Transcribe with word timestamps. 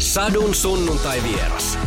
Sadun 0.00 0.54
sunnuntai 0.54 1.22
vieras. 1.22 1.78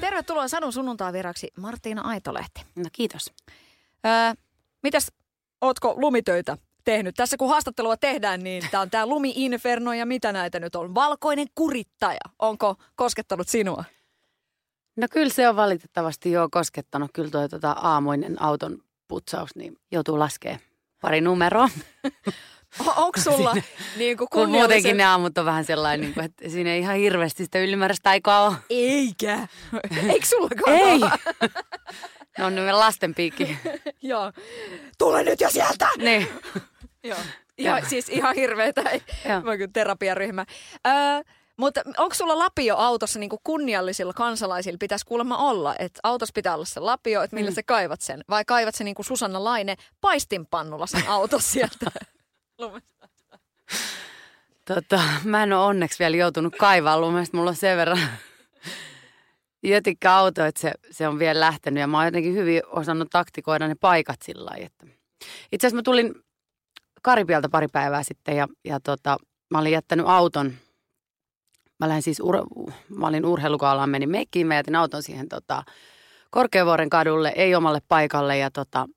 Tervetuloa 0.00 0.48
Sadun 0.48 0.72
sunnuntai 0.72 1.12
vieraksi 1.12 1.48
Martiina 1.58 2.02
Aitolehti. 2.02 2.66
No 2.76 2.84
kiitos. 2.92 3.32
Öö, 4.06 4.34
mitäs, 4.82 5.12
ootko 5.60 5.94
lumitöitä 5.96 6.58
tehnyt? 6.84 7.14
Tässä 7.14 7.36
kun 7.36 7.48
haastattelua 7.48 7.96
tehdään, 7.96 8.42
niin 8.42 8.62
tämä 8.70 8.80
on 8.80 8.90
tämä 8.90 9.06
lumi-inferno 9.06 9.92
ja 9.92 10.06
mitä 10.06 10.32
näitä 10.32 10.60
nyt 10.60 10.74
on? 10.74 10.94
Valkoinen 10.94 11.46
kurittaja. 11.54 12.20
Onko 12.38 12.76
koskettanut 12.96 13.48
sinua? 13.48 13.84
No 14.96 15.06
kyllä 15.10 15.32
se 15.32 15.48
on 15.48 15.56
valitettavasti 15.56 16.30
jo 16.30 16.48
koskettanut. 16.50 17.10
Kyllä 17.14 17.30
tuo 17.30 17.48
tuota 17.48 17.70
aamuinen 17.70 18.42
auton 18.42 18.78
putsaus, 19.08 19.50
niin 19.56 19.76
joutuu 19.92 20.18
laskemaan 20.18 20.60
pari 21.00 21.20
numeroa. 21.20 21.68
Onko 22.78 23.20
sulla 23.20 23.54
niin 23.96 24.16
kuin 24.16 24.28
Kun 24.32 24.50
muutenkin 24.50 24.96
ne 24.96 25.04
aamut 25.04 25.38
on 25.38 25.44
vähän 25.44 25.64
sellainen, 25.64 26.00
niin 26.00 26.14
kuin, 26.14 26.24
että 26.24 26.48
siinä 26.48 26.70
ei 26.70 26.80
ihan 26.80 26.96
hirveästi 26.96 27.44
sitä 27.44 27.58
ylimääräistä 27.58 28.10
aikaa 28.10 28.46
ole. 28.48 28.56
Eikä. 28.70 29.48
Eikö 30.08 30.26
sulla 30.26 30.48
Ei. 30.66 31.00
No 32.38 32.46
on 32.46 32.54
ne 32.54 32.72
lasten 32.72 33.14
piikki. 33.14 33.58
Joo. 34.02 34.32
Tule 34.98 35.22
nyt 35.22 35.40
jo 35.40 35.50
sieltä! 35.50 35.88
Niin. 35.98 36.28
Joo. 37.04 37.18
Ihan, 37.58 37.86
siis 37.86 38.08
ihan 38.08 38.34
hirveetä. 38.34 38.82
Mä 39.42 39.56
kyllä 39.56 39.70
terapiaryhmä. 39.72 40.46
Öö, 40.86 40.92
mutta 41.56 41.80
onko 41.98 42.14
sulla 42.14 42.38
lapio 42.38 42.76
autossa 42.76 43.18
niin 43.18 43.30
kuin 43.30 43.40
kunniallisilla 43.44 44.12
kansalaisilla 44.12 44.78
pitäisi 44.78 45.06
kuulemma 45.06 45.36
olla? 45.36 45.74
Että 45.78 46.00
autossa 46.02 46.32
pitää 46.34 46.54
olla 46.54 46.64
se 46.64 46.80
lapio, 46.80 47.22
että 47.22 47.36
millä 47.36 47.50
mm. 47.50 47.54
sä 47.54 47.62
kaivat 47.62 48.00
sen? 48.00 48.24
Vai 48.30 48.44
kaivat 48.44 48.74
se 48.74 48.84
niin 48.84 48.94
kuin 48.94 49.06
Susanna 49.06 49.44
Laine 49.44 49.76
paistinpannulla 50.00 50.86
sen 50.86 51.08
auto 51.08 51.38
sieltä? 51.38 51.90
Tota, 54.64 55.02
mä 55.24 55.42
en 55.42 55.52
ole 55.52 55.64
onneksi 55.64 55.98
vielä 55.98 56.16
joutunut 56.16 56.56
kaivaa 56.58 57.00
lumesta. 57.00 57.36
Mulla 57.36 57.50
on 57.50 57.56
sen 57.56 57.76
verran 57.76 57.98
jötikkä 59.62 60.14
auto, 60.14 60.44
että 60.44 60.60
se, 60.60 60.72
se 60.90 61.08
on 61.08 61.18
vielä 61.18 61.40
lähtenyt. 61.40 61.80
Ja 61.80 61.86
mä 61.86 61.96
oon 61.96 62.06
jotenkin 62.06 62.34
hyvin 62.34 62.62
osannut 62.66 63.10
taktikoida 63.10 63.68
ne 63.68 63.74
paikat 63.80 64.22
sillä 64.22 64.44
lailla, 64.44 64.66
että... 64.66 64.86
Itse 65.52 65.66
asiassa 65.66 65.76
mä 65.76 65.82
tulin 65.82 66.14
Karipialta 67.02 67.48
pari 67.48 67.68
päivää 67.68 68.02
sitten 68.02 68.36
ja, 68.36 68.48
ja 68.64 68.80
tota, 68.80 69.16
mä 69.50 69.58
olin 69.58 69.72
jättänyt 69.72 70.06
auton. 70.08 70.52
Mä 71.80 71.88
lähdin 71.88 72.02
siis, 72.02 72.20
ur, 72.20 72.36
mä 72.88 73.06
olin 73.06 73.26
urheilukaalaan, 73.26 73.90
menin 73.90 74.10
meikkiin, 74.10 74.46
mä 74.46 74.54
jätin 74.54 74.76
auton 74.76 75.02
siihen 75.02 75.28
tota, 75.28 75.62
Korkeavuoren 76.30 76.90
kadulle, 76.90 77.32
ei 77.36 77.54
omalle 77.54 77.80
paikalle 77.88 78.38
ja 78.38 78.50
tota, 78.50 78.88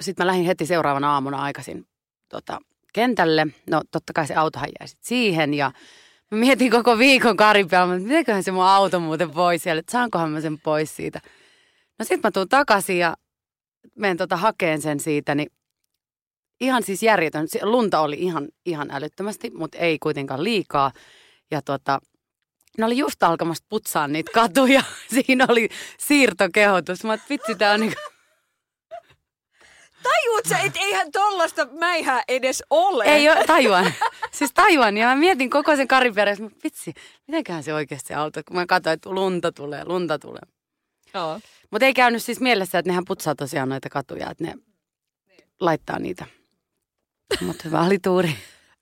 sitten 0.00 0.26
mä 0.26 0.30
lähdin 0.30 0.46
heti 0.46 0.66
seuraavana 0.66 1.14
aamuna 1.14 1.42
aikaisin 1.42 1.86
tota, 2.28 2.58
kentälle. 2.92 3.46
No 3.70 3.82
totta 3.90 4.12
kai 4.12 4.26
se 4.26 4.34
autohan 4.34 4.68
jäi 4.80 4.88
sit 4.88 5.02
siihen 5.02 5.54
ja 5.54 5.72
mä 6.30 6.38
mietin 6.38 6.70
koko 6.70 6.98
viikon 6.98 7.36
Karipialla, 7.36 7.94
että 7.94 8.08
mitenköhän 8.08 8.42
se 8.42 8.52
mun 8.52 8.64
auto 8.64 9.00
muuten 9.00 9.30
pois 9.30 9.62
siellä, 9.62 9.80
että 9.80 9.92
saankohan 9.92 10.30
mä 10.30 10.40
sen 10.40 10.58
pois 10.60 10.96
siitä. 10.96 11.20
No 11.98 12.04
sitten 12.04 12.20
mä 12.22 12.30
tuun 12.30 12.48
takaisin 12.48 12.98
ja 12.98 13.16
menen 13.94 14.16
tota 14.16 14.36
hakeen 14.36 14.82
sen 14.82 15.00
siitä, 15.00 15.34
niin 15.34 15.48
ihan 16.60 16.82
siis 16.82 17.02
järjetön. 17.02 17.48
Lunta 17.62 18.00
oli 18.00 18.16
ihan, 18.18 18.48
ihan 18.66 18.90
älyttömästi, 18.90 19.50
mutta 19.50 19.78
ei 19.78 19.98
kuitenkaan 19.98 20.44
liikaa. 20.44 20.92
Ja 21.50 21.62
tota, 21.62 22.00
ne 22.78 22.84
oli 22.84 22.98
just 22.98 23.22
alkamassa 23.22 23.64
putsaa 23.68 24.08
niitä 24.08 24.30
katuja. 24.34 24.82
Siinä 25.14 25.46
oli 25.48 25.68
siirtokehotus. 25.98 27.04
Mä 27.04 27.18
vitsi, 27.30 27.54
tää 27.54 27.72
on 27.72 27.80
niinku... 27.80 28.00
Tajuut 30.08 30.46
sä, 30.48 30.58
että 30.58 30.78
eihän 30.80 31.12
tollasta 31.12 31.66
mäihää 31.66 32.22
edes 32.28 32.62
ole. 32.70 33.04
Ei 33.04 33.28
ole, 33.28 33.44
tajuan. 33.46 33.92
Siis 34.32 34.50
tajuan. 34.54 34.96
Ja 34.96 35.06
mä 35.06 35.16
mietin 35.16 35.50
koko 35.50 35.76
sen 35.76 35.88
kariperässä, 35.88 36.42
mutta 36.42 36.58
vitsi, 36.64 36.94
mitenköhän 37.26 37.62
se 37.62 37.74
oikeasti 37.74 38.14
auto, 38.14 38.40
kun 38.48 38.56
mä 38.56 38.66
katsoin, 38.66 38.94
että 38.94 39.10
lunta 39.10 39.52
tulee, 39.52 39.84
lunta 39.84 40.18
tulee. 40.18 40.42
Joo. 41.14 41.40
Mutta 41.70 41.86
ei 41.86 41.94
käynyt 41.94 42.22
siis 42.22 42.40
mielessä, 42.40 42.78
että 42.78 42.90
nehän 42.90 43.04
putsaa 43.04 43.34
tosiaan 43.34 43.68
noita 43.68 43.88
katuja, 43.88 44.30
että 44.30 44.44
ne 44.44 44.54
laittaa 45.60 45.98
niitä. 45.98 46.26
Mutta 47.40 47.62
hyvä 47.64 47.82
oli 47.82 47.98
tuuri. 47.98 48.36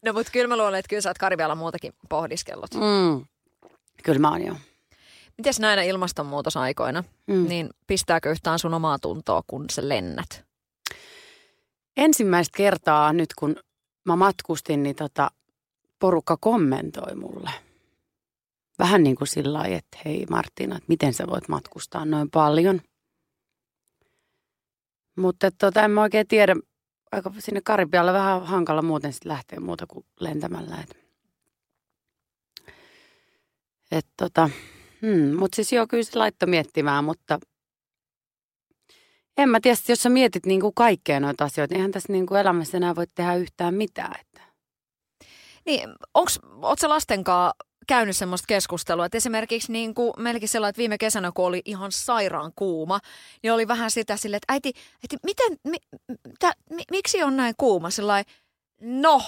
No 0.05 0.13
mutta 0.13 0.33
kyllä 0.33 0.49
mä 0.49 0.57
luulen, 0.57 0.75
että 0.75 0.89
kyllä 0.89 1.01
sä 1.01 1.11
oot 1.11 1.19
Karibialla 1.19 1.55
muutakin 1.55 1.93
pohdiskellut. 2.09 2.75
Mm. 2.75 3.27
Kyllä 4.03 4.19
mä 4.19 4.31
oon 4.31 4.47
jo. 4.47 4.57
Mites 5.39 5.61
näinä 5.61 5.83
ilmastonmuutosaikoina, 5.83 7.05
mm. 7.27 7.49
niin 7.49 7.71
pistääkö 7.87 8.31
yhtään 8.31 8.59
sun 8.59 8.75
omaa 8.75 8.99
tuntoa, 8.99 9.43
kun 9.47 9.65
sä 9.71 9.89
lennät? 9.89 10.45
Ensimmäistä 11.97 12.57
kertaa 12.57 13.13
nyt, 13.13 13.35
kun 13.39 13.57
mä 14.05 14.17
matkustin, 14.17 14.83
niin 14.83 14.97
tota, 14.97 15.31
porukka 15.99 16.37
kommentoi 16.37 17.15
mulle. 17.15 17.51
Vähän 18.79 19.03
niin 19.03 19.17
kuin 19.17 19.29
sillä 19.29 19.59
lailla, 19.59 19.77
että 19.77 19.99
hei 20.05 20.27
Martina, 20.31 20.77
että 20.77 20.89
miten 20.89 21.15
sä 21.15 21.27
voit 21.27 21.49
matkustaa 21.49 22.05
noin 22.05 22.31
paljon. 22.31 22.81
Mutta 25.17 25.51
tota, 25.51 25.83
en 25.83 25.91
mä 25.91 26.03
oikein 26.03 26.29
tiedä, 26.29 26.57
aika 27.13 27.33
sinne 27.39 27.61
Karibialle 27.65 28.13
vähän 28.13 28.47
hankala 28.47 28.83
muuten 28.83 29.13
sitten 29.13 29.33
lähteä 29.33 29.61
muuta 29.61 29.87
kuin 29.87 30.07
lentämällä. 30.21 30.77
Et, 30.81 30.97
et 33.91 34.07
tota, 34.17 34.51
hmm, 35.03 35.37
mutta 35.37 35.57
siis 35.57 35.73
joo, 35.73 35.87
kyllä 35.87 36.03
se 36.03 36.19
laittoi 36.19 36.49
miettimään, 36.49 37.05
mutta 37.05 37.39
en 39.39 39.49
mä 39.49 39.61
tiedä, 39.61 39.77
jos 39.89 40.03
sä 40.03 40.09
mietit 40.09 40.47
niin 40.47 40.61
kuin 40.61 40.75
kaikkea 40.75 41.21
noita 41.21 41.45
asioita, 41.45 41.73
niin 41.73 41.79
eihän 41.79 41.91
tässä 41.91 42.13
niin 42.13 42.27
kuin 42.27 42.41
elämässä 42.41 42.77
enää 42.77 42.97
voi 42.97 43.07
tehdä 43.15 43.35
yhtään 43.35 43.75
mitään. 43.75 44.21
Että. 44.21 44.41
Niin, 45.67 45.89
onks, 46.15 46.39
oot 46.63 46.79
sä 46.79 46.89
lastenkaan 46.89 47.53
käynyt 47.87 48.17
semmoista 48.17 48.47
keskustelua, 48.49 49.07
että 49.07 49.19
esimerkiksi 49.19 49.73
niin 49.73 49.95
kuin 49.95 50.13
melkein 50.19 50.49
sellainen, 50.49 50.71
että 50.71 50.79
viime 50.79 50.99
kesänä, 50.99 51.33
kun 51.35 51.47
oli 51.47 51.63
ihan 51.65 51.93
sairaan 51.93 52.53
kuuma, 52.57 53.01
niin 53.43 53.53
oli 53.53 53.69
vähän 53.69 53.91
sitä 53.91 54.17
silleen, 54.17 54.37
että 54.37 54.53
äiti, 54.53 54.73
äiti 54.95 55.17
miten, 55.25 55.59
mi, 55.65 55.77
tä, 56.39 56.53
mi, 56.71 56.83
miksi 56.91 57.23
on 57.23 57.37
näin 57.37 57.55
kuuma? 57.59 57.91
Sellainen, 57.91 58.35
no, 58.81 59.23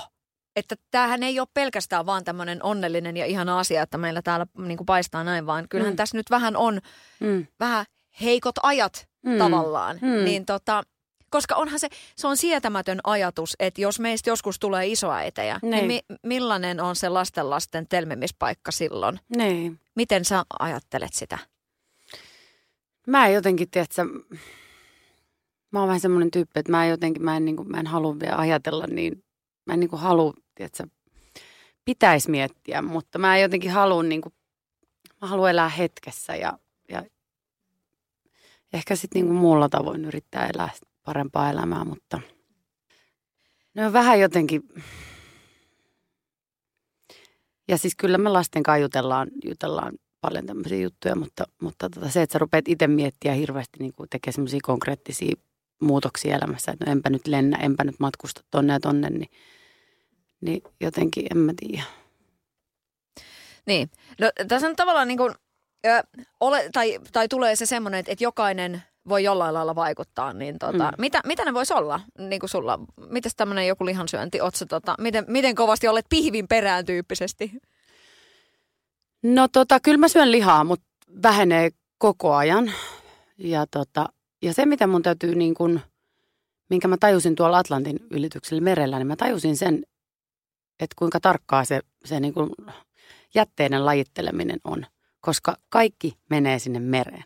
että 0.57 0.75
tämähän 0.91 1.23
ei 1.23 1.41
ole 1.41 1.49
pelkästään 1.55 2.07
vaan 2.07 2.25
tämmöinen 2.25 2.63
onnellinen 2.63 3.17
ja 3.17 3.27
ihana 3.27 3.59
asia, 3.59 3.83
että 3.83 3.99
meillä 3.99 4.23
täällä 4.23 4.47
niin 4.59 4.77
kuin 4.77 4.87
paistaa 4.87 5.25
näin, 5.25 5.47
vaan 5.47 5.69
kyllähän 5.69 5.93
mm. 5.93 5.97
tässä 5.97 6.17
nyt 6.17 6.31
vähän 6.31 6.57
on 6.57 6.81
Mm. 7.21 7.47
vähän 7.61 7.87
heikot 8.21 8.55
ajat 8.63 9.09
Mm. 9.27 9.39
tavallaan. 9.39 9.99
Mm. 10.03 10.25
Niin 10.25 10.47
tota, 10.47 10.83
koska 11.31 11.55
onhan 11.57 11.81
se, 11.81 11.89
se 12.17 12.27
on 12.27 12.37
sietämätön 12.37 12.99
ajatus, 13.05 13.57
että 13.59 13.81
jos 13.81 14.01
meistä 14.01 14.31
joskus 14.31 14.59
tulee 14.59 14.87
isoäitejä, 14.87 15.59
Niin. 15.63 15.71
niin, 15.71 15.87
mi, 15.87 16.01
millainen 16.23 16.81
on 16.81 16.97
se 16.97 17.09
lastenlasten 17.09 17.89
telmimispaikka 17.89 18.73
silloin? 18.73 19.21
Niin. 19.37 19.81
Miten 19.95 20.25
sä 20.25 20.45
ajattelet 20.59 21.13
sitä? 21.15 21.39
Mä 23.07 23.27
en 23.27 23.35
jotenkin, 23.35 23.71
tiedätkö, 23.71 24.05
mä 25.71 25.79
oon 25.79 25.89
vähän 25.89 26.01
semmoinen 26.01 26.31
tyyppi, 26.31 26.61
että 26.61 26.73
mä 26.73 26.85
en 26.85 26.91
jotenkin, 26.91 27.23
mä 27.25 27.37
en, 27.37 27.45
niin 27.45 27.57
kuin, 27.57 27.71
mä 27.71 27.81
en 27.81 27.87
halua 27.87 28.21
vielä 28.21 28.37
ajatella 28.37 28.87
niin, 28.87 29.25
mä 29.67 29.73
en 29.75 29.81
niin 29.81 29.91
kuin 29.91 30.01
halua, 30.01 30.35
tiedätkö, 30.55 30.87
pitäisi 31.85 32.31
miettiä, 32.31 32.83
mutta 32.83 33.19
mä 33.19 33.37
en 33.37 33.43
jotenkin 33.43 33.71
halua 33.71 34.03
niin 34.03 34.21
kuin, 34.21 34.35
mä 35.23 35.29
haluan 35.29 35.51
elää 35.51 35.69
hetkessä 35.69 36.37
ja, 36.37 36.59
ja 36.89 37.03
ehkä 38.77 38.97
sitten 38.97 39.21
niin 39.21 39.27
kuin 39.27 39.39
muulla 39.39 39.69
tavoin 39.69 40.05
yrittää 40.05 40.51
elää 40.55 40.71
parempaa 41.05 41.51
elämää, 41.51 41.85
mutta 41.85 42.21
ne 43.75 43.87
on 43.87 43.93
vähän 43.93 44.21
jotenkin, 44.21 44.63
ja 47.69 47.79
siis 47.79 47.97
kyllä 47.97 48.19
me 48.19 48.29
lasten 48.29 48.63
kanssa 48.63 48.83
jutellaan, 48.83 49.29
jutellaan 49.45 49.93
paljon 50.21 50.47
tämmöisiä 50.47 50.79
juttuja, 50.79 51.17
mutta, 51.17 51.45
mutta 51.63 51.91
tota 51.91 52.11
se, 52.11 52.23
että 52.23 52.33
sä 52.33 52.39
rupeat 52.39 52.69
itse 52.69 52.87
miettiä 52.87 53.33
hirveästi 53.33 53.79
niin 53.79 53.93
tekee 54.11 54.33
semmoisia 54.33 54.61
konkreettisia 54.63 55.37
muutoksia 55.81 56.37
elämässä, 56.37 56.73
että 56.73 56.85
no 56.85 56.93
enpä 56.93 57.11
nyt 57.11 57.27
lennä, 57.27 57.57
enpä 57.57 57.85
nyt 57.85 58.01
matkusta 58.01 58.41
tonne 58.51 58.73
ja 58.73 58.81
tonne, 58.81 59.11
niin, 59.11 59.31
niin 60.41 60.63
jotenkin 60.81 61.27
en 61.31 61.39
mä 61.39 61.53
tiedä. 61.57 61.83
Niin. 63.67 63.91
No, 64.21 64.31
tässä 64.49 64.69
on 64.69 64.77
tavallaan 64.77 65.09
niin 65.09 65.19
kuin, 65.19 65.35
ö, 65.87 66.03
ole, 66.41 66.69
tai, 66.73 66.99
tai 67.13 67.29
tulee 67.29 67.57
se 67.57 67.67
semmoinen, 67.67 68.01
että, 68.01 68.13
että 68.13 68.25
jokainen 68.25 68.83
voi 69.09 69.25
jollain 69.25 69.55
lailla 69.55 69.75
vaikuttaa, 69.75 70.33
niin 70.33 70.59
tota, 70.59 70.91
Mm. 70.91 70.95
mitä, 70.99 71.21
mitä 71.27 71.45
ne 71.45 71.55
voisi 71.55 71.75
olla 71.75 72.01
niin 72.19 72.41
kuin 72.41 72.51
sulla? 72.51 72.79
Mites 73.11 73.33
tämmöinen 73.37 73.67
joku 73.67 73.87
lihansyönti? 73.87 74.41
Oot 74.41 74.55
sä, 74.55 74.67
tota, 74.67 74.95
miten, 74.99 75.25
miten 75.29 75.55
kovasti 75.55 75.89
olet 75.89 76.07
pihvin 76.09 76.49
perään 76.49 76.85
tyyppisesti? 76.85 77.53
No 79.23 79.49
tota, 79.49 79.81
kyllä 79.81 79.99
mä 79.99 80.09
syön 80.09 80.33
lihaa, 80.33 80.65
mutta 80.65 80.87
vähenee 81.23 81.71
koko 81.99 82.35
ajan. 82.35 82.73
Ja, 83.39 83.67
tota, 83.71 84.09
ja 84.43 84.55
se, 84.55 84.67
mitä 84.67 84.87
mun 84.87 85.03
täytyy 85.03 85.35
niin 85.35 85.55
kuin, 85.55 85.81
minkä 86.71 86.89
mä 86.89 86.97
tajusin 87.01 87.35
tuolla 87.37 87.59
Atlantin 87.59 87.99
ylityksellä 88.11 88.61
merellä, 88.63 88.99
niin 88.99 89.07
mä 89.07 89.17
tajusin 89.17 89.57
sen, 89.57 89.83
että 90.81 90.95
kuinka 90.99 91.21
tarkkaa 91.21 91.65
se, 91.65 91.81
se 92.05 92.21
niin 92.21 92.35
kuin 92.35 92.51
jätteiden 93.35 93.87
lajitteleminen 93.87 94.61
on. 94.65 94.87
Koska 95.27 95.57
kaikki 95.69 96.19
menee 96.31 96.59
sinne 96.59 96.81
mereen. 96.81 97.25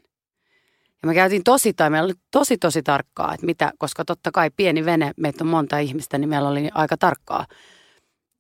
Ja 1.02 1.06
me 1.06 1.14
käytiin 1.14 1.44
tosi, 1.44 1.72
tai 1.72 1.90
meillä 1.90 2.04
oli 2.04 2.14
tosi 2.30 2.58
tosi 2.58 2.82
tarkkaa, 2.82 3.34
että 3.34 3.46
mitä, 3.46 3.72
koska 3.78 4.04
totta 4.04 4.30
kai 4.30 4.50
pieni 4.56 4.84
vene, 4.84 5.12
meitä 5.16 5.44
on 5.44 5.48
monta 5.48 5.78
ihmistä, 5.78 6.18
niin 6.18 6.28
meillä 6.28 6.48
oli 6.48 6.68
aika 6.74 6.96
tarkkaa. 6.96 7.46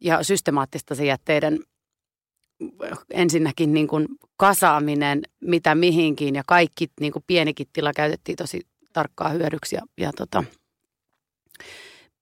ja 0.00 0.22
systemaattista 0.22 0.94
se 0.94 1.04
jätteiden 1.04 1.58
ensinnäkin 3.10 3.74
niin 3.74 3.88
kuin 3.88 4.06
kasaaminen, 4.36 5.22
mitä 5.40 5.74
mihinkin 5.74 6.34
ja 6.34 6.42
kaikki 6.46 6.86
niin 7.00 7.12
kuin 7.12 7.24
pienikin 7.26 7.66
tila 7.72 7.92
käytettiin 7.92 8.36
tosi 8.36 8.60
tarkkaa 8.92 9.28
hyödyksi 9.28 9.76
ja, 9.76 9.82
ja 9.98 10.12
tota, 10.16 10.44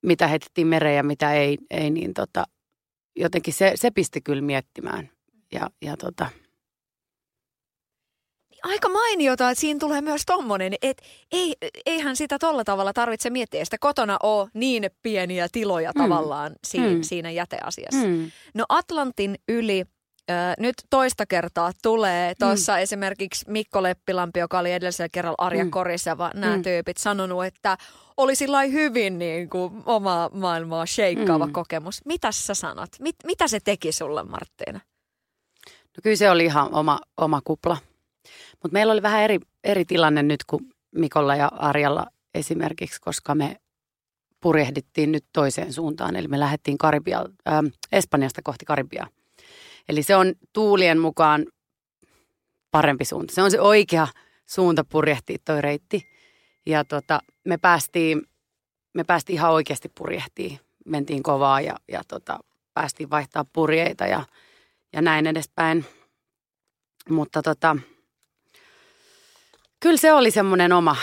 mitä 0.02 0.26
heitettiin 0.26 0.66
mereen 0.66 0.96
ja 0.96 1.02
mitä 1.02 1.32
ei, 1.32 1.58
ei 1.70 1.90
niin 1.90 2.14
tota, 2.14 2.44
jotenkin 3.16 3.54
se, 3.54 3.72
se 3.74 3.90
pisti 3.90 4.20
kyllä 4.20 4.42
miettimään. 4.42 5.10
Ja, 5.52 5.70
ja 5.82 5.96
tota, 5.96 6.28
aika 8.62 8.88
mainiota, 8.88 9.50
että 9.50 9.60
siinä 9.60 9.80
tulee 9.80 10.00
myös 10.00 10.22
tommonen, 10.26 10.74
että 10.82 11.02
ei, 11.32 11.54
eihän 11.86 12.16
sitä 12.16 12.38
tolla 12.38 12.64
tavalla 12.64 12.92
tarvitse 12.92 13.30
miettiä. 13.30 13.64
Sitä 13.64 13.76
kotona 13.80 14.16
ole 14.22 14.48
niin 14.54 14.90
pieniä 15.02 15.48
tiloja 15.52 15.92
mm. 15.94 16.02
tavallaan 16.02 16.52
siinä, 16.64 16.88
mm. 16.88 17.02
siinä 17.02 17.30
jäteasiassa. 17.30 18.06
Mm. 18.06 18.30
No 18.54 18.64
Atlantin 18.68 19.36
yli 19.48 19.84
Ö, 20.30 20.34
nyt 20.58 20.74
toista 20.90 21.26
kertaa 21.26 21.72
tulee. 21.82 22.34
Tuossa 22.38 22.72
mm. 22.72 22.78
esimerkiksi 22.78 23.44
Mikko 23.48 23.82
Leppilampi, 23.82 24.40
joka 24.40 24.58
oli 24.58 24.72
edellisellä 24.72 25.08
kerralla 25.12 25.46
Arja 25.46 25.64
mm. 25.64 25.70
Korissa, 25.70 26.18
vaan 26.18 26.32
nämä 26.34 26.56
mm. 26.56 26.62
tyypit 26.62 26.96
sanonut, 26.96 27.44
että 27.44 27.78
oli 28.16 28.34
sillä 28.34 28.62
hyvin 28.62 29.18
niin 29.18 29.50
kuin 29.50 29.82
oma 29.86 30.30
maailmaa 30.32 30.86
sheikkaava 30.86 31.46
mm. 31.46 31.52
kokemus. 31.52 32.00
Mitä 32.04 32.32
sä 32.32 32.54
sanot? 32.54 32.88
Mit, 33.00 33.16
mitä 33.24 33.48
se 33.48 33.60
teki 33.60 33.92
sulle, 33.92 34.22
Marttiina? 34.22 34.80
No 35.68 36.00
kyllä 36.02 36.16
se 36.16 36.30
oli 36.30 36.44
ihan 36.44 36.74
oma, 36.74 37.00
oma 37.16 37.40
kupla. 37.44 37.76
Mutta 38.62 38.72
meillä 38.72 38.92
oli 38.92 39.02
vähän 39.02 39.22
eri, 39.22 39.38
eri 39.64 39.84
tilanne 39.84 40.22
nyt 40.22 40.44
kuin 40.44 40.62
Mikolla 40.94 41.36
ja 41.36 41.46
Arjalla 41.46 42.06
esimerkiksi, 42.34 43.00
koska 43.00 43.34
me 43.34 43.56
purjehdittiin 44.40 45.12
nyt 45.12 45.24
toiseen 45.32 45.72
suuntaan. 45.72 46.16
Eli 46.16 46.28
me 46.28 46.40
lähdettiin 46.40 46.78
Karibia, 46.78 47.24
äh, 47.48 47.62
Espanjasta 47.92 48.42
kohti 48.44 48.64
Karibiaa. 48.64 49.06
Eli 49.88 50.02
se 50.02 50.16
on 50.16 50.32
tuulien 50.52 50.98
mukaan 50.98 51.46
parempi 52.70 53.04
suunta. 53.04 53.34
Se 53.34 53.42
on 53.42 53.50
se 53.50 53.60
oikea 53.60 54.08
suunta 54.46 54.84
purjehtia 54.84 55.38
toi 55.44 55.62
reitti. 55.62 56.08
Ja 56.66 56.84
tota, 56.84 57.20
me 57.44 57.58
päästiin, 57.58 58.22
me 58.94 59.04
päästiin 59.04 59.34
ihan 59.34 59.52
oikeasti 59.52 59.88
purjehtiin. 59.88 60.60
Mentiin 60.84 61.22
kovaa 61.22 61.60
ja, 61.60 61.76
ja 61.88 62.02
tota, 62.08 62.38
päästiin 62.74 63.10
vaihtaa 63.10 63.44
purjeita 63.52 64.06
ja, 64.06 64.26
ja 64.92 65.02
näin 65.02 65.26
edespäin. 65.26 65.84
Mutta 67.10 67.42
tota, 67.42 67.76
kyllä 69.80 69.96
se 69.96 70.12
oli 70.12 70.30
semmoinen 70.30 70.72
oma, 70.72 70.96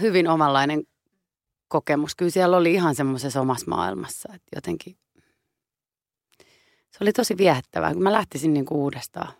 hyvin 0.00 0.28
omanlainen 0.28 0.82
kokemus. 1.68 2.14
Kyllä 2.14 2.30
siellä 2.30 2.56
oli 2.56 2.72
ihan 2.72 2.94
semmoisessa 2.94 3.40
omassa 3.40 3.66
maailmassa. 3.68 4.28
Että 4.34 4.48
jotenkin 4.54 4.96
se 6.90 6.98
oli 7.00 7.12
tosi 7.12 7.36
viehättävää, 7.36 7.92
kun 7.92 8.02
mä 8.02 8.12
lähtisin 8.12 8.52
niin 8.54 8.64
kuin 8.64 8.78
uudestaan. 8.78 9.32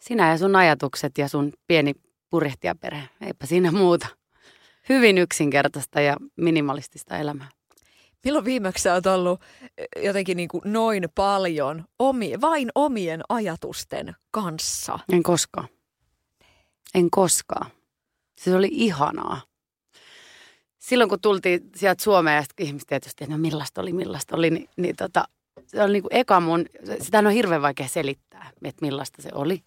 Sinä 0.00 0.30
ja 0.30 0.38
sun 0.38 0.56
ajatukset 0.56 1.18
ja 1.18 1.28
sun 1.28 1.52
pieni 1.66 1.92
purjehtijaperhe, 2.30 3.08
eipä 3.20 3.46
siinä 3.46 3.72
muuta. 3.72 4.06
Hyvin 4.88 5.18
yksinkertaista 5.18 6.00
ja 6.00 6.16
minimalistista 6.36 7.18
elämää. 7.18 7.48
Milloin 8.24 8.44
viimeksi 8.44 8.88
olet 8.88 9.06
ollut 9.06 9.40
eh, 9.78 10.04
jotenkin 10.04 10.36
niin 10.36 10.48
kuin 10.48 10.62
noin 10.64 11.04
paljon 11.14 11.84
omi, 11.98 12.40
vain 12.40 12.68
omien 12.74 13.20
ajatusten 13.28 14.14
kanssa? 14.30 14.98
En 15.12 15.22
koskaan. 15.22 15.68
En 16.94 17.10
koskaan. 17.10 17.70
Se 18.40 18.54
oli 18.54 18.68
ihanaa. 18.70 19.40
Silloin 20.78 21.10
kun 21.10 21.20
tultiin 21.20 21.70
sieltä 21.76 22.04
Suomeen 22.04 22.36
ja 22.36 22.64
ihmiset 22.64 22.88
tietysti, 22.88 23.26
no 23.26 23.38
millaista 23.38 23.80
oli, 23.80 23.92
millaista 23.92 24.36
oli, 24.36 24.50
niin, 24.50 24.68
niin 24.76 24.96
tota, 24.96 25.24
se 25.66 25.82
oli 25.82 25.92
niin 25.92 26.02
kuin 26.02 26.16
eka 26.16 26.40
mun, 26.40 26.66
sitä 27.00 27.18
on 27.18 27.30
hirveän 27.30 27.62
vaikea 27.62 27.88
selittää, 27.88 28.50
että 28.64 28.86
millaista 28.86 29.22
se 29.22 29.28
oli. 29.34 29.62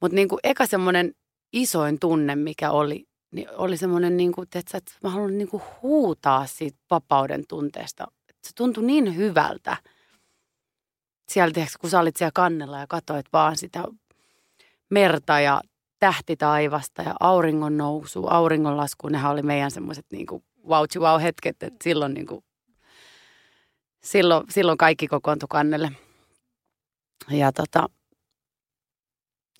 Mutta 0.00 0.14
niin 0.14 0.28
kuin 0.28 0.40
eka 0.44 0.66
semmoinen 0.66 1.14
isoin 1.52 1.98
tunne, 1.98 2.36
mikä 2.36 2.70
oli, 2.70 3.06
niin 3.30 3.48
oli 3.50 3.76
semmoinen, 3.76 4.16
niin 4.16 4.32
kuin, 4.32 4.48
että, 4.54 4.80
mä 5.02 5.10
haluan 5.10 5.38
niin 5.38 5.48
kuin 5.48 5.62
huutaa 5.82 6.46
siitä 6.46 6.78
vapauden 6.90 7.44
tunteesta. 7.48 8.06
Se 8.42 8.50
tuntui 8.54 8.84
niin 8.84 9.16
hyvältä. 9.16 9.76
Siellä, 11.28 11.66
kun 11.80 11.90
sä 11.90 12.00
olit 12.00 12.16
siellä 12.16 12.32
kannella 12.34 12.78
ja 12.78 12.86
katsoit 12.86 13.26
vaan 13.32 13.56
sitä 13.56 13.84
merta 14.90 15.40
ja 15.40 15.60
tähtitaivasta 16.04 17.02
ja 17.02 17.14
auringon 17.20 17.76
nousu, 17.76 18.26
auringonlasku, 18.26 19.08
nehän 19.08 19.32
oli 19.32 19.42
meidän 19.42 19.70
semmoiset 19.70 20.06
niin 20.12 20.26
kuin 20.26 20.44
wow, 20.68 20.84
wow 20.98 21.20
hetket, 21.20 21.62
että 21.62 21.84
silloin 21.84 22.14
niin 22.14 22.26
kuin 22.26 22.44
silloin, 24.02 24.44
silloin 24.50 24.78
kaikki 24.78 25.08
kokoontui 25.08 25.46
kannelle. 25.50 25.92
Ja 27.30 27.52
tota, 27.52 27.88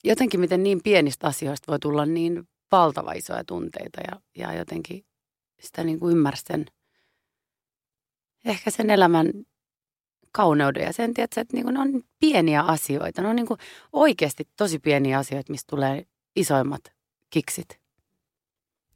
jotenkin 0.05 0.41
miten 0.41 0.63
niin 0.63 0.81
pienistä 0.83 1.27
asioista 1.27 1.73
voi 1.73 1.79
tulla 1.79 2.07
niin 2.07 2.49
valtava 2.73 3.13
isoja 3.13 3.45
tunteita 3.45 4.01
ja, 4.11 4.21
ja 4.37 4.59
jotenkin 4.59 5.05
sitä 5.61 5.85
niin 5.85 6.01
kuin 6.01 6.13
ymmärsi 6.13 6.45
sen, 6.47 6.67
ehkä 8.45 8.71
sen 8.71 8.91
elämän 8.91 9.33
kauneuden 10.33 10.83
ja 10.83 10.93
sen, 10.93 11.15
tiedätkö, 11.15 11.41
että 11.41 11.57
niin 11.57 11.65
kuin 11.65 11.75
ne 11.75 11.81
on 11.81 12.03
pieniä 12.21 12.63
asioita. 12.63 13.23
Ne 13.23 13.29
on 13.29 13.37
niin 13.37 13.47
kuin 13.47 13.61
oikeasti 13.93 14.49
tosi 14.57 14.79
pieniä 14.79 15.19
asioita, 15.19 15.53
mistä 15.53 15.71
tulee 15.71 16.07
isoimmat 16.37 16.93
kiksit. 17.31 17.81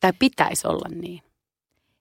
Tai 0.00 0.12
pitäisi 0.18 0.66
olla 0.66 0.88
niin. 0.94 1.22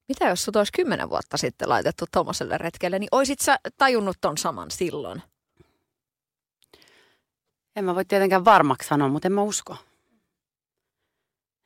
Mitä 0.07 0.25
jos 0.25 0.44
sut 0.44 0.56
olisi 0.56 0.72
kymmenen 0.72 1.10
vuotta 1.10 1.38
sitten 1.38 1.69
laitettu 1.69 2.06
tuommoiselle 2.13 2.57
retkelle, 2.57 3.00
niin 3.00 3.10
oisit 3.12 3.39
sä 3.39 3.60
tajunnut 3.78 4.18
ton 4.22 4.38
saman 4.38 4.72
silloin? 4.72 5.22
En 7.75 7.86
mä 7.86 7.95
voi 7.95 8.06
tietenkään 8.06 8.45
varmaksi 8.45 8.88
sanoa, 8.88 9.07
mutta 9.07 9.28
en 9.28 9.31
mä 9.31 9.42
usko. 9.42 9.78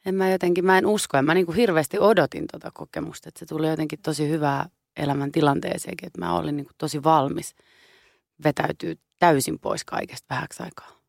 En 0.05 0.15
mä 0.15 0.29
jotenkin, 0.29 0.65
mä 0.65 0.77
en 0.77 0.85
usko. 0.85 1.17
En 1.17 1.25
mä 1.25 1.33
niin 1.33 1.45
kuin 1.45 1.55
hirveästi 1.55 1.99
odotin 1.99 2.47
tota 2.51 2.71
kokemusta, 2.73 3.29
että 3.29 3.39
se 3.39 3.45
tuli 3.45 3.67
jotenkin 3.67 3.99
tosi 4.01 4.29
hyvää 4.29 4.69
elämän 4.97 5.31
tilanteeseenkin, 5.31 6.07
että 6.07 6.19
mä 6.19 6.37
olin 6.37 6.57
niin 6.57 6.65
kuin 6.65 6.75
tosi 6.77 7.03
valmis 7.03 7.55
vetäytyy 8.43 8.99
täysin 9.19 9.59
pois 9.59 9.83
kaikesta 9.83 10.35
vähäksi 10.35 10.63
aikaa. 10.63 11.00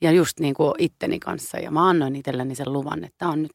Ja 0.00 0.10
just 0.12 0.40
niin 0.40 0.54
kuin 0.54 0.74
itteni 0.78 1.18
kanssa. 1.18 1.58
Ja 1.58 1.70
mä 1.70 1.88
annoin 1.88 2.16
itselleni 2.16 2.54
sen 2.54 2.72
luvan, 2.72 3.04
että 3.04 3.18
tämä 3.18 3.30
on 3.30 3.42
nyt, 3.42 3.52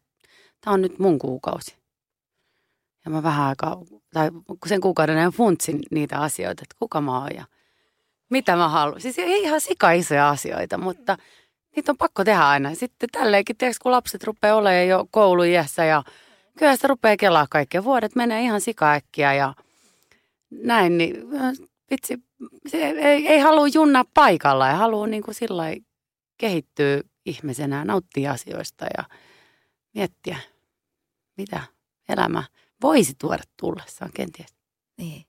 tämä 0.61 0.73
on 0.73 0.81
nyt 0.81 0.99
mun 0.99 1.19
kuukausi. 1.19 1.77
Ja 3.05 3.11
mä 3.11 3.23
vähän 3.23 3.47
aikaa, 3.47 3.81
tai 4.13 4.31
sen 4.65 4.81
kuukauden 4.81 5.17
ajan 5.17 5.31
funtsin 5.31 5.79
niitä 5.91 6.19
asioita, 6.19 6.63
että 6.63 6.75
kuka 6.79 7.01
mä 7.01 7.19
oon 7.19 7.35
ja 7.35 7.45
mitä 8.29 8.55
mä 8.55 8.69
haluan. 8.69 9.01
Siis 9.01 9.19
ei 9.19 9.41
ihan 9.41 9.61
sika 9.61 9.91
isoja 9.91 10.29
asioita, 10.29 10.77
mutta 10.77 11.17
niitä 11.75 11.91
on 11.91 11.97
pakko 11.97 12.23
tehdä 12.23 12.47
aina. 12.47 12.75
Sitten 12.75 13.09
tälleenkin, 13.11 13.57
tiedätkö, 13.57 13.79
kun 13.83 13.91
lapset 13.91 14.23
rupeaa 14.23 14.55
olemaan 14.55 14.87
jo 14.87 15.07
koulujässä 15.11 15.85
ja 15.85 16.03
kyllä 16.57 16.75
sitä 16.75 16.87
rupeaa 16.87 17.17
kelaa 17.17 17.47
kaikkea. 17.49 17.83
Vuodet 17.83 18.15
menee 18.15 18.41
ihan 18.41 18.61
sikaäkkiä 18.61 19.33
ja 19.33 19.53
näin, 20.51 20.97
niin 20.97 21.15
vitsi, 21.91 22.17
se 22.67 22.77
ei, 22.77 23.27
ei 23.27 23.39
halua 23.39 23.67
junnaa 23.67 24.03
paikalla 24.13 24.67
ja 24.67 24.75
haluaa 24.75 25.07
niin 25.07 25.23
kuin 25.23 25.35
sillä 25.35 25.63
kehittyä 26.37 27.01
ihmisenä 27.25 27.85
nauttia 27.85 28.31
asioista 28.31 28.85
ja 28.97 29.03
miettiä, 29.93 30.37
mitä 31.37 31.63
elämä 32.09 32.43
voisi 32.81 33.13
tuoda 33.17 33.43
tullessaan 33.59 34.11
kenties. 34.13 34.55
Niin. 34.97 35.25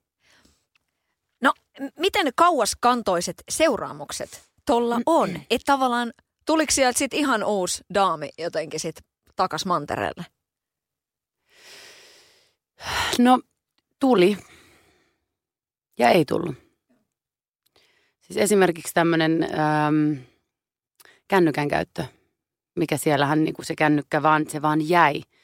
No, 1.43 1.53
miten 1.99 2.33
kauaskantoiset 2.37 3.45
seuraamukset 3.49 4.51
tuolla 4.67 5.01
on? 5.07 5.31
Mm. 5.31 5.41
Että 5.51 5.73
tavallaan 5.73 6.13
tuliko 6.47 6.73
sieltä 6.73 6.99
sitten 6.99 7.19
ihan 7.19 7.45
uusi 7.45 7.85
daami 7.95 8.29
jotenkin 8.39 8.81
sitten 8.81 9.05
takas 9.37 9.67
mantereelle? 9.67 10.27
No, 13.19 13.41
tuli. 14.01 14.39
Ja 15.99 16.11
ei 16.11 16.25
tullut. 16.25 16.55
Siis 18.21 18.37
esimerkiksi 18.37 18.95
tämmöinen 18.95 19.43
ähm, 19.43 20.25
kännykän 21.29 21.69
käyttö, 21.69 22.05
mikä 22.77 22.97
siellähän 22.97 23.45
niin 23.45 23.55
kuin 23.55 23.67
se 23.67 23.75
kännykkä 23.75 24.23
vaan, 24.23 24.51
se 24.51 24.63
vaan 24.63 24.89
jäi– 24.89 25.23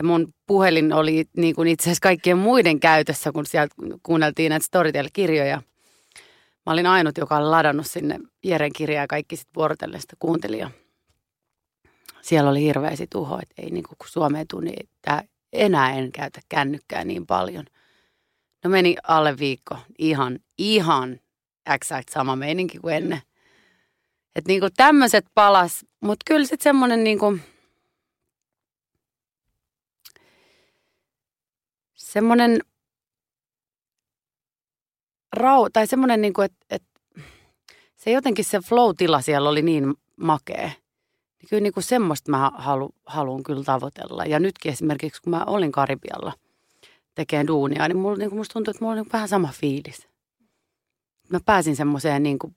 ja 0.00 0.04
mun 0.04 0.34
puhelin 0.46 0.92
oli 0.92 1.24
niin 1.36 1.54
kuin 1.54 1.68
itse 1.68 1.82
asiassa 1.82 2.02
kaikkien 2.02 2.38
muiden 2.38 2.80
käytössä, 2.80 3.32
kun 3.32 3.46
sieltä 3.46 3.74
kuunneltiin 4.02 4.50
näitä 4.50 4.66
Storytel-kirjoja. 4.66 5.62
Mä 6.66 6.72
olin 6.72 6.86
ainut, 6.86 7.18
joka 7.18 7.36
oli 7.36 7.46
ladannut 7.46 7.86
sinne 7.86 8.18
Jeren 8.44 8.72
kirjaa 8.72 9.02
ja 9.02 9.06
kaikki 9.06 9.36
sitten 9.36 9.54
vuorotellen 9.56 10.00
sitä 10.00 10.16
kuuntelija. 10.18 10.70
Siellä 12.22 12.50
oli 12.50 12.62
hirveä 12.62 12.90
tuho, 13.10 13.38
että 13.42 13.62
ei 13.62 13.70
niin 13.70 13.84
kuin 13.84 13.98
kun 13.98 14.08
Suomeen 14.08 14.46
tuli, 14.50 14.64
niin 14.64 14.88
tää, 15.02 15.22
enää 15.52 15.92
en 15.92 16.12
käytä 16.12 16.40
kännykkää 16.48 17.04
niin 17.04 17.26
paljon. 17.26 17.64
No 18.64 18.70
meni 18.70 18.96
alle 19.02 19.38
viikko, 19.38 19.76
ihan, 19.98 20.38
ihan 20.58 21.20
exact 21.74 22.08
sama 22.08 22.36
meininki 22.36 22.78
kuin 22.78 22.94
ennen. 22.94 23.22
Että 24.36 24.48
niin 24.48 24.60
kuin 24.60 24.72
tämmöiset 24.76 25.26
palas, 25.34 25.86
mutta 26.00 26.24
kyllä 26.26 26.46
sitten 26.46 26.64
semmoinen 26.64 27.04
niin 27.04 27.18
kuin– 27.18 27.42
semmoinen 32.12 32.60
rau, 35.32 35.68
tai 35.72 35.86
semmoinen, 35.86 36.20
niin 36.20 36.32
kuin, 36.32 36.44
että, 36.44 36.66
että 36.70 36.88
se 37.96 38.10
jotenkin 38.10 38.44
se 38.44 38.58
flow-tila 38.58 39.20
siellä 39.20 39.48
oli 39.48 39.62
niin 39.62 39.94
makea. 40.16 40.66
Niin 41.38 41.48
kyllä 41.50 41.60
niin 41.60 41.72
kuin 41.72 41.84
semmoista 41.84 42.30
mä 42.30 42.50
halu, 42.54 42.94
haluan 43.06 43.42
kyllä 43.42 43.64
tavoitella. 43.64 44.24
Ja 44.24 44.38
nytkin 44.38 44.72
esimerkiksi, 44.72 45.22
kun 45.22 45.30
mä 45.30 45.44
olin 45.44 45.72
Karibialla 45.72 46.32
tekemään 47.14 47.46
duunia, 47.46 47.88
niin, 47.88 47.96
mulla, 47.96 48.16
niin 48.16 48.30
kuin 48.30 48.38
musta 48.38 48.52
tuntuu, 48.52 48.70
että 48.70 48.84
mulla 48.84 48.92
oli 48.92 49.02
niin 49.02 49.12
vähän 49.12 49.28
sama 49.28 49.48
fiilis. 49.52 50.08
Mä 51.28 51.40
pääsin 51.46 51.76
semmoiseen 51.76 52.22
niin 52.22 52.38
kuin, 52.38 52.56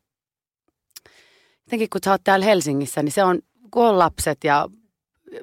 jotenkin 1.73 1.89
kun 1.89 2.01
sä 2.05 2.11
oot 2.11 2.23
täällä 2.23 2.45
Helsingissä, 2.45 3.03
niin 3.03 3.11
se 3.11 3.23
on, 3.23 3.39
kun 3.71 3.85
on 3.85 3.99
lapset 3.99 4.43
ja 4.43 4.69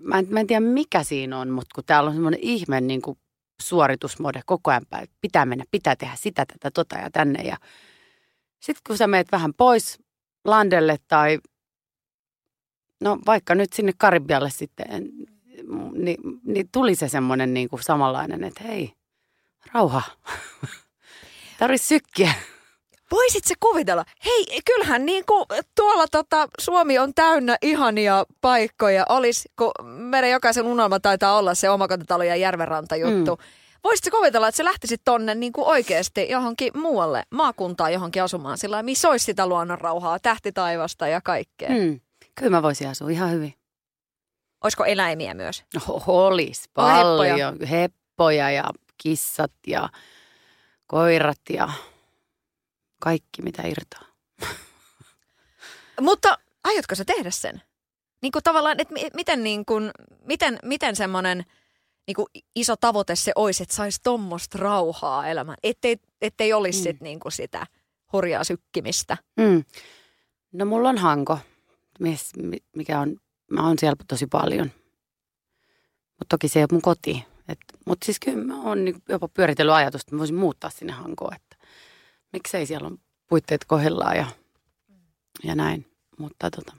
mä 0.00 0.18
en, 0.18 0.26
mä 0.28 0.40
en 0.40 0.46
tiedä 0.46 0.60
mikä 0.60 1.02
siinä 1.02 1.38
on, 1.38 1.50
mutta 1.50 1.74
kun 1.74 1.84
täällä 1.84 2.08
on 2.08 2.14
semmoinen 2.14 2.40
ihme 2.42 2.80
niin 2.80 3.02
kuin 3.02 3.18
suoritusmode 3.60 4.40
koko 4.46 4.70
ajan 4.70 4.86
päin, 4.90 5.08
pitää 5.20 5.46
mennä, 5.46 5.64
pitää 5.70 5.96
tehdä 5.96 6.14
sitä, 6.16 6.46
tätä, 6.46 6.70
tota 6.70 6.96
ja 6.98 7.10
tänne. 7.10 7.42
Ja 7.42 7.56
sitten 8.60 8.82
kun 8.86 8.96
sä 8.96 9.06
meet 9.06 9.32
vähän 9.32 9.54
pois 9.54 9.98
landelle 10.44 10.96
tai 11.08 11.38
no 13.00 13.18
vaikka 13.26 13.54
nyt 13.54 13.72
sinne 13.72 13.92
Karibialle 13.98 14.50
sitten, 14.50 14.86
niin, 15.92 16.18
niin 16.44 16.68
tuli 16.72 16.94
se 16.94 17.08
semmoinen 17.08 17.54
niin 17.54 17.68
kuin 17.68 17.82
samanlainen, 17.82 18.44
että 18.44 18.64
hei, 18.64 18.92
rauha, 19.72 20.02
tarvitsisi 21.58 21.88
sykkiä. 21.88 22.34
Voisit 23.10 23.44
se 23.44 23.54
kuvitella? 23.60 24.04
Hei, 24.24 24.60
kyllähän 24.64 25.06
niin 25.06 25.24
kuin 25.26 25.44
tuolla 25.76 26.06
tota, 26.10 26.48
Suomi 26.60 26.98
on 26.98 27.14
täynnä 27.14 27.56
ihania 27.62 28.24
paikkoja. 28.40 29.06
Olis, 29.08 29.48
kun 29.58 29.70
meidän 29.84 30.30
jokaisen 30.30 30.66
unelma 30.66 31.00
taitaa 31.00 31.38
olla 31.38 31.54
se 31.54 31.70
omakotitalo 31.70 32.22
ja 32.22 32.36
järvenranta 32.36 32.96
juttu. 32.96 33.36
Mm. 33.36 33.42
Voisitko 33.84 34.18
kuvitella, 34.18 34.48
että 34.48 34.56
se 34.56 34.64
lähtisi 34.64 34.96
tonne 35.04 35.34
niin 35.34 35.52
kuin 35.52 35.66
oikeasti 35.66 36.26
johonkin 36.30 36.72
muualle, 36.78 37.22
maakuntaan 37.30 37.92
johonkin 37.92 38.22
asumaan 38.22 38.58
sillä 38.58 38.82
missä 38.82 39.08
olisi 39.08 39.24
sitä 39.24 39.46
luonnonrauhaa, 39.46 40.18
tähtitaivasta 40.18 41.08
ja 41.08 41.20
kaikkea? 41.20 41.70
Mm. 41.70 42.00
Kyllä 42.34 42.50
mä 42.50 42.62
voisin 42.62 42.88
asua 42.88 43.10
ihan 43.10 43.30
hyvin. 43.30 43.54
Olisiko 44.64 44.84
eläimiä 44.84 45.34
myös? 45.34 45.64
Olisi 46.06 46.70
paljon. 46.74 47.52
Heppoja. 47.52 47.68
heppoja 47.70 48.50
ja 48.50 48.64
kissat 49.02 49.52
ja 49.66 49.88
koirat 50.86 51.40
ja 51.50 51.68
kaikki, 53.00 53.42
mitä 53.42 53.62
irtoaa. 53.62 54.06
Mutta 56.00 56.38
aiotko 56.64 56.94
sä 56.94 57.04
tehdä 57.04 57.30
sen? 57.30 57.62
Niin 58.22 58.32
kuin 58.32 58.42
tavallaan, 58.42 58.80
että 58.80 58.94
miten, 59.14 59.42
niin 59.42 59.64
kuin, 59.64 59.90
miten, 60.24 60.58
miten 60.62 60.96
semmoinen 60.96 61.44
niin 62.06 62.14
kuin 62.14 62.26
iso 62.54 62.76
tavoite 62.76 63.16
se 63.16 63.32
olisi, 63.34 63.62
että 63.62 63.74
saisi 63.74 64.00
tuommoista 64.02 64.58
rauhaa 64.58 65.28
elämään, 65.28 65.58
ettei, 65.62 65.96
ettei 66.20 66.52
olisi 66.52 66.78
mm. 66.78 66.82
sit 66.82 67.00
niin 67.00 67.20
kuin 67.20 67.32
sitä 67.32 67.66
hurjaa 68.12 68.44
sykkimistä. 68.44 69.16
Mm. 69.36 69.64
No 70.52 70.64
mulla 70.64 70.88
on 70.88 70.98
hanko, 70.98 71.38
mikä 72.76 73.00
on, 73.00 73.16
mä 73.50 73.66
oon 73.66 73.78
siellä 73.78 73.96
tosi 74.08 74.26
paljon. 74.26 74.70
Mutta 76.18 76.36
toki 76.36 76.48
se 76.48 76.58
ei 76.58 76.62
ole 76.62 76.68
mun 76.72 76.82
koti. 76.82 77.24
Mutta 77.86 78.04
siis 78.04 78.20
kyllä 78.20 78.44
mä 78.44 78.62
oon 78.62 78.84
niin 78.84 79.02
jopa 79.08 79.28
pyöritellyt 79.28 79.74
ajatusta, 79.74 80.08
että 80.08 80.14
mä 80.14 80.18
voisin 80.18 80.36
muuttaa 80.36 80.70
sinne 80.70 80.92
hankoon. 80.92 81.32
Miksei 82.32 82.66
siellä 82.66 82.86
on 82.86 82.98
puitteet 83.28 83.64
kohdillaan 83.64 84.16
ja, 84.16 84.26
ja 85.44 85.54
näin. 85.54 85.86
Mutta 86.18 86.50
tota, 86.50 86.72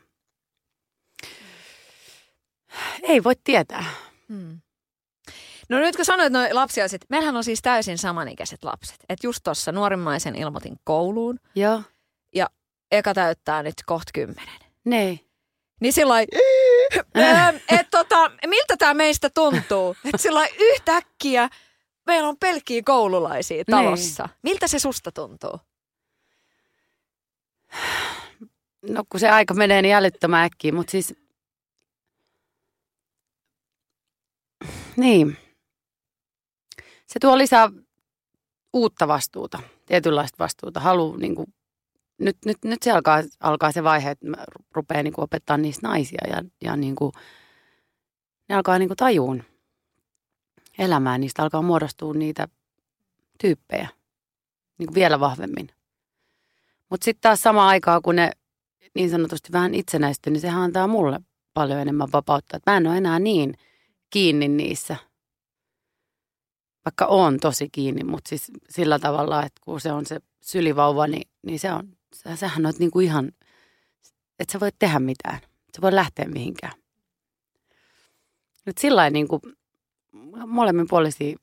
ei 3.04 3.24
voi 3.24 3.34
tietää. 3.44 3.86
Hmm. 4.30 4.62
No 5.70 5.80
nyt 5.80 5.96
kun 5.96 6.06
sanoit 6.06 6.34
noin 6.34 6.56
lapsiaiset, 6.56 7.06
meillähän 7.10 7.38
on 7.38 7.44
siis 7.44 7.62
täysin 7.62 7.98
samanikäiset 7.98 8.64
lapset. 8.64 8.96
Että 9.10 9.28
just 9.28 9.40
tuossa 9.44 9.72
nuorimmaisen 9.72 10.36
ilmoitin 10.36 10.76
kouluun. 10.84 11.40
Joo. 11.56 11.82
Ja 12.36 12.50
eka 12.92 13.14
täyttää 13.14 13.64
nyt 13.64 13.74
kohta 13.86 14.12
kymmenen. 14.14 14.60
Niin. 14.86 15.20
Niin 15.82 15.94
sillä 15.94 16.22
että 17.70 17.88
tota, 17.92 18.32
miltä 18.48 18.78
tämä 18.78 18.94
meistä 18.94 19.30
tuntuu? 19.30 19.96
Että 20.06 20.18
sillä 20.18 20.48
yhtäkkiä 20.60 21.50
meillä 22.12 22.30
on 22.30 22.38
pelkkiä 22.38 22.82
koululaisia 22.86 23.64
talossa. 23.72 24.24
Niin. 24.24 24.40
Miltä 24.44 24.68
se 24.68 24.80
susta 24.80 25.12
tuntuu? 25.12 25.60
No 28.90 29.04
kun 29.10 29.20
se 29.20 29.30
aika 29.30 29.54
menee 29.54 29.82
niin 29.82 29.96
älyttömän 29.96 30.44
äkkiä, 30.44 30.72
mutta 30.72 30.92
siis... 30.92 31.16
Niin. 34.98 35.38
Se 37.08 37.20
tuo 37.22 37.38
lisää 37.38 37.70
uutta 38.74 39.08
vastuuta, 39.08 39.60
tietynlaista 39.86 40.36
vastuuta. 40.40 40.80
Halu, 40.80 41.16
niin 41.16 41.36
kuin, 41.36 41.54
nyt, 42.18 42.38
nyt, 42.46 42.58
nyt 42.66 42.84
se 42.84 42.92
alkaa, 42.92 43.24
alkaa 43.40 43.72
se 43.72 43.84
vaihe, 43.84 44.12
että 44.12 44.28
mä 44.28 44.38
rupean 44.72 45.04
niin 45.04 45.14
opettaa 45.18 45.58
niistä 45.58 45.88
naisia 45.88 46.28
ja, 46.30 46.44
ja 46.62 46.76
niin 46.76 46.96
kuin, 46.96 47.12
ne 48.50 48.56
alkaa 48.56 48.80
niin 48.80 48.90
kuin 48.90 48.98
tajuun 48.98 49.44
elämään. 50.82 51.22
Niistä 51.22 51.44
alkaa 51.44 51.62
muodostua 51.62 52.14
niitä 52.14 52.48
tyyppejä 53.42 53.88
niin 54.78 54.88
kuin 54.88 54.96
vielä 54.96 55.20
vahvemmin. 55.20 55.70
Mutta 56.90 57.06
sitten 57.06 57.22
taas 57.22 57.42
sama 57.42 57.68
aikaa, 57.68 58.02
kun 58.02 58.16
ne 58.16 58.32
niin 58.96 59.10
sanotusti 59.10 59.52
vähän 59.52 59.76
itsenäistyy, 59.76 60.34
niin 60.34 60.42
sehän 60.42 60.62
antaa 60.62 60.88
mulle 60.88 61.20
paljon 61.54 61.80
enemmän 61.80 62.12
vapautta. 62.12 62.58
Et 62.58 62.64
mä 62.66 62.78
en 62.78 62.88
ole 62.88 62.98
enää 62.98 63.20
niin 63.20 63.54
kiinni 64.10 64.48
niissä. 64.48 64.96
Vaikka 66.86 67.06
on 67.06 67.40
tosi 67.40 67.70
kiinni, 67.72 68.04
mutta 68.04 68.30
siis 68.30 68.52
sillä 68.70 69.00
tavalla, 69.00 69.44
että 69.44 69.62
kun 69.64 69.82
se 69.82 69.92
on 69.92 70.06
se 70.06 70.20
sylivauva, 70.42 71.08
niin, 71.08 71.30
niin 71.42 71.60
se 71.60 71.72
on, 71.72 71.98
sähän 72.36 72.66
on 72.66 72.74
niin 72.80 72.92
kuin 72.92 73.06
ihan, 73.06 73.32
että 74.40 74.52
sä 74.52 74.60
voit 74.60 74.76
tehdä 74.80 75.00
mitään. 75.00 75.40
Se 75.74 75.82
voi 75.82 75.96
lähteä 75.96 76.26
mihinkään. 76.26 76.74
Nyt 78.66 78.78
sillä 78.78 79.10
niin 79.10 79.28
kuin 79.28 79.42
molemmin 80.48 80.88
puolisia 80.90 81.38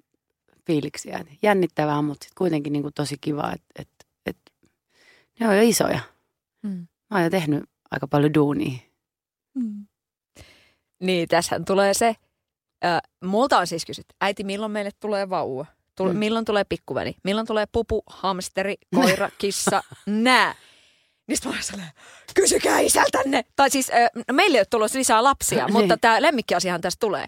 fiiliksiä. 0.67 1.25
Jännittävää, 1.43 2.03
mutta 2.03 2.25
sitten 2.25 2.39
kuitenkin 2.39 2.73
niin 2.73 2.83
kuin 2.83 2.95
tosi 2.95 3.17
kiva, 3.21 3.53
että, 3.53 3.67
että, 3.79 4.05
että 4.27 4.53
ne 5.41 5.49
on 5.49 5.57
jo 5.57 5.63
isoja. 5.63 6.01
Mm. 6.63 6.87
Mä 7.11 7.17
oon 7.17 7.25
jo 7.25 7.31
tehnyt 7.31 7.65
aika 7.91 8.09
paljon 8.09 8.35
duunia. 8.35 8.79
Mm. 9.55 9.87
Niin, 11.01 11.29
tässähän 11.29 11.65
tulee 11.65 11.95
se. 11.95 12.17
Äh, 12.85 13.01
multa 13.25 13.59
on 13.59 13.67
siis 13.67 13.85
kysytty, 13.85 14.15
äiti, 14.21 14.45
milloin 14.45 14.73
meille 14.73 14.91
tulee 15.01 15.31
vauva? 15.31 15.67
Tule, 15.97 16.13
mm. 16.13 16.19
Milloin 16.19 16.45
tulee 16.45 16.65
pikkuväli? 16.65 17.15
Milloin 17.25 17.47
tulee 17.47 17.67
pupu, 17.73 18.03
hamsteri, 18.07 18.75
koira, 18.95 19.31
kissa, 19.39 19.83
nää? 20.07 20.55
Sitten 21.35 21.53
mä 21.53 21.59
olen 21.75 21.91
kysykää 22.35 22.81
isältänne. 22.81 23.45
Tai 23.57 23.71
siis 23.71 23.91
äh, 23.91 24.25
meille 24.33 24.57
ei 24.57 24.61
ole 24.61 24.67
tullut 24.71 24.95
lisää 24.95 25.23
lapsia, 25.23 25.65
niin. 25.67 25.73
mutta 25.73 25.97
tämä 25.97 26.23
lemmikkiasiahan 26.23 26.81
tästä 26.81 27.01
tulee. 27.01 27.27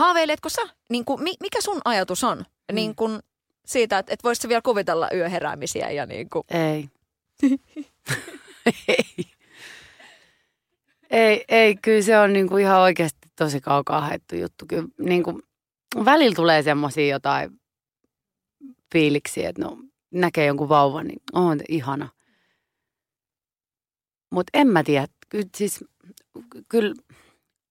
Haaveiletko 0.00 0.48
sä, 0.48 0.62
niin 0.90 1.04
kuin, 1.04 1.22
mikä 1.22 1.60
sun 1.60 1.80
ajatus 1.84 2.24
on 2.24 2.38
mm. 2.38 2.74
niin 2.74 2.94
kuin 2.94 3.20
siitä, 3.66 3.98
että, 3.98 4.12
että 4.12 4.24
voisit 4.24 4.48
vielä 4.48 4.62
kuvitella 4.62 5.08
yöheräämisiä 5.14 5.90
ja 5.90 6.06
niin 6.06 6.30
kuin... 6.30 6.44
Ei. 6.50 6.88
ei. 8.88 9.04
Ei, 11.10 11.44
ei, 11.48 11.76
kyllä 11.76 12.02
se 12.02 12.18
on 12.18 12.32
niin 12.32 12.48
kuin 12.48 12.62
ihan 12.62 12.80
oikeasti 12.80 13.28
tosi 13.36 13.60
kaukaa 13.60 14.00
haettu 14.00 14.36
juttu. 14.36 14.64
Kyllä 14.68 14.88
niin 14.98 15.22
kuin, 15.22 15.42
välillä 16.04 16.34
tulee 16.34 16.62
semmoisia 16.62 17.06
jotain 17.06 17.60
fiiliksiä, 18.92 19.48
että 19.48 19.62
no, 19.62 19.78
näkee 20.10 20.46
jonkun 20.46 20.68
vauvan, 20.68 21.06
niin 21.06 21.22
on 21.32 21.60
ihana. 21.68 22.08
Mutta 24.30 24.50
en 24.54 24.66
mä 24.66 24.82
tiedä, 24.84 25.06
kyllä 25.28 25.48
siis, 25.56 25.84
kyllä 26.68 26.94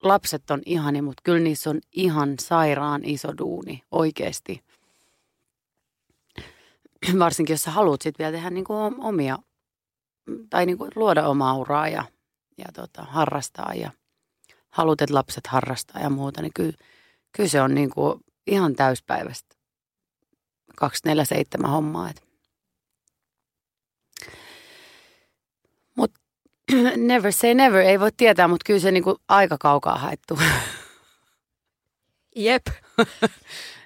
lapset 0.02 0.50
on 0.50 0.62
ihani, 0.66 1.02
mutta 1.02 1.20
kyllä 1.24 1.40
niissä 1.40 1.70
on 1.70 1.80
ihan 1.92 2.34
sairaan 2.40 3.04
iso 3.04 3.38
duuni 3.38 3.82
oikeasti. 3.90 4.64
Varsinkin, 7.18 7.54
jos 7.54 7.62
sä 7.62 7.70
haluat 7.70 8.02
sitten 8.02 8.24
vielä 8.24 8.36
tehdä 8.36 8.50
niinku 8.50 8.74
omia, 8.98 9.38
tai 10.50 10.66
niinku 10.66 10.88
luoda 10.94 11.28
omaa 11.28 11.56
uraa 11.56 11.88
ja, 11.88 12.04
ja 12.58 12.64
tota, 12.74 13.02
harrastaa 13.02 13.74
ja 13.74 13.90
haluat, 14.70 15.00
että 15.00 15.14
lapset 15.14 15.46
harrastaa 15.46 16.02
ja 16.02 16.10
muuta, 16.10 16.42
niin 16.42 16.52
kyllä, 16.54 16.76
kyllä 17.32 17.48
se 17.48 17.62
on 17.62 17.74
niinku 17.74 18.20
ihan 18.46 18.74
täyspäiväistä 18.74 19.56
247 20.76 21.70
hommaa. 21.70 22.10
Et. 22.10 22.29
never 26.96 27.32
say 27.32 27.54
never, 27.54 27.80
ei 27.80 28.00
voi 28.00 28.10
tietää, 28.16 28.48
mutta 28.48 28.64
kyllä 28.66 28.80
se 28.80 28.90
niinku 28.90 29.16
aika 29.28 29.56
kaukaa 29.60 29.98
haettu. 29.98 30.38
Jep. 32.36 32.66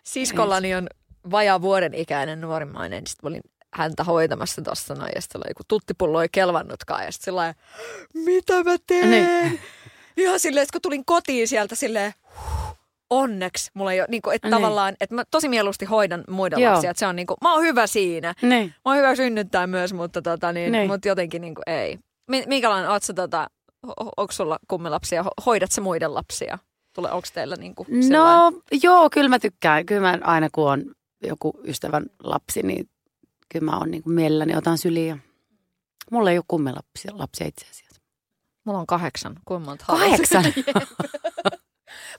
Siskollani 0.05 0.75
on 0.75 0.87
vajaa 1.31 1.63
vuoden 1.63 1.95
ikäinen 1.95 2.41
nuorimmainen. 2.41 3.07
Sitten 3.07 3.29
olin 3.29 3.41
häntä 3.73 4.05
hoitamassa 4.05 4.63
tuossa 4.63 4.95
noin. 4.95 5.13
Ja 5.15 5.21
sitten 5.23 5.41
joku 5.49 5.63
tuttipullo 5.69 6.23
ei 6.23 6.29
kelvannutkaan. 6.33 7.05
Ja 7.05 7.13
sitten 7.13 7.25
sillä 7.25 7.55
mitä 8.15 8.65
mä 8.65 8.77
teen? 8.87 9.11
Niin. 9.11 9.61
Ihan 10.17 10.41
silleen, 10.41 10.67
kun 10.73 10.81
tulin 10.81 11.05
kotiin 11.05 11.49
sieltä 11.49 11.75
silleen, 11.75 12.13
onneksi 13.11 13.71
mulla 13.75 13.93
ei 13.93 14.01
ole, 14.01 14.07
niin 14.11 14.23
kuin, 14.23 14.37
että 14.37 14.49
Niin. 14.49 14.53
tavallaan, 14.57 14.97
että 15.01 15.15
mä 15.15 15.25
tosi 15.31 15.49
mieluusti 15.49 15.85
hoidan 15.85 16.25
muiden 16.29 16.59
Joo. 16.59 16.73
lapsia, 16.73 16.91
että 16.91 16.99
se 16.99 17.07
on 17.07 17.17
niin 17.17 17.27
kuin, 17.27 17.37
mä 17.43 17.53
oon 17.55 17.63
hyvä 17.63 17.87
siinä. 17.87 18.35
Niin. 18.43 18.67
Mä 18.67 18.75
oon 18.85 18.97
hyvä 18.97 19.15
synnyttää 19.17 19.67
myös, 19.67 19.93
mutta, 19.93 20.23
tota, 20.23 20.53
niin, 20.53 20.73
Niin. 20.73 20.87
mutta 20.91 21.09
jotenkin 21.09 21.41
niin 21.41 21.55
kuin, 21.55 21.63
ei. 21.67 21.99
Mi- 22.29 22.45
Minkälainen, 22.47 22.91
oot 22.91 23.03
sä, 23.03 23.13
tota, 23.15 23.51
onko 24.17 24.33
sulla 24.33 24.59
kummilapsia, 24.69 25.23
Ho- 25.23 25.43
hoidat 25.47 25.73
sä 25.73 25.81
muiden 25.81 26.15
lapsia? 26.15 26.59
Tule, 26.95 27.11
onko 27.13 27.29
teillä 27.35 27.57
niin 27.57 27.75
kuin, 27.75 27.89
No 28.11 28.53
joo, 28.83 29.11
kyllä 29.11 29.29
mä 29.29 29.39
tykkään. 29.39 29.87
Kyllä 29.87 30.01
mä 30.01 30.19
aina 30.25 30.49
kun 30.53 30.71
on 30.71 30.85
joku 31.23 31.61
ystävän 31.65 32.07
lapsi, 32.23 32.63
niin 32.63 32.89
kyllä 33.49 33.65
mä 33.65 33.79
oon 33.79 33.91
niin 33.91 34.03
kuin 34.03 34.15
mielelläni 34.15 34.57
otan 34.57 34.79
syliin. 34.79 35.09
Ja... 35.09 35.17
Mulla 36.11 36.31
ei 36.31 36.39
ole 36.39 36.45
kummilapsia 36.49 37.11
lapsia 37.15 37.47
itse 37.47 37.67
asiassa. 37.71 38.01
Mulla 38.65 38.79
on 38.79 38.87
kahdeksan. 38.87 39.37
Kuinka 39.45 39.65
monta? 39.67 39.85
Kahdeksan? 39.87 40.45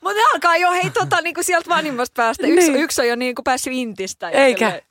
Mutta 0.03 0.21
alkaa 0.33 0.57
jo 0.57 0.71
hei 0.71 0.89
tota, 0.89 1.21
niinku 1.21 1.43
sieltä 1.43 1.69
vanhimmasta 1.69 2.13
päästä. 2.21 2.47
Yksi, 2.47 2.71
Niin. 2.71 2.83
yksi 2.83 3.01
on 3.01 3.07
jo 3.07 3.15
niinku 3.15 3.43
päässyt 3.43 3.73
intistä. 3.73 4.29
Ja, 4.29 4.39
Eikä. 4.39 4.65
silleen, 4.65 4.83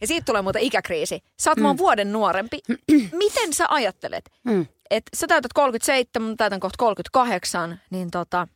ja 0.00 0.06
siitä 0.06 0.24
tulee 0.24 0.42
muuten 0.42 0.62
ikäkriisi. 0.62 1.20
Sä 1.40 1.50
oot 1.50 1.58
mm. 1.58 1.78
vuoden 1.78 2.12
nuorempi. 2.12 2.58
Miten 3.12 3.52
sä 3.52 3.66
ajattelet? 3.68 4.30
Mm. 4.44 4.66
Et 4.90 5.02
sä 5.16 5.26
täytät 5.26 5.52
37, 5.52 6.28
mä 6.28 6.36
täytän 6.36 6.60
kohta 6.60 6.76
38, 6.78 7.80
niin 7.90 8.10
tota, 8.10 8.48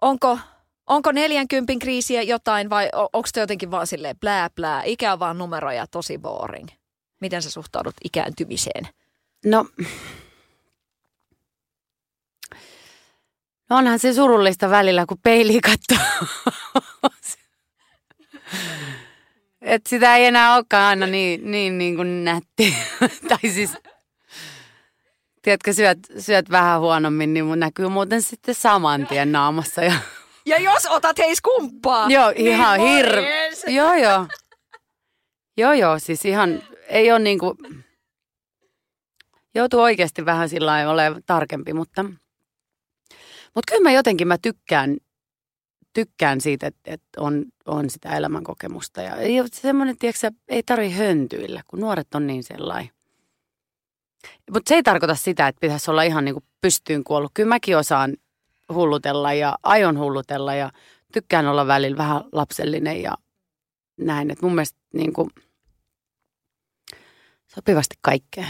onko, 0.00 0.38
onko 0.86 1.12
40 1.12 1.72
kriisiä 1.80 2.22
jotain 2.22 2.70
vai 2.70 2.88
onko 2.92 3.28
te 3.32 3.40
jotenkin 3.40 3.70
vaan 3.70 3.86
silleen 3.86 4.18
blää 4.20 4.50
blää, 4.50 4.82
ikä 4.84 5.12
on 5.12 5.18
vaan 5.18 5.38
numeroja, 5.38 5.86
tosi 5.86 6.18
boring? 6.18 6.68
Miten 7.20 7.42
sä 7.42 7.50
suhtaudut 7.50 7.94
ikääntymiseen? 8.04 8.88
No, 9.44 9.66
no 13.70 13.76
onhan 13.76 13.98
se 13.98 14.14
surullista 14.14 14.70
välillä, 14.70 15.06
kun 15.06 15.18
peiliä 15.22 15.60
katsoo. 15.62 16.06
Et 19.70 19.86
sitä 19.86 20.16
ei 20.16 20.24
enää 20.24 20.54
olekaan 20.54 20.84
aina 20.84 21.06
niin, 21.06 21.50
niin, 21.50 21.78
niin 21.78 21.96
kuin 21.96 22.24
nätti. 22.24 22.74
tai 23.28 23.50
siis, 23.50 23.72
tiedätkö, 25.42 25.72
syöt, 25.72 25.98
syöt 26.18 26.50
vähän 26.50 26.80
huonommin, 26.80 27.34
niin 27.34 27.60
näkyy 27.60 27.88
muuten 27.88 28.22
sitten 28.22 28.54
saman 28.54 29.06
tien 29.06 29.32
naamassa. 29.32 29.84
Ja, 29.84 29.92
Ja 30.46 30.58
jos 30.58 30.86
otat 30.86 31.18
heis 31.18 31.40
kumppaa, 31.40 32.08
joo, 32.08 32.32
ihan 32.36 32.78
niin 32.78 32.96
hirveä. 32.96 33.50
Joo, 33.66 33.94
joo. 33.94 34.26
Joo, 35.56 35.72
joo, 35.72 35.98
siis 35.98 36.24
ihan, 36.24 36.62
ei 36.88 37.10
ole 37.10 37.18
niin 37.18 37.38
kuin, 37.38 37.56
joutuu 39.54 39.80
oikeasti 39.80 40.24
vähän 40.24 40.48
sillä 40.48 40.66
lailla 40.66 40.92
olemaan 40.92 41.22
tarkempi, 41.26 41.72
mutta, 41.72 42.04
mutta 43.54 43.72
kyllä 43.72 43.82
mä 43.82 43.92
jotenkin 43.92 44.28
mä 44.28 44.38
tykkään, 44.38 44.96
tykkään 45.92 46.40
siitä, 46.40 46.66
että, 46.66 46.80
että 46.84 47.20
on, 47.20 47.44
on 47.66 47.90
sitä 47.90 48.16
elämänkokemusta. 48.16 49.02
Ja 49.02 49.16
semmoinen, 49.52 49.98
tiedätkö, 49.98 50.30
ei 50.48 50.62
tarvi 50.62 50.90
höntyillä, 50.90 51.62
kun 51.66 51.80
nuoret 51.80 52.14
on 52.14 52.26
niin 52.26 52.44
sellainen. 52.44 52.90
Mutta 54.50 54.68
se 54.68 54.74
ei 54.74 54.82
tarkoita 54.82 55.14
sitä, 55.14 55.48
että 55.48 55.60
pitäisi 55.60 55.90
olla 55.90 56.02
ihan 56.02 56.24
niin 56.24 56.34
kuin 56.34 56.44
pystyyn 56.60 57.04
kuollut. 57.04 57.30
Kyllä 57.34 57.48
mäkin 57.48 57.76
osaan 57.76 58.16
hullutella 58.72 59.32
ja 59.32 59.58
aion 59.62 59.98
hullutella 59.98 60.54
ja 60.54 60.70
tykkään 61.12 61.46
olla 61.46 61.66
välillä 61.66 61.96
vähän 61.96 62.24
lapsellinen 62.32 63.02
ja 63.02 63.14
näin. 63.96 64.30
Että 64.30 64.46
mun 64.46 64.54
mielestä 64.54 64.78
niin 64.92 65.12
kuin, 65.12 65.30
sopivasti 67.54 67.94
kaikkea. 68.00 68.46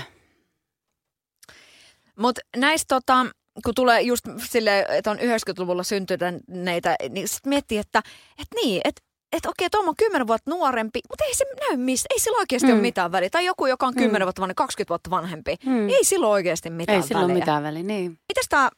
Mutta 2.17 2.41
näistä 2.57 2.95
tota, 2.95 3.27
kun 3.65 3.75
tulee 3.75 4.01
just 4.01 4.25
sille, 4.51 4.87
että 4.89 5.11
on 5.11 5.19
90-luvulla 5.19 5.83
syntyneitä, 5.83 6.97
niin 7.09 7.29
sitten 7.29 7.51
miettii, 7.51 7.79
että 7.79 8.03
et 8.39 8.49
niin, 8.55 8.81
että 8.85 9.03
et 9.33 9.47
okei, 9.47 9.71
Tom 9.71 9.89
on 9.89 9.97
10 9.97 10.27
vuotta 10.27 10.51
nuorempi, 10.51 11.01
mutta 11.11 11.25
ei 11.25 11.35
se 11.35 11.45
näy 11.61 11.77
mistä, 11.77 12.07
ei 12.11 12.19
sillä 12.21 12.39
oikeasti 12.39 12.67
mm. 12.69 12.73
Ole 12.73 12.81
mitään 12.81 13.13
väliä. 13.13 13.31
Tai 13.31 13.45
joku, 13.45 13.67
joka 13.67 13.87
on 13.87 13.95
10 13.95 14.23
Mm. 14.23 14.25
vuotta 14.27 14.41
vanhempi, 14.41 14.55
20 14.57 14.89
vuotta 14.89 15.11
vanhempi, 15.11 15.57
Mm. 15.67 15.89
ei 15.89 16.05
sillä 16.05 16.27
oikeasti 16.29 16.71
mitään 16.71 16.97
Ei 16.97 17.03
sillä 17.03 17.21
ole 17.21 17.29
väliä. 17.29 17.41
mitään 17.43 17.63
väliä, 17.63 17.83
niin. 17.83 18.11
Mitäs 18.29 18.47
tää, 18.49 18.69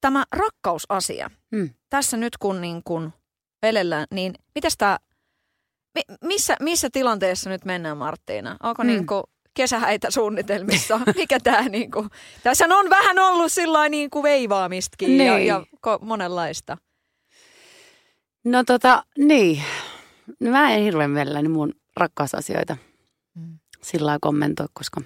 tämä 0.00 0.24
rakkausasia, 0.32 1.30
Mm. 1.50 1.70
tässä 1.90 2.16
nyt 2.16 2.36
kun, 2.36 2.60
niin 2.60 2.80
kun 2.84 3.12
velellään, 3.62 4.06
niin 4.14 4.34
mitäs 4.54 4.74
tämä, 4.78 4.98
mi, 5.94 6.00
missä, 6.24 6.56
missä 6.60 6.88
tilanteessa 6.92 7.50
nyt 7.50 7.64
mennään 7.64 7.96
Marttiina? 7.96 8.56
Onko. 8.62 8.82
Mm. 8.82 8.86
niin 8.86 9.06
kuin 9.06 9.22
kesähäitä 9.54 10.10
suunnitelmissa? 10.10 11.00
Mikä 11.16 11.40
tämä 11.40 11.68
niin 11.68 11.90
kuin, 11.90 12.08
tässä 12.42 12.64
on 12.64 12.90
vähän 12.90 13.18
ollut 13.18 13.52
sillä 13.52 13.88
niin 13.88 14.10
kuin 14.10 14.22
veivaamistakin 14.22 15.18
ja, 15.20 15.34
Niin. 15.34 15.46
ja 15.46 15.64
ko- 15.86 16.04
monenlaista. 16.04 16.76
No 18.44 18.64
tota, 18.64 19.04
niin. 19.18 19.62
No, 20.40 20.50
mä 20.50 20.70
en 20.70 20.82
hirveän 20.82 21.10
mielelläni 21.10 21.48
mun 21.48 21.74
rakkausasioita 21.96 22.76
Mm. 23.34 23.58
sillä 23.82 24.06
lailla 24.06 24.18
kommentoi, 24.20 24.66
koska 24.72 25.00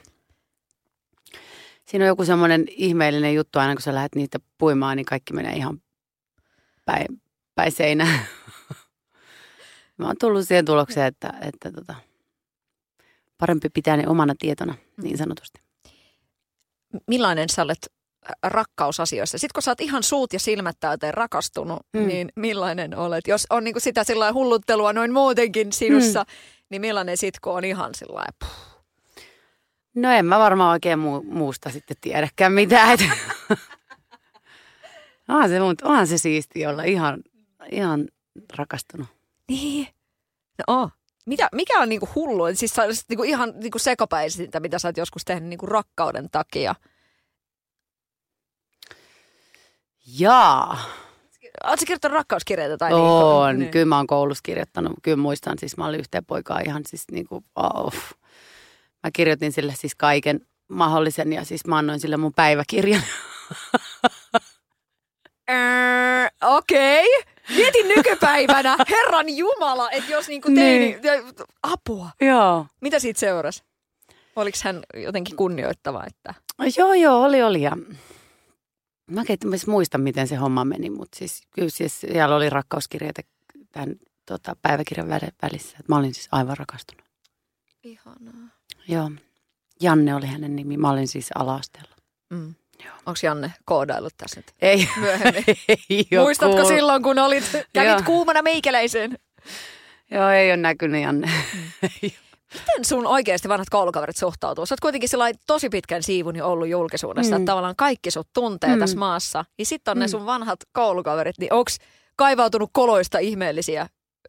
siinä 1.89 2.05
on 2.05 2.09
joku 2.09 2.25
semmoinen 2.25 2.65
ihmeellinen 2.69 3.35
juttu 3.35 3.59
aina, 3.59 3.75
kun 3.75 3.83
sä 3.83 3.95
lähdet 3.95 4.15
niitä 4.15 4.39
puimaan, 4.59 4.97
niin 4.97 5.05
kaikki 5.07 5.33
menee 5.33 5.53
ihan 5.57 5.83
päin, 6.85 7.07
päin 7.55 7.73
seinään. 7.73 8.21
Mä 9.99 10.07
oon 10.07 10.17
tullut 10.21 10.49
siihen 10.49 10.65
tulokseen, 10.65 11.07
että, 11.07 11.33
että 11.41 11.73
tota, 11.73 11.95
parempi 13.39 13.69
pitää 13.69 13.97
ne 13.97 14.09
omana 14.09 14.35
tietona, 14.39 14.75
niin 15.03 15.19
sanotusti. 15.19 15.61
Millainen 17.07 17.49
sä 17.49 17.63
olet 17.63 17.93
rakkausasioissa? 18.43 19.39
Sitten 19.39 19.55
kun 19.55 19.63
sä 19.63 19.71
oot 19.71 19.81
ihan 19.81 20.03
suut 20.03 20.33
ja 20.33 20.41
silmät 20.41 20.77
täyteen 20.81 21.15
rakastunut, 21.15 21.87
mm. 21.93 22.01
Mm. 22.01 22.07
niin 22.07 22.29
millainen 22.37 22.97
olet? 22.97 23.27
Jos 23.27 23.47
on 23.51 23.65
niin 23.65 23.75
kuin 23.75 23.83
sitä 23.83 24.05
sillä 24.05 24.33
hulluttelua 24.33 24.93
noin 24.93 25.13
muutenkin 25.13 25.73
sinussa, 25.73 26.21
mm. 26.21 26.27
niin 26.71 26.81
millainen 26.81 27.17
sit 27.17 27.41
kun 27.41 27.53
on 27.53 27.65
ihan 27.65 27.95
sillä 27.95 28.25
No 29.95 30.11
en 30.11 30.27
mä 30.27 30.39
varmaan 30.39 30.71
oikein 30.71 30.99
muu, 30.99 31.23
muusta 31.23 31.71
sitten 31.71 31.97
tiedäkään 32.01 32.53
mitään. 32.53 32.99
onhan, 35.29 35.49
se, 35.49 35.61
onhan 35.83 36.07
se 36.07 36.19
siisti 36.19 36.67
olla 36.67 36.83
ihan, 36.83 37.23
ihan 37.71 38.09
rakastunut. 38.57 39.07
Niin. 39.49 39.89
No 40.59 40.65
oo. 40.67 40.91
Mitä, 41.27 41.49
mikä 41.53 41.81
on 41.81 41.89
niinku 41.89 42.09
hullu? 42.15 42.45
Siis 42.55 42.75
sä 42.75 42.83
olisit 42.83 43.05
niinku 43.09 43.23
ihan 43.23 43.53
niinku 43.57 43.79
sekopäisintä, 43.79 44.61
mitä 44.61 44.79
sä 44.79 44.89
oot 44.89 44.97
joskus 44.97 45.25
tehnyt 45.25 45.49
niinku 45.49 45.67
rakkauden 45.67 46.29
takia. 46.31 46.75
Jaa, 50.19 50.79
Oletko 51.65 51.85
kirjoittanut 51.87 52.15
rakkauskirjeitä 52.15 52.77
tai 52.77 52.91
on. 52.93 53.59
niinku? 53.59 53.73
Kyllä 53.73 53.85
mä 53.85 53.97
oon 53.97 54.07
koulussa 54.07 54.43
kirjoittanut. 54.43 54.93
Kyllä 55.03 55.17
muistan, 55.17 55.59
siis 55.59 55.77
mä 55.77 55.87
olin 55.87 56.01
yhteen 56.01 56.25
poikaan 56.25 56.67
ihan 56.67 56.83
siis 56.87 57.05
niin 57.11 57.27
kuin, 57.27 57.45
oh. 57.57 57.95
Mä 59.03 59.11
kirjoitin 59.13 59.53
sille 59.53 59.75
siis 59.77 59.95
kaiken 59.95 60.41
mahdollisen 60.69 61.33
ja 61.33 61.45
siis 61.45 61.67
mä 61.67 61.79
annoin 61.79 62.01
sille 62.01 62.17
mun 62.17 62.33
päiväkirjan. 62.35 63.03
Öö, 65.51 66.29
Okei. 66.57 67.07
Mietin 67.57 67.89
nykypäivänä, 67.89 68.77
Herran 68.91 69.29
Jumala, 69.29 69.91
että 69.91 70.13
jos 70.13 70.29
niinku 70.29 70.49
teini, 70.55 70.99
apua. 71.63 72.11
Joo. 72.21 72.67
Mitä 72.81 72.99
siitä 72.99 73.21
seurasi? 73.21 73.63
Oliko 74.37 74.59
hän 74.65 74.83
jotenkin 74.95 75.37
kunnioittava? 75.37 76.05
Että... 76.07 76.35
Joo, 76.79 76.95
joo, 76.95 77.23
oli, 77.23 77.43
oli. 77.43 77.63
Ja 77.63 77.77
mä 79.11 79.21
en 79.21 79.61
muista, 79.67 79.99
miten 79.99 80.29
se 80.29 80.37
homma 80.37 80.65
meni, 80.65 80.91
mutta 80.91 81.19
siis 81.19 81.43
kyllä 81.55 81.69
siis 81.71 82.01
siellä 82.01 82.37
oli 82.37 82.51
rakkauskirjeitä 82.51 83.23
tämän 83.73 83.97
tota, 84.27 84.57
päiväkirjan 84.63 85.09
vä- 85.09 85.35
välissä. 85.43 85.79
Mä 85.89 85.97
olin 85.97 86.15
siis 86.15 86.29
aivan 86.33 86.57
rakastunut. 86.57 87.05
Ihanaa. 87.83 88.49
Joo. 88.89 89.11
Janne 89.81 90.15
oli 90.15 90.27
hänen 90.27 90.57
nimi. 90.57 90.77
Mä 90.77 90.91
olin 90.91 91.09
siis 91.09 91.31
ala-asteella. 91.35 91.97
Mm. 92.31 92.55
Onko 93.07 93.19
Janne 93.23 93.53
koodaillut 93.65 94.13
tässä 94.17 94.41
nyt 94.41 94.53
Ei, 94.63 94.89
myöhemmin? 95.01 95.45
ei 95.91 96.07
Muistatko 96.19 96.53
kuullut. 96.53 96.75
silloin, 96.75 97.03
kun 97.03 97.19
olit, 97.19 97.45
kävit 97.73 97.91
Joo. 97.91 98.03
kuumana 98.07 98.43
meikäläisen? 98.43 99.19
Joo, 100.11 100.29
ei 100.29 100.51
ole 100.51 100.57
näkynyt 100.57 101.03
Janne. 101.03 101.31
Miten 102.55 102.85
sun 102.85 103.07
oikeasti 103.07 103.49
vanhat 103.49 103.71
koulukaverit 103.71 104.17
suhtautuu? 104.17 104.67
Sä 104.67 104.73
oot 104.73 104.81
kuitenkin 104.81 105.09
tosi 105.47 105.69
pitkän 105.69 106.03
siivun 106.03 106.37
jo 106.37 106.47
ollut 106.47 106.69
julkisuudessa, 106.69 107.31
mm. 107.31 107.39
Mm. 107.39 107.43
että 107.43 107.51
tavallaan 107.51 107.77
kaikki 107.77 108.11
sut 108.11 108.29
tuntee 108.35 108.71
mm. 108.71 108.75
Mm. 108.75 108.81
tässä 108.81 108.99
maassa. 108.99 109.45
Ja 109.59 109.67
sitten 109.67 109.93
on 109.93 109.97
mm. 109.99 110.01
ne 110.01 110.07
Mm. 110.07 110.11
sun 110.11 110.27
vanhat 110.27 110.61
koulukaverit, 110.73 111.39
niin 111.39 111.53
onks 111.53 111.79
kaivautunut 112.17 112.71
koloista 112.73 113.19
ihmeellisiä 113.19 113.87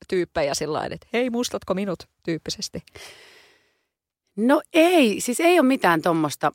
tyyppejä 0.08 0.54
sillä 0.54 0.86
että 0.86 1.08
hei, 1.14 1.30
muistatko 1.30 1.74
minut 1.74 2.00
tyyppisesti? 2.24 2.84
No 4.36 4.62
ei, 4.74 5.22
siis 5.22 5.40
ei 5.40 5.60
ole 5.60 5.68
mitään 5.68 6.02
tuommoista. 6.02 6.52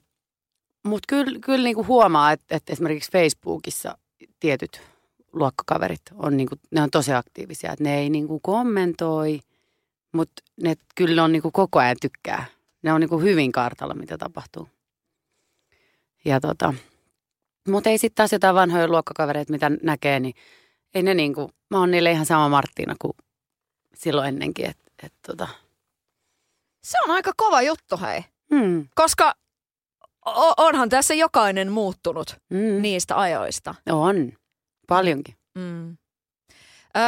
Mutta 0.85 1.07
kyllä, 1.09 1.39
kyllä 1.39 1.65
niinku 1.65 1.85
huomaa, 1.87 2.33
että, 2.33 2.57
että 2.57 2.73
esimerkiksi 2.73 3.13
Facebookissa 3.13 3.99
tietyt 4.41 4.83
luokkakaverit 5.33 6.03
on, 6.15 6.37
niinku, 6.37 6.57
ne 6.71 6.83
on 6.83 6.91
tosi 6.91 7.13
aktiivisia. 7.13 7.73
Että 7.73 7.85
ne 7.85 7.99
ei 7.99 8.11
niinku 8.11 8.41
kommentoi, 8.41 9.41
mutta 10.13 10.43
ne 10.63 10.75
kyllä 10.95 11.25
on 11.25 11.33
niinku 11.33 11.51
koko 11.51 11.79
ajan 11.79 11.97
tykkää. 12.01 12.45
Ne 12.83 12.93
on 12.93 13.01
niinku 13.01 13.21
hyvin 13.21 13.53
kartalla, 13.53 13.95
mitä 13.95 14.19
tapahtuu. 14.19 14.69
Ja 16.25 16.41
tota, 16.41 16.75
mutta 17.69 17.91
ei 17.91 17.99
sitten 17.99 18.17
taas 18.17 18.33
jotain 18.33 18.55
vanhoja 18.55 18.89
luokkakavereita, 18.89 19.53
mitä 19.53 19.71
näkee, 19.83 20.21
niin 20.21 20.35
ei 20.95 21.03
ne 21.03 21.15
niinku, 21.15 21.51
mä 21.71 21.79
oon 21.79 21.91
niille 21.91 22.11
ihan 22.11 22.27
sama 22.27 22.49
Marttiina 22.49 22.97
kuin 23.01 23.13
silloin 23.95 24.29
ennenkin. 24.29 24.71
Et, 24.71 24.79
et 25.03 25.13
tota. 25.27 25.49
Se 26.83 26.99
on 27.05 27.15
aika 27.15 27.33
kova 27.37 27.63
juttu, 27.63 27.97
hei. 28.01 28.25
hmm. 28.55 28.89
Koska 28.95 29.35
onhan 30.57 30.89
tässä 30.89 31.15
jokainen 31.15 31.73
muuttunut 31.73 32.37
Mm. 32.51 32.83
niistä 32.83 33.19
ajoista. 33.21 33.75
On, 33.91 34.33
paljonkin. 34.89 35.35
Mm. 35.55 35.97
Öö, 36.97 37.03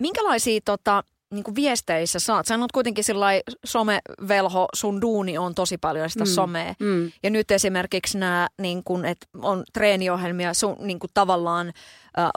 minkälaisia 0.00 0.60
tota, 0.64 1.04
niin 1.34 1.44
viesteissä 1.54 2.18
saat? 2.18 2.46
Sä 2.46 2.58
oot 2.58 2.72
kuitenkin 2.72 3.04
sillai 3.04 3.42
somevelho, 3.64 4.68
sun 4.74 5.00
duuni 5.00 5.38
on 5.38 5.54
tosi 5.54 5.78
paljon 5.78 6.10
sitä 6.10 6.24
Mm. 6.24 6.28
somea. 6.30 6.74
Mm. 6.80 7.12
Ja 7.22 7.30
nyt 7.30 7.50
esimerkiksi 7.50 8.18
nämä, 8.18 8.48
niin 8.60 8.84
kun, 8.84 9.04
että 9.04 9.26
on 9.42 9.64
treeniohjelmia, 9.72 10.54
sun 10.54 10.76
niin 10.80 10.98
kun 10.98 11.10
tavallaan, 11.14 11.72
äh, 12.18 12.30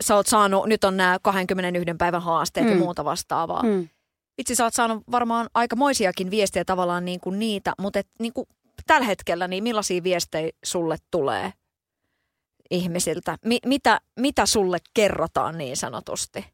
sä 0.00 0.14
oot 0.16 0.26
saanut, 0.26 0.66
nyt 0.66 0.84
on 0.84 0.96
nämä 0.96 1.18
21 1.22 1.94
päivän 1.98 2.22
haasteet 2.22 2.66
mm. 2.66 2.72
ja 2.72 2.78
muuta 2.78 3.04
vastaavaa. 3.04 3.62
Mm. 3.62 3.88
Vitsi, 4.38 4.54
sä 4.54 4.64
oot 4.64 4.74
saanut 4.74 5.02
varmaan 5.10 5.48
aikamoisiakin 5.54 6.30
viestejä 6.30 6.64
tavallaan 6.64 7.04
niin 7.04 7.20
kuin 7.20 7.38
niitä, 7.38 7.72
mutta 7.80 7.98
et, 7.98 8.08
niin 8.18 8.32
kuin 8.32 8.46
tällä 8.90 9.06
hetkellä, 9.06 9.48
niin 9.48 9.62
millaisia 9.62 10.02
viestejä 10.02 10.50
sulle 10.64 10.96
tulee 11.10 11.52
ihmisiltä? 12.70 13.38
Mi- 13.44 13.60
mitä, 13.66 14.00
mitä 14.20 14.46
sulle 14.46 14.78
kerrotaan 14.94 15.58
niin 15.58 15.76
sanotusti? 15.76 16.44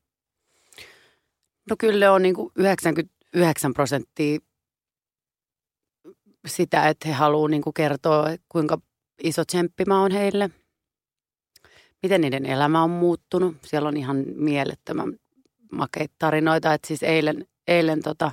No 1.71 1.77
kyllä 1.79 2.13
on 2.13 2.23
niin 2.23 2.35
kuin 2.35 2.53
99 2.57 3.75
prosenttia 3.75 4.39
sitä, 6.47 6.89
että 6.89 7.09
he 7.09 7.15
haluaa 7.15 7.49
niin 7.49 7.63
kuin 7.63 7.75
kertoa, 7.75 8.27
kuinka 8.49 8.79
iso 9.23 9.45
tsemppi 9.45 9.85
mä 9.85 10.01
oon 10.01 10.13
heille. 10.13 10.51
Miten 12.03 12.21
niiden 12.21 12.47
elämä 12.47 12.83
on 12.83 12.91
muuttunut. 12.91 13.57
Siellä 13.65 13.89
on 13.89 13.97
ihan 13.97 14.25
mielettömän 14.35 15.17
makeita 15.73 16.15
tarinoita. 16.19 16.75
Että 16.75 16.89
siis 16.89 17.03
eilen, 17.03 17.47
eilen, 17.69 18.03
tota, 18.03 18.33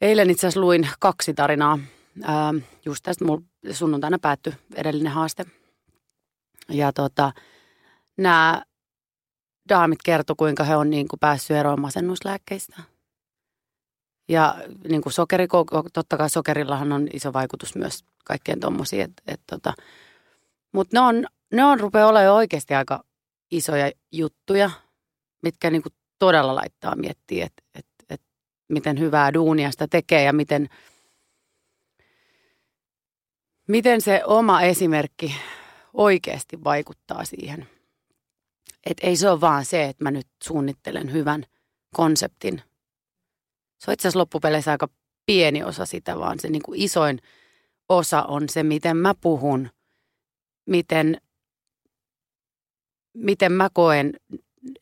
eilen 0.00 0.30
itse 0.30 0.46
asiassa 0.46 0.60
luin 0.60 0.88
kaksi 1.00 1.34
tarinaa. 1.34 1.78
Ää, 2.22 2.54
just 2.84 3.02
tästä 3.02 3.24
mulla 3.24 3.42
sunnuntaina 3.72 4.18
päättyi 4.18 4.52
edellinen 4.74 5.12
haaste. 5.12 5.44
Ja 6.68 6.92
tota, 6.92 7.32
nämä 8.18 8.62
daamit 9.68 9.98
kertoi, 10.04 10.36
kuinka 10.36 10.64
he 10.64 10.76
on 10.76 10.90
niin 10.90 11.08
kuin 11.08 11.20
päässyt 11.20 11.56
eroon 11.56 11.80
masennuslääkkeistä. 11.80 12.82
Ja 14.28 14.56
niin 14.88 15.02
kuin 15.02 15.12
sokeri, 15.12 15.48
totta 15.92 16.16
kai 16.16 16.30
sokerillahan 16.30 16.92
on 16.92 17.08
iso 17.12 17.32
vaikutus 17.32 17.74
myös 17.74 18.04
kaikkeen 18.24 18.60
tuommoisiin. 18.60 19.02
Et, 19.02 19.12
et 19.26 19.40
tota. 19.46 19.74
Mutta 20.72 20.96
ne 20.96 21.00
on, 21.00 21.26
ne 21.52 21.64
on 21.64 21.80
rupeaa 21.80 22.08
olemaan 22.08 22.36
oikeasti 22.36 22.74
aika 22.74 23.04
isoja 23.50 23.90
juttuja, 24.12 24.70
mitkä 25.42 25.70
niin 25.70 25.82
kuin 25.82 25.92
todella 26.18 26.54
laittaa 26.54 26.96
miettiä, 26.96 27.46
että 27.46 27.62
et, 27.69 27.69
et 27.69 27.69
miten 28.70 28.98
hyvää 28.98 29.34
duunia 29.34 29.70
sitä 29.70 29.86
tekee 29.88 30.22
ja 30.22 30.32
miten, 30.32 30.68
miten 33.68 34.00
se 34.00 34.22
oma 34.24 34.62
esimerkki 34.62 35.34
oikeasti 35.94 36.64
vaikuttaa 36.64 37.24
siihen. 37.24 37.68
Että 38.86 39.06
ei 39.06 39.16
se 39.16 39.30
ole 39.30 39.40
vaan 39.40 39.64
se, 39.64 39.84
että 39.84 40.04
mä 40.04 40.10
nyt 40.10 40.26
suunnittelen 40.42 41.12
hyvän 41.12 41.44
konseptin. 41.94 42.62
Se 43.78 43.90
on 43.90 43.94
itse 43.94 44.08
asiassa 44.08 44.18
loppupeleissä 44.18 44.70
aika 44.70 44.88
pieni 45.26 45.64
osa 45.64 45.86
sitä, 45.86 46.18
vaan 46.18 46.38
se 46.40 46.48
niin 46.48 46.62
kuin 46.62 46.80
isoin 46.80 47.18
osa 47.88 48.22
on 48.22 48.48
se, 48.48 48.62
miten 48.62 48.96
mä 48.96 49.14
puhun, 49.20 49.70
miten, 50.66 51.20
miten 53.14 53.52
mä 53.52 53.68
koen 53.72 54.12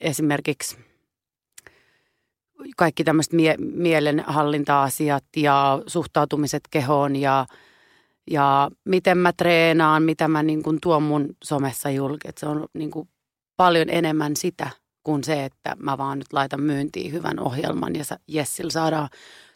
esimerkiksi 0.01 0.88
kaikki 2.77 3.05
tämmöiset 3.05 3.33
mie- 3.33 3.57
mielenhallinta-asiat 3.59 5.25
ja 5.37 5.83
suhtautumiset 5.87 6.63
kehoon 6.71 7.17
ja, 7.17 7.47
ja 8.31 8.71
miten 8.85 9.19
mä 9.19 9.33
treenaan, 9.33 10.03
mitä 10.03 10.29
mä 10.29 10.43
niin 10.43 10.63
kuin 10.63 10.79
tuon 10.83 11.03
mun 11.03 11.29
somessa 11.45 11.91
julki. 11.91 12.29
Että 12.29 12.41
se 12.41 12.47
on 12.47 12.67
niin 12.75 12.91
kuin 12.91 13.09
paljon 13.57 13.91
enemmän 13.91 14.37
sitä 14.37 14.71
kuin 15.03 15.25
se, 15.25 15.45
että 15.45 15.77
mä 15.79 15.99
vaan 15.99 16.19
nyt 16.19 16.33
laitan 16.33 16.61
myyntiin 16.61 17.13
hyvän 17.13 17.41
ohjelman 17.41 17.97
ja 17.97 18.05
Jessillä 18.29 18.71
saadaan 18.71 19.09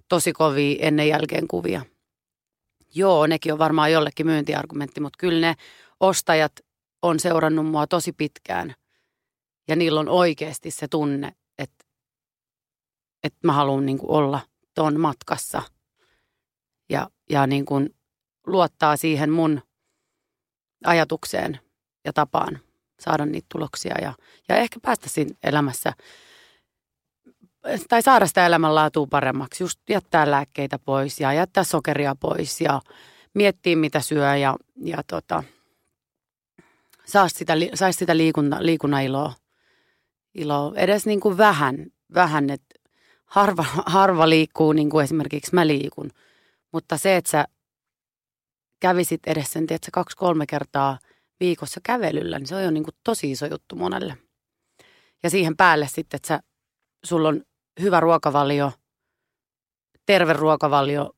tosi 0.09 0.33
kovia 0.33 0.77
ennen 0.81 1.09
jälkeen 1.09 1.49
kuvia. 1.49 1.83
Joo, 2.95 3.27
nekin 3.27 3.53
on 3.53 3.59
varmaan 3.59 3.93
jollekin 3.93 4.27
myyntiargumentti, 4.27 5.01
mutta 5.01 5.17
kyllä 5.19 5.41
ne 5.41 5.55
ostajat 6.01 6.53
on 7.03 7.21
seurannut 7.21 7.67
mua 7.67 7.87
tosi 7.87 8.12
pitkään 8.12 8.75
ja 9.69 9.77
niillä 9.77 10.01
on 10.01 10.09
oikeasti 10.09 10.71
se 10.71 10.88
tunne, 10.88 11.33
että, 13.25 13.39
mä 13.45 13.53
haluan 13.53 13.87
niin 13.87 13.99
olla 14.03 14.41
ton 14.75 15.01
matkassa 15.01 15.63
ja, 16.89 17.11
ja 17.31 17.47
niin 17.47 17.65
kuin 17.65 17.95
luottaa 18.47 18.97
siihen 18.97 19.31
mun 19.31 19.63
ajatukseen 20.85 21.61
ja 22.05 22.13
tapaan 22.13 22.61
saada 23.01 23.27
niitä 23.27 23.47
tuloksia 23.53 23.95
ja, 24.03 24.15
ja 24.49 24.57
ehkä 24.57 24.81
päästä 24.83 25.09
siinä 25.09 25.35
elämässä 25.43 25.93
tai 27.89 28.03
saada 28.03 28.27
sitä 28.27 28.47
elämänlaatua 28.47 29.07
paremmaksi. 29.07 29.65
Just 29.65 29.81
jättää 29.89 30.31
lääkkeitä 30.31 30.79
pois 30.79 31.21
ja 31.21 31.33
jättää 31.33 31.65
sokeria 31.65 32.17
pois 32.21 32.61
ja 32.61 32.81
miettiä 33.35 33.77
mitä 33.77 34.01
syö 34.01 34.37
ja, 34.37 34.57
ja 34.85 35.03
tota, 35.07 35.45
saa 37.05 37.29
sitä, 37.29 37.53
saisi 37.75 37.99
sitä 37.99 38.17
liikunta, 38.17 38.57
liikunnan 38.61 39.03
iloa, 39.03 39.33
iloa. 40.35 40.73
Edes 40.77 41.07
niin 41.07 41.21
kuin 41.21 41.39
vähän, 41.39 41.87
vähän 42.15 42.51
että 42.51 42.72
harva, 43.33 43.64
harva 43.87 44.29
liikkuu 44.29 44.73
niin 44.73 44.90
kuin 44.90 45.05
esimerkiksi 45.05 45.55
mä 45.55 45.66
liikun. 45.66 46.11
Mutta 46.73 46.97
se, 46.97 47.16
että 47.16 47.31
sä 47.31 47.45
kävisit 48.81 49.21
edes 49.27 49.53
sen, 49.53 49.66
tiedätkö, 49.66 49.88
kaksi-kolme 49.92 50.47
kertaa– 50.47 50.99
viikossa 51.42 51.81
kävelyllä, 51.83 52.38
niin 52.38 52.47
se 52.47 52.57
on 52.57 52.62
jo 52.62 52.71
niin 52.71 52.85
kuin 52.85 52.95
tosi 53.05 53.31
iso 53.31 53.47
juttu 53.47 53.77
monelle. 53.77 54.16
Ja 55.23 55.31
siihen 55.31 55.57
päälle 55.57 55.88
sitten, 55.88 56.18
että 56.18 56.29
sä, 56.29 56.40
sulla 57.05 57.29
on 57.29 57.42
hyvä 57.81 58.01
ruokavalio, 58.01 58.73
terve 60.07 60.33
ruokavalio 60.33 61.11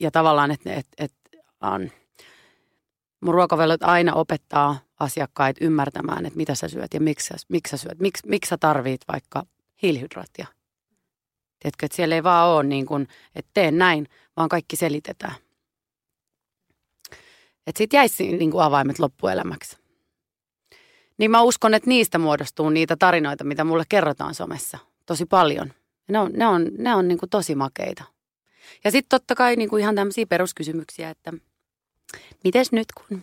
ja 0.00 0.10
tavallaan, 0.10 0.50
että, 0.50 0.74
että, 0.74 0.96
että 0.98 1.18
on, 1.60 1.90
mun 3.20 3.34
ruokavaliot 3.34 3.82
aina 3.82 4.14
opettaa 4.14 4.78
asiakkaita 5.00 5.64
ymmärtämään, 5.64 6.26
että 6.26 6.36
mitä 6.36 6.54
sä 6.54 6.68
syöt 6.68 6.94
ja 6.94 7.00
miksi 7.00 7.26
sä, 7.26 7.34
miksi 7.48 7.70
sä 7.70 7.76
syöt, 7.76 8.00
miksi, 8.00 8.28
miksi 8.28 8.48
sä 8.48 8.58
tarvit 8.58 9.00
vaikka 9.12 9.42
hiilihydraattia. 9.82 10.46
Tiedätkö, 11.58 11.86
että 11.86 11.96
siellä 11.96 12.14
ei 12.14 12.22
vaan 12.22 12.48
ole 12.48 12.62
niin 12.62 12.86
kuin, 12.86 13.08
että 13.34 13.50
tee 13.54 13.70
näin, 13.70 14.08
vaan 14.36 14.48
kaikki 14.48 14.76
selitetään. 14.76 15.34
Että 17.66 17.78
siitä 17.78 17.96
jäisi 17.96 18.36
niin 18.36 18.50
kuin 18.50 18.64
avaimet 18.64 18.98
loppuelämäksi. 18.98 19.76
Niin 21.18 21.30
mä 21.30 21.42
uskon, 21.42 21.74
että 21.74 21.88
niistä 21.88 22.18
muodostuu 22.18 22.70
niitä 22.70 22.96
tarinoita, 22.96 23.44
mitä 23.44 23.64
mulle 23.64 23.84
kerrotaan 23.88 24.34
somessa 24.34 24.78
tosi 25.06 25.26
paljon. 25.26 25.72
Ne 26.08 26.18
on, 26.18 26.30
ne 26.32 26.46
on, 26.46 26.70
ne 26.78 26.94
on 26.94 27.08
niin 27.08 27.18
kuin 27.18 27.30
tosi 27.30 27.54
makeita. 27.54 28.04
Ja 28.84 28.90
sitten 28.90 29.08
totta 29.08 29.34
kai 29.34 29.56
niin 29.56 29.68
kuin 29.68 29.80
ihan 29.80 29.94
tämmöisiä 29.94 30.26
peruskysymyksiä, 30.26 31.10
että 31.10 31.32
mites 32.44 32.72
nyt 32.72 32.88
kun 32.92 33.22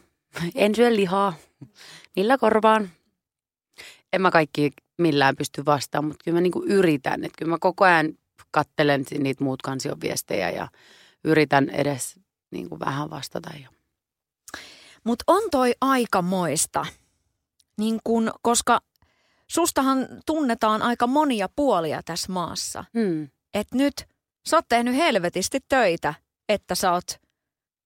en 0.56 0.76
syö 0.76 0.96
lihaa, 0.96 1.34
millä 2.16 2.38
korvaan? 2.38 2.90
En 4.14 4.22
mä 4.22 4.32
kaikki 4.32 4.72
millään 5.00 5.36
pysty 5.36 5.66
vastaamaan, 5.66 6.10
mutta 6.10 6.24
kyllä 6.24 6.36
mä 6.36 6.42
niin 6.42 6.52
kuin 6.52 6.68
yritän. 6.72 7.24
Että 7.24 7.38
kyllä 7.38 7.50
mä 7.50 7.58
koko 7.60 7.86
ajan 7.86 8.14
kattelen 8.52 9.06
niitä 9.20 9.44
muut 9.44 9.62
kansion 9.62 10.02
viestejä 10.02 10.50
ja 10.50 10.68
yritän 11.24 11.70
edes 11.70 12.20
niin 12.52 12.70
kuin 12.70 12.80
vähän 12.80 13.10
vastata. 13.10 13.50
Ja 13.62 13.70
mutta 15.04 15.24
on 15.28 15.42
toi 15.52 15.74
aikamoista, 15.82 16.86
niin 17.78 18.00
kun, 18.04 18.32
koska 18.42 18.82
sustahan 19.48 20.08
tunnetaan 20.26 20.82
aika 20.82 21.08
monia 21.08 21.50
puolia 21.56 22.02
tässä 22.06 22.32
maassa. 22.32 22.86
Hmm. 23.00 23.30
Että 23.54 23.78
nyt 23.78 23.94
sä 24.50 24.58
oot 24.58 24.66
tehnyt 24.70 24.96
helvetisti 24.96 25.60
töitä, 25.70 26.14
että 26.50 26.76
sä 26.76 26.92
oot 26.92 27.20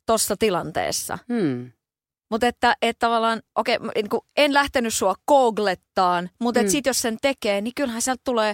tossa 0.05 0.35
tilanteessa. 0.37 1.19
Hmm. 1.33 1.71
Mutta 2.33 2.47
että, 2.47 2.77
että 2.81 2.99
tavallaan, 2.99 3.41
okei, 3.55 3.77
okay, 3.77 3.89
niin 3.95 4.21
en 4.37 4.53
lähtenyt 4.53 4.93
sua 4.93 5.15
googlettaan, 5.27 6.29
mutta 6.39 6.61
mm. 6.61 6.67
sitten 6.67 6.89
jos 6.89 7.01
sen 7.01 7.17
tekee, 7.21 7.61
niin 7.61 7.73
kyllähän 7.75 8.01
sieltä 8.01 8.21
tulee 8.23 8.53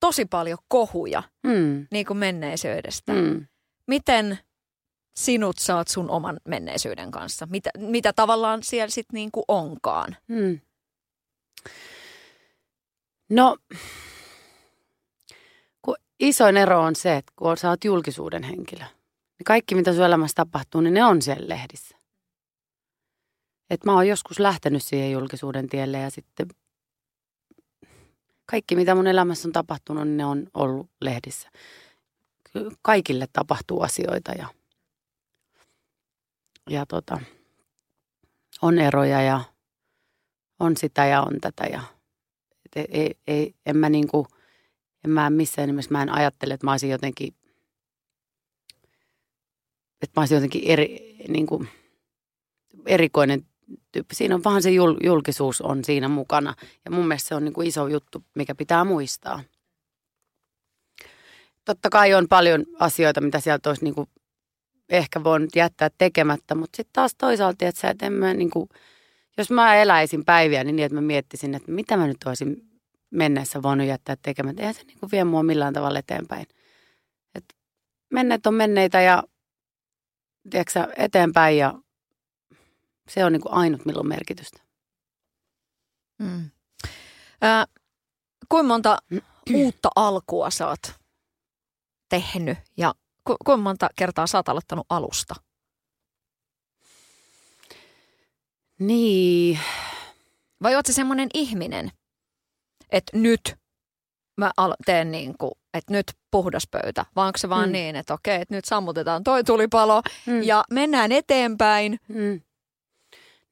tosi 0.00 0.24
paljon 0.24 0.58
kohuja 0.68 1.22
Hmm. 1.48 1.86
niin 1.90 2.06
kuin 2.06 2.16
menneisyydestä. 2.16 3.12
Hmm. 3.12 3.46
Miten 3.86 4.38
sinut 5.16 5.58
saat 5.58 5.88
sun 5.88 6.10
oman 6.10 6.40
menneisyyden 6.48 7.10
kanssa? 7.10 7.46
Mitä, 7.50 7.70
mitä 7.78 8.12
tavallaan 8.12 8.62
siellä 8.62 8.90
sitten 8.90 9.14
niinku 9.14 9.44
onkaan? 9.48 10.16
Hmm. 10.28 10.60
No, 13.30 13.56
kun 15.82 15.96
isoin 16.20 16.56
ero 16.56 16.80
on 16.80 16.96
se, 16.96 17.16
että 17.16 17.32
kun 17.36 17.56
sä 17.56 17.68
oot 17.70 17.84
julkisuuden 17.84 18.42
henkilö, 18.42 18.84
niin 19.38 19.44
kaikki 19.46 19.74
mitä 19.74 19.92
sun 19.92 20.04
elämässä 20.04 20.34
tapahtuu, 20.34 20.80
niin 20.80 20.94
ne 20.94 21.04
on 21.04 21.22
siellä 21.22 21.48
lehdissä. 21.48 21.99
Että 23.70 23.88
mä 23.88 23.94
oon 23.94 24.08
joskus 24.08 24.38
lähtenyt 24.38 24.82
siihen 24.82 25.12
julkisuuden 25.12 25.68
tielle 25.68 25.98
ja 25.98 26.10
sitten 26.10 26.48
kaikki, 28.46 28.76
mitä 28.76 28.94
mun 28.94 29.06
elämässä 29.06 29.48
on 29.48 29.52
tapahtunut, 29.52 30.04
niin 30.04 30.16
ne 30.16 30.24
on 30.24 30.46
ollut 30.54 30.90
lehdissä. 31.00 31.50
Kaikille 32.82 33.26
tapahtuu 33.32 33.80
asioita 33.80 34.32
ja, 34.32 34.48
ja 36.70 36.86
tota, 36.86 37.20
on 38.62 38.78
eroja 38.78 39.22
ja 39.22 39.40
on 40.60 40.76
sitä 40.76 41.06
ja 41.06 41.22
on 41.22 41.40
tätä. 41.40 41.64
Ja, 41.64 41.82
et 42.64 42.88
ei, 42.90 43.18
ei, 43.26 43.54
en 43.66 43.76
mä 43.76 43.88
niinku, 43.88 44.26
en 45.04 45.10
mä 45.10 45.30
missään 45.30 45.68
nimessä, 45.68 45.90
mä 45.90 46.02
en 46.02 46.14
ajattele, 46.14 46.54
että 46.54 46.66
mä 46.66 46.70
olisin 46.70 46.90
jotenkin, 46.90 47.34
että 50.02 50.12
mä 50.16 50.22
olisin 50.22 50.34
jotenkin 50.34 50.62
eri, 50.64 51.16
niinku, 51.28 51.64
erikoinen 52.86 53.49
tyyppi. 53.92 54.14
Siinä 54.14 54.34
on 54.34 54.44
vaan 54.44 54.62
se 54.62 54.70
jul, 54.70 54.96
julkisuus 55.04 55.60
on 55.60 55.84
siinä 55.84 56.08
mukana. 56.08 56.54
Ja 56.84 56.90
mun 56.90 57.08
mielestä 57.08 57.28
se 57.28 57.34
on 57.34 57.44
niin 57.44 57.52
kuin 57.52 57.68
iso 57.68 57.86
juttu, 57.88 58.24
mikä 58.34 58.54
pitää 58.54 58.84
muistaa. 58.84 59.42
Totta 61.64 61.90
kai 61.90 62.14
on 62.14 62.28
paljon 62.28 62.66
asioita, 62.78 63.20
mitä 63.20 63.40
sieltä 63.40 63.70
olisi 63.70 63.84
niin 63.84 63.94
kuin 63.94 64.08
ehkä 64.88 65.24
voinut 65.24 65.56
jättää 65.56 65.90
tekemättä, 65.98 66.54
mutta 66.54 66.76
sitten 66.76 66.92
taas 66.92 67.14
toisaalta, 67.14 67.66
että 67.66 67.80
sä 67.80 67.90
et 67.90 68.02
en 68.02 68.12
mä 68.12 68.34
niin 68.34 68.50
kuin, 68.50 68.68
jos 69.38 69.50
mä 69.50 69.76
eläisin 69.76 70.24
päiviä 70.24 70.64
niin, 70.64 70.78
että 70.78 70.94
mä 70.94 71.00
miettisin, 71.00 71.54
että 71.54 71.72
mitä 71.72 71.96
mä 71.96 72.06
nyt 72.06 72.16
olisin 72.26 72.70
menneessä 73.10 73.62
voinut 73.62 73.86
jättää 73.86 74.16
tekemättä. 74.22 74.62
Eihän 74.62 74.74
se 74.74 74.82
niin 74.82 74.98
kuin 75.00 75.10
vie 75.12 75.24
mua 75.24 75.42
millään 75.42 75.74
tavalla 75.74 75.98
eteenpäin. 75.98 76.46
Et 77.34 77.44
menneet 78.12 78.46
on 78.46 78.54
menneitä 78.54 79.00
ja 79.00 79.22
tiedätkö, 80.50 80.86
eteenpäin 80.96 81.58
ja 81.58 81.74
se 83.08 83.24
on 83.24 83.32
niin 83.32 83.42
kuin 83.42 83.52
ainut, 83.52 83.84
milloin 83.84 84.08
merkitystä. 84.08 84.62
Mm. 86.18 86.50
Äh, 87.44 87.66
kuinka 88.48 88.68
monta 88.68 88.98
uutta 89.54 89.88
alkua 89.96 90.50
sä 90.50 90.68
oot 90.68 90.94
tehnyt 92.08 92.58
ja 92.76 92.94
ku, 93.24 93.36
kuinka 93.44 93.62
monta 93.62 93.88
kertaa 93.96 94.26
sä 94.26 94.38
oot 94.38 94.48
aloittanut 94.48 94.86
alusta? 94.88 95.34
Niin. 98.78 99.58
Vai 100.62 100.74
oot 100.74 100.86
se 100.86 100.92
semmoinen 100.92 101.28
ihminen, 101.34 101.90
että 102.90 103.16
nyt 103.16 103.56
mä 104.36 104.52
teen 104.86 105.10
niin 105.10 105.34
kuin, 105.38 105.52
että 105.74 105.92
nyt 105.92 106.06
puhdas 106.30 106.66
pöytä, 106.70 107.06
vaan 107.16 107.26
onko 107.26 107.38
se 107.38 107.48
vaan 107.48 107.68
mm. 107.68 107.72
niin, 107.72 107.96
että 107.96 108.14
okei, 108.14 108.40
että 108.40 108.54
nyt 108.54 108.64
sammutetaan 108.64 109.24
toi 109.24 109.44
tulipalo 109.44 110.02
mm. 110.26 110.42
ja 110.42 110.64
mennään 110.70 111.12
eteenpäin. 111.12 111.98
Mm. 112.08 112.40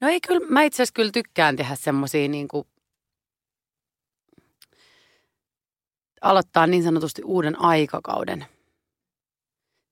No 0.01 0.09
ei 0.09 0.21
kyllä, 0.21 0.47
mä 0.49 0.63
itse 0.63 0.77
asiassa 0.77 0.95
kyllä 0.95 1.11
tykkään 1.13 1.57
tehdä 1.57 1.75
semmoisia 1.75 2.29
niin 2.29 2.49
kuin, 2.49 2.67
aloittaa 6.21 6.67
niin 6.67 6.83
sanotusti 6.83 7.23
uuden 7.25 7.61
aikakauden. 7.61 8.47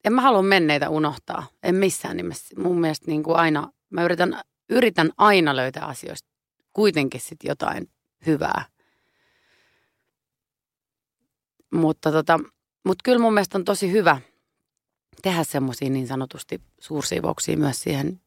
En 0.04 0.12
mä 0.12 0.22
halua 0.22 0.42
menneitä 0.42 0.88
unohtaa, 0.88 1.46
en 1.62 1.74
missään 1.74 2.16
nimessä. 2.16 2.60
Mun 2.60 2.80
mielestä 2.80 3.06
niin 3.06 3.22
kuin 3.22 3.36
aina, 3.36 3.72
mä 3.90 4.04
yritän, 4.04 4.40
yritän 4.68 5.12
aina 5.16 5.56
löytää 5.56 5.84
asioista 5.84 6.28
kuitenkin 6.72 7.20
sit 7.20 7.38
jotain 7.44 7.90
hyvää. 8.26 8.64
Mutta 11.72 12.12
tota, 12.12 12.40
mut 12.84 12.96
kyllä 13.04 13.18
mun 13.18 13.34
mielestä 13.34 13.58
on 13.58 13.64
tosi 13.64 13.92
hyvä 13.92 14.20
tehdä 15.22 15.44
semmoisia 15.44 15.90
niin 15.90 16.06
sanotusti 16.06 16.60
suursiivouksia 16.80 17.56
myös 17.56 17.82
siihen 17.82 18.20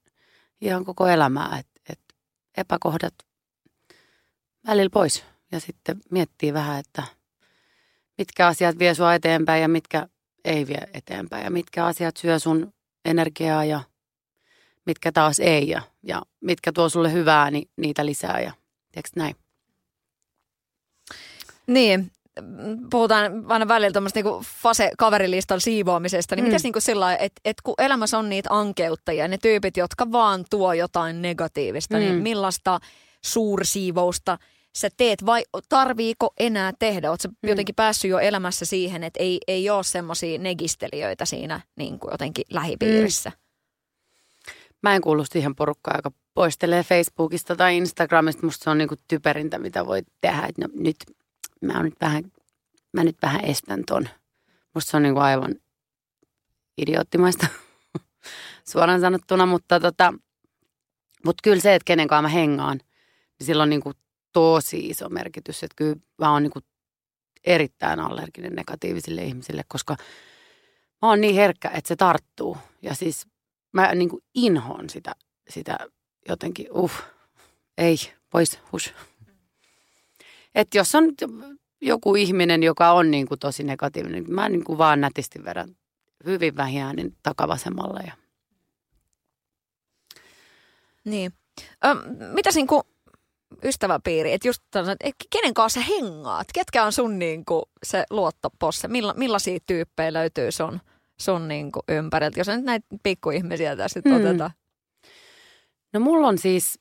ihan 0.61 0.85
koko 0.85 1.07
elämää, 1.07 1.57
että 1.59 1.81
et 1.89 1.99
epäkohdat 2.57 3.13
välillä 4.67 4.89
pois. 4.89 5.23
Ja 5.51 5.59
sitten 5.59 6.01
miettii 6.11 6.53
vähän, 6.53 6.79
että 6.79 7.03
mitkä 8.17 8.47
asiat 8.47 8.79
vie 8.79 8.95
sua 8.95 9.13
eteenpäin 9.13 9.61
ja 9.61 9.67
mitkä 9.67 10.07
ei 10.45 10.67
vie 10.67 10.89
eteenpäin. 10.93 11.43
Ja 11.43 11.51
mitkä 11.51 11.85
asiat 11.85 12.17
syö 12.17 12.39
sun 12.39 12.73
energiaa 13.05 13.65
ja 13.65 13.81
mitkä 14.85 15.11
taas 15.11 15.39
ei. 15.39 15.69
Ja, 15.69 15.81
ja 16.03 16.21
mitkä 16.41 16.71
tuo 16.71 16.89
sulle 16.89 17.13
hyvää, 17.13 17.51
niin 17.51 17.69
niitä 17.77 18.05
lisää 18.05 18.39
ja 18.39 18.53
tiedätkö 18.91 19.11
näin? 19.15 19.35
Niin, 21.67 22.11
puhutaan 22.91 23.45
aina 23.47 23.67
välillä 23.67 23.91
tuommoista 23.91 24.17
niinku 24.17 24.43
fase-kaverilistan 24.62 25.62
siivoamisesta, 25.62 26.36
niin 26.36 26.43
mm. 26.43 26.47
mitäs 26.47 26.63
niinku 26.63 26.82
sillä 26.82 27.15
että 27.15 27.41
et 27.45 27.58
kun 27.63 27.73
elämässä 27.78 28.17
on 28.17 28.30
niitä 28.30 28.49
ankeuttajia, 28.52 29.28
ne 29.28 29.38
tyypit, 29.38 29.78
jotka 29.78 30.12
vaan 30.12 30.45
tuo 30.49 30.73
jotain 30.73 31.21
negatiivista, 31.21 31.97
niin 31.97 32.10
mm. 32.10 32.13
niin 32.13 32.23
millaista 32.23 32.80
suursiivousta 33.25 34.38
sä 34.75 34.89
teet 34.97 35.25
vai 35.25 35.43
tarviiko 35.69 36.34
enää 36.39 36.73
tehdä? 36.80 37.10
Oletko 37.10 37.28
mm. 37.28 37.49
jotenkin 37.49 37.75
päässyt 37.75 38.12
jo 38.12 38.19
elämässä 38.19 38.65
siihen, 38.65 39.04
että 39.04 39.23
ei, 39.23 39.39
ei 39.47 39.69
ole 39.69 39.84
semmoisia 39.84 40.39
negistelijöitä 40.39 41.25
siinä 41.25 41.62
niin 41.75 41.99
kuin 41.99 42.12
jotenkin 42.12 42.45
lähipiirissä? 42.49 43.30
Mm. 43.30 43.49
Mä 44.84 44.95
en 44.95 45.02
kuulu 45.02 45.25
siihen 45.25 45.56
porukkaan, 45.56 45.97
joka 45.97 46.12
poistelee 46.34 46.84
Facebookista 46.84 47.56
tai 47.56 47.78
Instagramista. 47.78 48.45
Musta 48.45 48.63
se 48.63 48.69
on 48.69 48.78
niin 48.78 48.88
kuin 48.88 48.99
typerintä, 49.08 49.60
mitä 49.60 49.86
voi 49.86 50.02
tehdä. 50.21 50.47
No, 50.58 50.67
nyt 50.73 50.95
mä 51.61 51.83
nyt 51.83 51.95
vähän, 52.01 52.31
mä 52.93 53.03
nyt 53.03 53.17
vähän 53.21 53.45
estän 53.45 53.83
ton. 53.87 54.09
Musta 54.75 54.91
se 54.91 54.97
on 54.97 55.03
niin 55.03 55.13
kuin 55.13 55.23
aivan 55.23 55.55
idioottimaista 56.77 57.47
suoraan 58.71 59.01
sanottuna, 59.01 59.45
mutta 59.45 59.79
tota, 59.79 60.13
mutta 61.25 61.41
kyllä 61.43 61.61
se, 61.61 61.75
että 61.75 61.85
kenen 61.85 62.07
kanssa 62.07 62.21
mä 62.21 62.27
hengaan, 62.27 62.77
niin 63.39 63.47
sillä 63.47 63.63
on 63.63 63.69
niin 63.69 63.81
kuin 63.81 63.95
tosi 64.33 64.87
iso 64.87 65.09
merkitys. 65.09 65.63
Että 65.63 65.75
kyllä 65.75 65.95
mä 66.17 66.31
oon 66.31 66.43
niin 66.43 66.51
kuin 66.51 66.65
erittäin 67.43 67.99
allerginen 67.99 68.53
negatiivisille 68.53 69.23
ihmisille, 69.23 69.61
koska 69.67 69.95
mä 71.01 71.09
oon 71.09 71.21
niin 71.21 71.35
herkkä, 71.35 71.69
että 71.73 71.87
se 71.87 71.95
tarttuu. 71.95 72.57
Ja 72.81 72.95
siis 72.95 73.27
mä 73.71 73.95
niin 73.95 74.09
kuin 74.09 74.23
inhoon 74.33 74.89
sitä, 74.89 75.15
sitä 75.49 75.77
jotenkin, 76.27 76.67
uh, 76.71 76.91
ei, 77.77 77.97
pois, 78.29 78.59
hush. 78.71 78.93
Että 80.55 80.77
jos 80.77 80.95
on 80.95 81.05
joku 81.81 82.15
ihminen, 82.15 82.63
joka 82.63 82.91
on 82.91 83.12
niin 83.12 83.27
kuin 83.27 83.39
tosi 83.39 83.63
negatiivinen, 83.63 84.23
niin 84.23 84.33
mä 84.33 84.49
niin 84.49 84.63
kuin 84.63 84.77
vaan 84.77 85.01
nätisti 85.01 85.43
verran 85.43 85.75
hyvin 86.25 86.57
vähiä 86.57 86.93
niin 86.93 87.15
takavasemmalle. 87.23 87.99
Ja... 88.05 88.13
Niin. 91.05 91.33
Ö, 91.85 91.95
mitäs 92.33 92.55
niin 92.55 92.67
kuin 92.67 92.83
ystäväpiiri, 93.63 94.33
että 94.33 94.47
just 94.47 94.63
tällainen, 94.71 94.97
että 94.99 95.25
kenen 95.29 95.53
kanssa 95.53 95.79
hengaat? 95.79 96.47
Ketkä 96.53 96.85
on 96.85 96.93
sun 96.93 97.19
niin 97.19 97.45
kuin 97.45 97.63
se 97.83 98.03
luottoposse? 98.09 98.88
Milla, 98.88 99.13
millaisia 99.13 99.59
tyyppejä 99.65 100.13
löytyy 100.13 100.51
sun, 100.51 100.79
sun 101.19 101.47
niin 101.47 101.71
kuin 101.71 101.83
ympäriltä? 101.88 102.39
Jos 102.39 102.47
nyt 102.47 102.63
näitä 102.63 102.88
pikkuihmisiä 103.03 103.75
tässä 103.75 104.01
hmm. 104.03 104.15
otetaan. 104.15 104.51
No 105.93 105.99
mulla 105.99 106.27
on 106.27 106.38
siis 106.38 106.79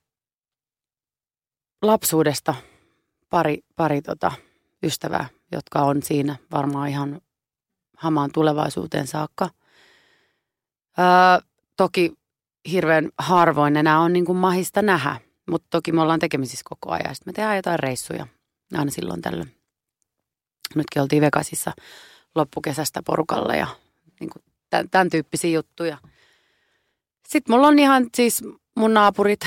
lapsuudesta 1.83 2.55
pari, 3.31 3.59
pari 3.77 4.03
tota, 4.03 4.33
ystävää, 4.83 5.29
jotka 5.53 5.83
on 5.83 6.03
siinä 6.03 6.37
varmaan 6.53 6.89
ihan 6.89 7.21
hamaan 7.97 8.31
tulevaisuuteen 8.33 9.07
saakka. 9.07 9.51
Öö, 10.99 11.49
toki 11.77 12.13
hirveän 12.71 13.09
harvoin 13.19 13.77
enää 13.77 14.01
on 14.01 14.13
niin 14.13 14.25
kuin 14.25 14.39
mahista 14.39 14.83
nähdä, 14.83 15.21
mutta 15.51 15.67
toki 15.71 15.93
me 15.93 16.03
ollaan 16.03 16.21
tekemisissä 16.21 16.65
koko 16.69 16.91
ajan. 16.91 17.15
Sitten 17.15 17.31
me 17.31 17.33
tehdään 17.33 17.57
jotain 17.57 17.79
reissuja 17.79 18.27
aina 18.75 18.91
silloin 18.91 19.23
tällöin. 19.23 19.55
Nytkin 20.75 21.03
oltiin 21.03 21.23
Vegasissa 21.23 21.73
loppukesästä 22.35 23.03
porukalla 23.03 23.55
ja 23.55 23.67
niin 24.21 24.31
kuin 24.31 24.43
tämän, 24.71 24.91
tämän 24.91 25.11
tyyppisiä 25.11 25.51
juttuja. 25.51 25.99
Sitten 27.29 27.57
mulla 27.57 27.67
on 27.67 27.79
ihan 27.79 28.07
siis 28.17 28.45
mun 28.77 28.95
naapurit, 28.95 29.41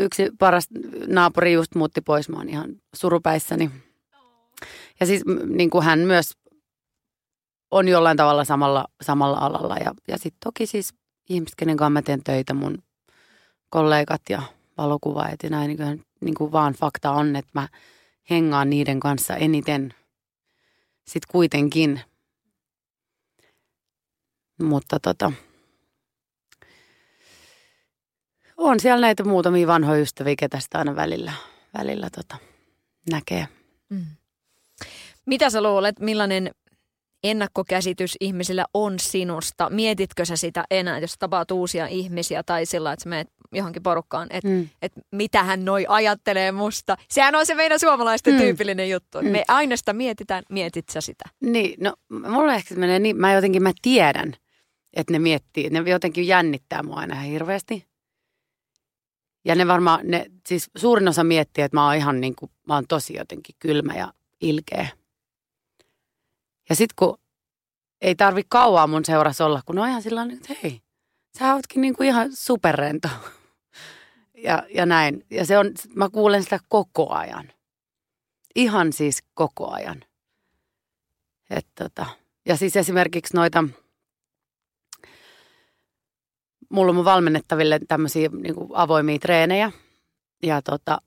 yksi 0.00 0.30
paras 0.38 0.66
naapuri 1.06 1.52
just 1.52 1.74
muutti 1.74 2.00
pois. 2.00 2.28
Mä 2.28 2.36
oon 2.36 2.48
ihan 2.48 2.70
surupäissäni. 2.94 3.70
Ja 5.00 5.06
siis 5.06 5.22
niin 5.46 5.70
kuin 5.70 5.84
hän 5.84 5.98
myös 5.98 6.32
on 7.70 7.88
jollain 7.88 8.16
tavalla 8.16 8.44
samalla, 8.44 8.84
samalla 9.02 9.38
alalla. 9.38 9.76
Ja, 9.76 9.94
ja 10.08 10.18
sitten 10.18 10.40
toki 10.44 10.66
siis 10.66 10.94
ihmiset, 11.28 11.56
kenen 11.56 11.76
kanssa 11.76 11.90
mä 11.90 12.02
teen 12.02 12.24
töitä, 12.24 12.54
mun 12.54 12.78
kollegat 13.70 14.22
ja 14.28 14.42
valokuvaajat 14.78 15.42
ja 15.42 15.50
näin. 15.50 15.68
Niin 15.68 15.78
kuin, 15.78 16.04
niin 16.20 16.34
kuin 16.34 16.52
vaan 16.52 16.72
fakta 16.72 17.10
on, 17.10 17.36
että 17.36 17.50
mä 17.54 17.68
hengaan 18.30 18.70
niiden 18.70 19.00
kanssa 19.00 19.36
eniten 19.36 19.94
sitten 21.06 21.32
kuitenkin. 21.32 22.00
Mutta 24.62 25.00
tota, 25.00 25.32
on 28.60 28.80
siellä 28.80 29.00
näitä 29.00 29.24
muutamia 29.24 29.66
vanhoja 29.66 30.00
ystäviä, 30.00 30.34
ketä 30.38 30.60
sitä 30.60 30.78
aina 30.78 30.96
välillä, 30.96 31.32
välillä 31.78 32.08
tota, 32.16 32.36
näkee. 33.10 33.48
Mm. 33.88 34.04
Mitä 35.26 35.50
sä 35.50 35.62
luulet, 35.62 36.00
millainen 36.00 36.50
ennakkokäsitys 37.24 38.16
ihmisillä 38.20 38.64
on 38.74 38.98
sinusta? 39.00 39.70
Mietitkö 39.70 40.24
sä 40.24 40.36
sitä 40.36 40.64
enää, 40.70 40.98
jos 40.98 41.14
tapaat 41.18 41.50
uusia 41.50 41.86
ihmisiä 41.86 42.42
tai 42.42 42.66
sillä, 42.66 42.92
että 42.92 43.02
sä 43.02 43.08
menet 43.08 43.28
johonkin 43.52 43.82
porukkaan, 43.82 44.26
että 44.30 44.48
Mm. 44.48 44.68
et 44.82 44.92
mitähän 45.12 45.64
noi 45.64 45.86
ajattelee 45.88 46.52
musta. 46.52 46.96
Sehän 47.08 47.34
on 47.34 47.46
se 47.46 47.54
meidän 47.54 47.80
suomalaisten 47.80 48.34
Mm. 48.34 48.40
tyypillinen 48.40 48.90
juttu. 48.90 49.22
Mm. 49.22 49.28
Me 49.28 49.44
aina 49.48 49.76
sitä 49.76 49.92
mietitään, 49.92 50.42
mietit 50.50 50.88
sä 50.88 51.00
sitä. 51.00 51.24
Niin, 51.40 51.74
no 51.80 51.94
mulla 52.30 52.54
ehkä 52.54 52.74
menee 52.74 52.98
niin, 52.98 53.16
mä 53.16 53.32
jotenkin 53.32 53.62
mä 53.62 53.72
tiedän, 53.82 54.34
että 54.96 55.12
ne 55.12 55.18
miettii, 55.18 55.70
ne 55.70 55.78
jotenkin 55.90 56.26
jännittää 56.26 56.82
mua 56.82 56.96
aina 56.96 57.14
ihan 57.14 57.26
hirveästi. 57.26 57.89
Ja 59.44 59.54
ne 59.54 59.66
varmaan, 59.66 60.00
ne, 60.04 60.26
siis 60.46 60.70
suurin 60.76 61.08
osa 61.08 61.24
miettii, 61.24 61.64
että 61.64 61.76
mä 61.76 61.86
oon 61.86 61.96
ihan 61.96 62.20
niin 62.20 62.36
kuin, 62.36 62.50
mä 62.68 62.74
oon 62.74 62.86
tosi 62.86 63.14
jotenkin 63.14 63.56
kylmä 63.58 63.94
ja 63.94 64.12
ilkeä. 64.40 64.88
Ja 66.68 66.76
sit 66.76 66.92
kun 66.92 67.18
ei 68.00 68.14
tarvi 68.14 68.42
kauaa 68.48 68.86
mun 68.86 69.04
seurassa 69.04 69.46
olla, 69.46 69.62
kun 69.66 69.74
ne 69.74 69.82
on 69.82 69.88
ihan 69.88 70.02
sillä 70.02 70.26
että 70.32 70.54
hei, 70.62 70.80
sä 71.38 71.54
ootkin 71.54 71.80
niin 71.80 71.96
kuin 71.96 72.08
ihan 72.08 72.30
superrento. 72.32 73.08
Ja, 74.44 74.62
ja 74.74 74.86
näin. 74.86 75.26
Ja 75.30 75.46
se 75.46 75.58
on, 75.58 75.72
mä 75.94 76.08
kuulen 76.10 76.42
sitä 76.42 76.58
koko 76.68 77.10
ajan. 77.10 77.52
Ihan 78.54 78.92
siis 78.92 79.22
koko 79.34 79.70
ajan. 79.70 80.04
Et 81.50 81.66
tota, 81.74 82.06
ja 82.46 82.56
siis 82.56 82.76
esimerkiksi 82.76 83.36
noita, 83.36 83.64
mulla 86.70 86.90
on 86.90 86.96
mun 86.96 87.04
valmennettaville 87.04 87.80
tämmöisiä 87.88 88.28
niin 88.28 88.54
avoimia 88.74 89.18
treenejä. 89.18 89.72
Ja 90.42 90.62
tota, 90.62 90.98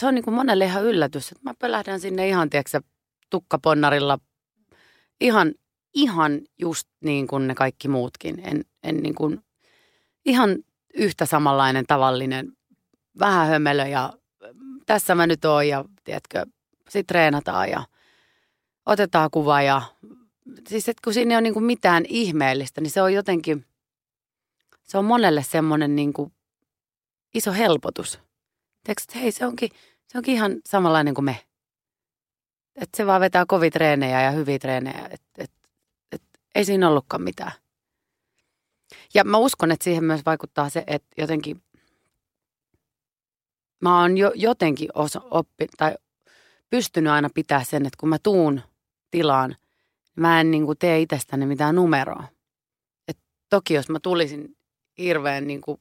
se 0.00 0.06
on 0.06 0.14
niin 0.14 0.24
kuin 0.24 0.34
monelle 0.34 0.64
ihan 0.64 0.84
yllätys, 0.84 1.32
että 1.32 1.42
mä 1.44 1.54
pölähdän 1.58 2.00
sinne 2.00 2.28
ihan, 2.28 2.50
tiedätkö, 2.50 2.80
tukkaponnarilla 3.30 4.18
ihan, 5.20 5.54
ihan 5.94 6.40
just 6.60 6.88
niin 7.04 7.26
kuin 7.26 7.46
ne 7.46 7.54
kaikki 7.54 7.88
muutkin. 7.88 8.40
En, 8.44 8.64
en 8.82 8.96
niin 8.96 9.14
kuin, 9.14 9.40
ihan 10.24 10.58
yhtä 10.94 11.26
samanlainen 11.26 11.86
tavallinen, 11.86 12.52
vähän 13.18 13.48
hömelö 13.48 13.86
ja 13.86 14.12
tässä 14.86 15.14
mä 15.14 15.26
nyt 15.26 15.44
oon 15.44 15.68
ja 15.68 15.84
tiedätkö, 16.04 16.46
sit 16.88 17.06
treenataan 17.06 17.70
ja 17.70 17.84
otetaan 18.86 19.30
kuva 19.30 19.62
ja 19.62 19.82
siis 20.68 20.88
et 20.88 21.00
kun 21.00 21.14
siinä 21.14 21.30
ei 21.30 21.36
ole 21.36 21.40
niin 21.40 21.54
kuin 21.54 21.64
mitään 21.64 22.04
ihmeellistä, 22.08 22.80
niin 22.80 22.90
se 22.90 23.02
on 23.02 23.14
jotenkin, 23.14 23.64
se 24.84 24.98
on 24.98 25.04
monelle 25.04 25.42
semmoinen 25.42 25.96
niin 25.96 26.12
kuin 26.12 26.32
iso 27.34 27.52
helpotus. 27.52 28.20
Tiedätkö, 28.84 29.18
hei 29.18 29.32
se 29.32 29.46
onkin, 29.46 29.70
se 30.06 30.18
onkin 30.18 30.34
ihan 30.34 30.56
samanlainen 30.66 31.14
kuin 31.14 31.24
me. 31.24 31.46
Että 32.76 32.96
se 32.96 33.06
vaan 33.06 33.20
vetää 33.20 33.44
kovia 33.48 33.70
treenejä 33.70 34.22
ja 34.22 34.30
hyviä 34.30 34.58
treenejä, 34.58 35.08
että 35.10 35.42
et, 35.44 35.52
et, 36.12 36.22
ei 36.54 36.64
siinä 36.64 36.88
ollutkaan 36.88 37.22
mitään. 37.22 37.52
Ja 39.14 39.24
mä 39.24 39.36
uskon, 39.36 39.70
että 39.70 39.84
siihen 39.84 40.04
myös 40.04 40.20
vaikuttaa 40.26 40.68
se, 40.68 40.84
että 40.86 41.08
jotenkin 41.18 41.62
mä 43.82 44.00
oon 44.00 44.18
jo, 44.18 44.32
jotenkin 44.34 44.88
osa, 44.94 45.20
oppi, 45.30 45.66
tai 45.76 45.94
pystynyt 46.70 47.12
aina 47.12 47.28
pitää 47.34 47.64
sen, 47.64 47.86
että 47.86 47.96
kun 48.00 48.08
mä 48.08 48.18
tuun 48.18 48.60
tilaan, 49.10 49.56
mä 50.16 50.40
en 50.40 50.50
niin 50.50 50.66
kuin 50.66 50.78
tee 50.78 51.00
itsestäni 51.00 51.46
mitään 51.46 51.74
numeroa. 51.74 52.24
Et 53.08 53.18
toki 53.50 53.74
jos 53.74 53.88
mä 53.88 54.00
tulisin 54.00 54.53
hirveän 54.98 55.46
niin 55.46 55.60
kuin 55.60 55.78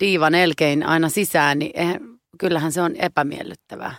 diivan 0.00 0.34
elkein 0.34 0.86
aina 0.86 1.08
sisään, 1.08 1.58
niin 1.58 1.70
eihän, 1.74 2.00
kyllähän 2.38 2.72
se 2.72 2.80
on 2.80 2.96
epämiellyttävää. 2.96 3.94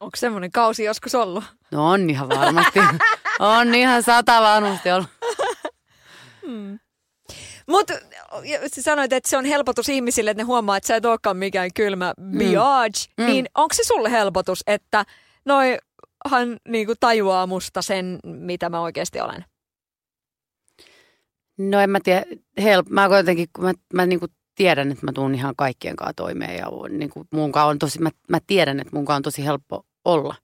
Onko 0.00 0.16
semmoinen 0.16 0.52
kausi 0.52 0.84
joskus 0.84 1.14
ollut? 1.14 1.44
No 1.70 1.90
on 1.90 2.10
ihan 2.10 2.28
varmasti. 2.28 2.80
on 3.38 3.74
ihan 3.74 4.02
sata 4.02 4.40
varmasti 4.40 4.90
ollut. 4.90 5.08
Hmm. 6.46 6.78
Mutta 7.66 7.94
sä 8.74 8.82
sanoit, 8.82 9.12
että 9.12 9.30
se 9.30 9.36
on 9.36 9.44
helpotus 9.44 9.88
ihmisille, 9.88 10.30
että 10.30 10.42
ne 10.42 10.46
huomaa, 10.46 10.76
että 10.76 10.86
sä 10.86 10.96
et 10.96 11.04
olekaan 11.04 11.36
mikään 11.36 11.70
kylmä 11.74 12.14
biage. 12.38 12.98
Mm. 13.18 13.26
Niin 13.26 13.46
onko 13.54 13.74
se 13.74 13.84
sulle 13.84 14.10
helpotus, 14.10 14.62
että 14.66 15.04
noihan 15.44 16.56
niinku 16.68 16.94
tajuaa 17.00 17.46
musta 17.46 17.82
sen, 17.82 18.18
mitä 18.24 18.68
mä 18.68 18.80
oikeasti 18.80 19.20
olen? 19.20 19.44
No 21.68 21.80
en 21.80 21.90
mä 21.90 22.00
tiedä, 22.04 22.24
help, 22.62 22.88
mä 22.88 23.08
kuitenkin, 23.08 23.48
kun 23.52 23.64
mä, 23.64 23.72
mä 23.94 24.06
niinku 24.06 24.26
tiedän, 24.54 24.92
että 24.92 25.06
mä 25.06 25.12
tuun 25.12 25.34
ihan 25.34 25.56
kaikkien 25.56 25.96
kanssa 25.96 26.14
toimeen 26.14 26.56
ja 26.56 26.68
on, 26.68 26.98
niinku, 26.98 27.26
munkaan 27.32 27.68
on 27.68 27.78
tosi, 27.78 28.00
mä, 28.00 28.10
mä 28.28 28.38
tiedän, 28.46 28.80
että 28.80 28.96
munkaan 28.96 29.16
on 29.16 29.22
tosi 29.22 29.44
helppo 29.44 29.86
olla. 30.04 30.34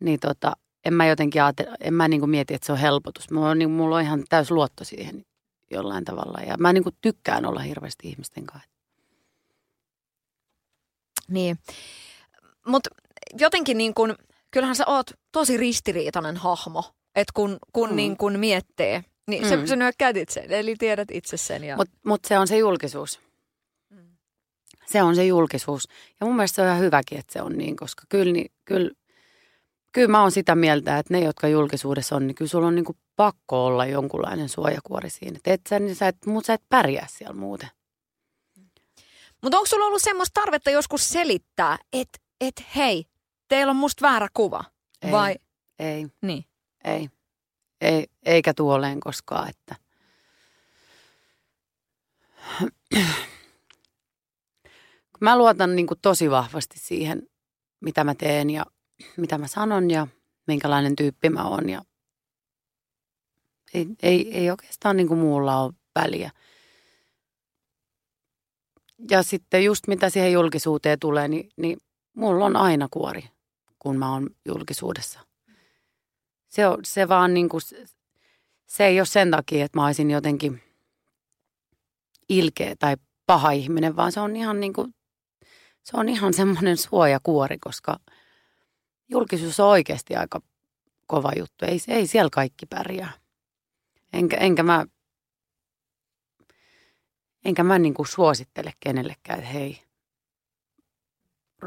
Niin 0.00 0.20
tota, 0.20 0.52
en 0.84 0.94
mä 0.94 1.06
jotenkin 1.06 1.42
ajatella, 1.42 1.76
en 1.80 1.94
mä 1.94 2.08
niinku 2.08 2.26
mieti, 2.26 2.54
että 2.54 2.66
se 2.66 2.72
on 2.72 2.78
helpotus. 2.78 3.30
Mulla 3.30 3.50
on, 3.50 3.58
niinku, 3.58 3.76
mulla 3.76 3.96
on 3.96 4.02
ihan 4.02 4.24
täys 4.28 4.50
luotto 4.50 4.84
siihen 4.84 5.24
jollain 5.70 6.04
tavalla 6.04 6.38
ja 6.46 6.56
mä 6.58 6.72
niinku 6.72 6.90
tykkään 7.00 7.46
olla 7.46 7.60
hirveästi 7.60 8.08
ihmisten 8.08 8.46
kanssa. 8.46 8.70
Niin. 11.28 11.58
Mutta 12.66 12.90
jotenkin 13.38 13.78
niin 13.78 13.94
kun, 13.94 14.14
kyllähän 14.50 14.76
sä 14.76 14.84
oot 14.86 15.10
tosi 15.32 15.56
ristiriitainen 15.56 16.36
hahmo, 16.36 16.84
että 17.14 17.32
kun, 17.34 17.56
kun 17.72 17.90
Mm. 17.90 17.96
niin 17.96 18.16
kun 18.16 18.38
miettii, 18.38 19.02
niin 19.28 19.42
mm. 19.42 19.48
Sä, 19.48 19.66
sä 19.66 19.76
nyökkäät 19.76 20.16
sen, 20.28 20.52
eli 20.52 20.76
tiedät 20.76 21.10
itse 21.10 21.36
sen. 21.36 21.64
Ja... 21.64 21.76
Mutta 21.76 21.96
mut 22.04 22.24
se 22.24 22.38
on 22.38 22.48
se 22.48 22.58
julkisuus. 22.58 23.20
Mm. 23.90 24.16
Se 24.86 25.02
on 25.02 25.16
se 25.16 25.24
julkisuus. 25.24 25.88
Ja 26.20 26.26
mun 26.26 26.36
mielestä 26.36 26.56
se 26.56 26.62
on 26.62 26.68
ihan 26.68 26.80
hyväkin, 26.80 27.18
että 27.18 27.32
se 27.32 27.42
on 27.42 27.58
niin, 27.58 27.76
koska 27.76 28.02
kyllä, 28.08 28.32
niin, 28.32 28.52
kyllä, 28.64 28.90
kyllä 29.92 30.08
mä 30.08 30.22
oon 30.22 30.30
sitä 30.30 30.54
mieltä, 30.54 30.98
että 30.98 31.14
ne, 31.14 31.20
jotka 31.20 31.48
julkisuudessa 31.48 32.16
on, 32.16 32.26
niin 32.26 32.34
kyllä 32.34 32.48
sulla 32.48 32.66
on 32.66 32.74
niin 32.74 32.84
kuin 32.84 32.98
pakko 33.16 33.66
olla 33.66 33.86
jonkunlainen 33.86 34.48
suojakuori 34.48 35.10
siinä. 35.10 35.38
Et 35.46 35.60
sä, 35.68 35.78
niin 35.78 35.96
sä, 35.96 36.08
et, 36.08 36.26
mut 36.26 36.44
sä 36.44 36.54
et 36.54 36.62
pärjää 36.68 37.06
siellä 37.10 37.34
muuten. 37.34 37.68
Mutta 39.42 39.58
onko 39.58 39.66
sulla 39.66 39.86
ollut 39.86 40.02
semmoista 40.02 40.40
tarvetta 40.40 40.70
joskus 40.70 41.08
selittää, 41.08 41.78
että 41.92 42.18
et, 42.40 42.64
hei, 42.76 43.04
teillä 43.48 43.70
on 43.70 43.76
musta 43.76 44.02
väärä 44.02 44.28
kuva? 44.34 44.64
Ei. 45.02 45.12
Vai 45.12 45.36
Ei, 45.78 46.06
niin? 46.22 46.44
ei, 46.84 47.08
ei 47.80 48.06
eikä 48.22 48.54
tuoleen 48.54 49.00
koskaan, 49.00 49.48
että 49.48 49.76
mä 55.20 55.38
luotan 55.38 55.76
niin 55.76 55.86
kuin 55.86 56.00
tosi 56.02 56.30
vahvasti 56.30 56.78
siihen, 56.78 57.28
mitä 57.80 58.04
mä 58.04 58.14
teen 58.14 58.50
ja 58.50 58.66
mitä 59.16 59.38
mä 59.38 59.46
sanon 59.46 59.90
ja 59.90 60.06
minkälainen 60.46 60.96
tyyppi 60.96 61.30
mä 61.30 61.44
oon. 61.44 61.68
Ja 61.68 61.84
ei, 63.74 63.86
ei, 64.02 64.38
ei 64.38 64.50
oikeastaan 64.50 64.96
niin 64.96 65.08
kuin 65.08 65.20
muulla 65.20 65.62
ole 65.62 65.72
väliä. 65.94 66.30
Ja 69.10 69.22
sitten 69.22 69.64
just 69.64 69.86
mitä 69.86 70.10
siihen 70.10 70.32
julkisuuteen 70.32 70.98
tulee, 70.98 71.28
niin, 71.28 71.48
niin 71.56 71.78
mulla 72.14 72.44
on 72.44 72.56
aina 72.56 72.88
kuori, 72.90 73.24
kun 73.78 73.98
mä 73.98 74.12
oon 74.12 74.30
julkisuudessa. 74.44 75.20
Se, 76.54 76.66
on, 76.66 76.78
se 76.84 77.08
vaan 77.08 77.34
niin 77.34 77.48
kuin, 77.48 77.60
se 78.66 78.86
ei 78.86 79.00
ole 79.00 79.06
sen 79.06 79.30
takia, 79.30 79.64
että 79.64 79.78
mä 79.78 79.86
olisin 79.86 80.10
jotenkin 80.10 80.62
ilkeä 82.28 82.76
tai 82.78 82.96
paha 83.26 83.50
ihminen, 83.50 83.96
vaan 83.96 84.12
se 84.12 84.20
on 84.20 84.36
ihan 84.36 84.60
niin 84.60 84.72
kuin, 84.72 84.94
se 85.82 85.96
on 85.96 86.08
ihan 86.08 86.34
semmoinen 86.34 86.76
suojakuori, 86.76 87.58
koska 87.58 88.00
julkisuus 89.08 89.60
on 89.60 89.68
oikeasti 89.68 90.16
aika 90.16 90.40
kova 91.06 91.32
juttu. 91.36 91.64
Ei, 91.64 91.78
ei 91.88 92.06
siellä 92.06 92.30
kaikki 92.32 92.66
pärjää. 92.66 93.12
Enkä, 94.12 94.36
enkä 94.36 94.62
mä, 94.62 94.86
enkä 97.44 97.64
mä 97.64 97.78
niin 97.78 97.94
kuin 97.94 98.06
suosittele 98.06 98.72
kenellekään, 98.80 99.38
että 99.38 99.50
hei, 99.50 99.82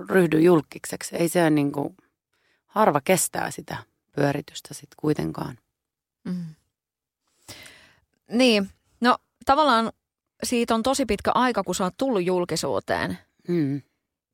ryhdy 0.09 0.41
julkikseksi. 0.41 1.15
Ei 1.15 1.29
se 1.29 1.49
niin 1.49 1.71
kuin, 1.71 1.97
harva 2.65 3.01
kestää 3.01 3.51
sitä 3.51 3.77
pyöritystä 4.17 4.73
sitten 4.73 4.95
kuitenkaan. 4.99 5.57
Mm. 6.23 6.45
Niin, 8.31 8.69
no 9.01 9.17
tavallaan 9.45 9.91
siitä 10.43 10.75
on 10.75 10.83
tosi 10.83 11.05
pitkä 11.05 11.31
aika, 11.35 11.63
kun 11.63 11.75
sä 11.75 11.83
oot 11.83 11.97
tullut 11.97 12.25
julkisuuteen. 12.25 13.17
Mm. 13.47 13.81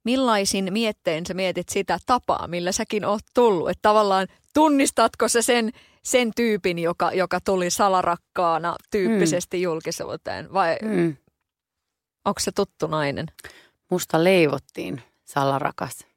Millaisin 0.04 0.74
miettein 0.74 1.26
sä 1.26 1.34
mietit 1.34 1.70
sitä 1.70 2.00
tapaa, 2.06 2.48
millä 2.48 2.72
säkin 2.72 3.06
oot 3.06 3.22
tullut? 3.34 3.70
Että 3.70 3.82
tavallaan 3.82 4.28
tunnistatko 4.54 5.28
sä 5.28 5.42
sen, 5.42 5.72
sen 6.04 6.32
tyypin, 6.36 6.80
joka, 6.80 7.12
joka 7.12 7.40
tuli 7.42 7.70
salarakkaana 7.70 8.76
tyyppisesti 8.92 9.58
mm. 9.58 9.64
julkisuuteen? 9.64 10.54
Vai 10.54 10.78
mm. 10.82 11.18
Onko 12.26 12.40
se 12.40 12.52
tuttu 12.52 12.88
nainen? 12.88 13.26
Musta 13.92 14.24
leivottiin 14.24 15.02
salarakas. 15.26 16.08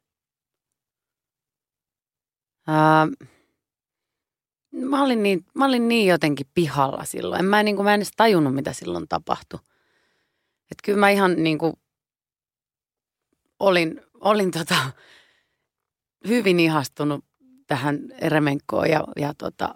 Ää, 2.67 3.07
mä, 4.85 5.03
olin 5.03 5.23
niin, 5.23 5.45
mä 5.53 5.65
olin 5.65 5.87
niin 5.87 6.07
jotenkin 6.07 6.47
pihalla 6.53 7.05
silloin. 7.05 7.39
En 7.39 7.45
mä, 7.45 7.63
niin 7.63 7.75
kuin, 7.75 7.83
mä 7.83 7.93
en 7.93 7.97
edes 7.97 8.11
tajunnut, 8.17 8.55
mitä 8.55 8.73
silloin 8.73 9.07
tapahtui. 9.07 9.59
Et 10.71 10.77
kyllä 10.83 10.99
mä 10.99 11.09
ihan 11.09 11.43
niin 11.43 11.57
kuin, 11.57 11.73
olin, 13.59 14.01
olin 14.13 14.51
tota, 14.51 14.75
hyvin 16.27 16.59
ihastunut 16.59 17.25
tähän 17.67 17.99
Eremenkoon 18.21 18.89
ja, 18.89 19.03
ja 19.15 19.33
tota, 19.33 19.75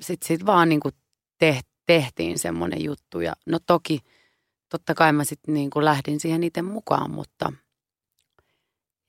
sitten 0.00 0.26
sit 0.26 0.46
vaan 0.46 0.68
niin 0.68 0.80
kuin 0.80 0.94
teht, 1.38 1.66
tehtiin 1.86 2.38
semmoinen 2.38 2.84
juttu. 2.84 3.20
Ja 3.20 3.32
no 3.46 3.58
toki, 3.66 4.00
totta 4.68 4.94
kai 4.94 5.12
mä 5.12 5.24
sitten 5.24 5.54
niin 5.54 5.70
kuin 5.70 5.84
lähdin 5.84 6.20
siihen 6.20 6.44
itse 6.44 6.62
mukaan, 6.62 7.10
mutta 7.10 7.52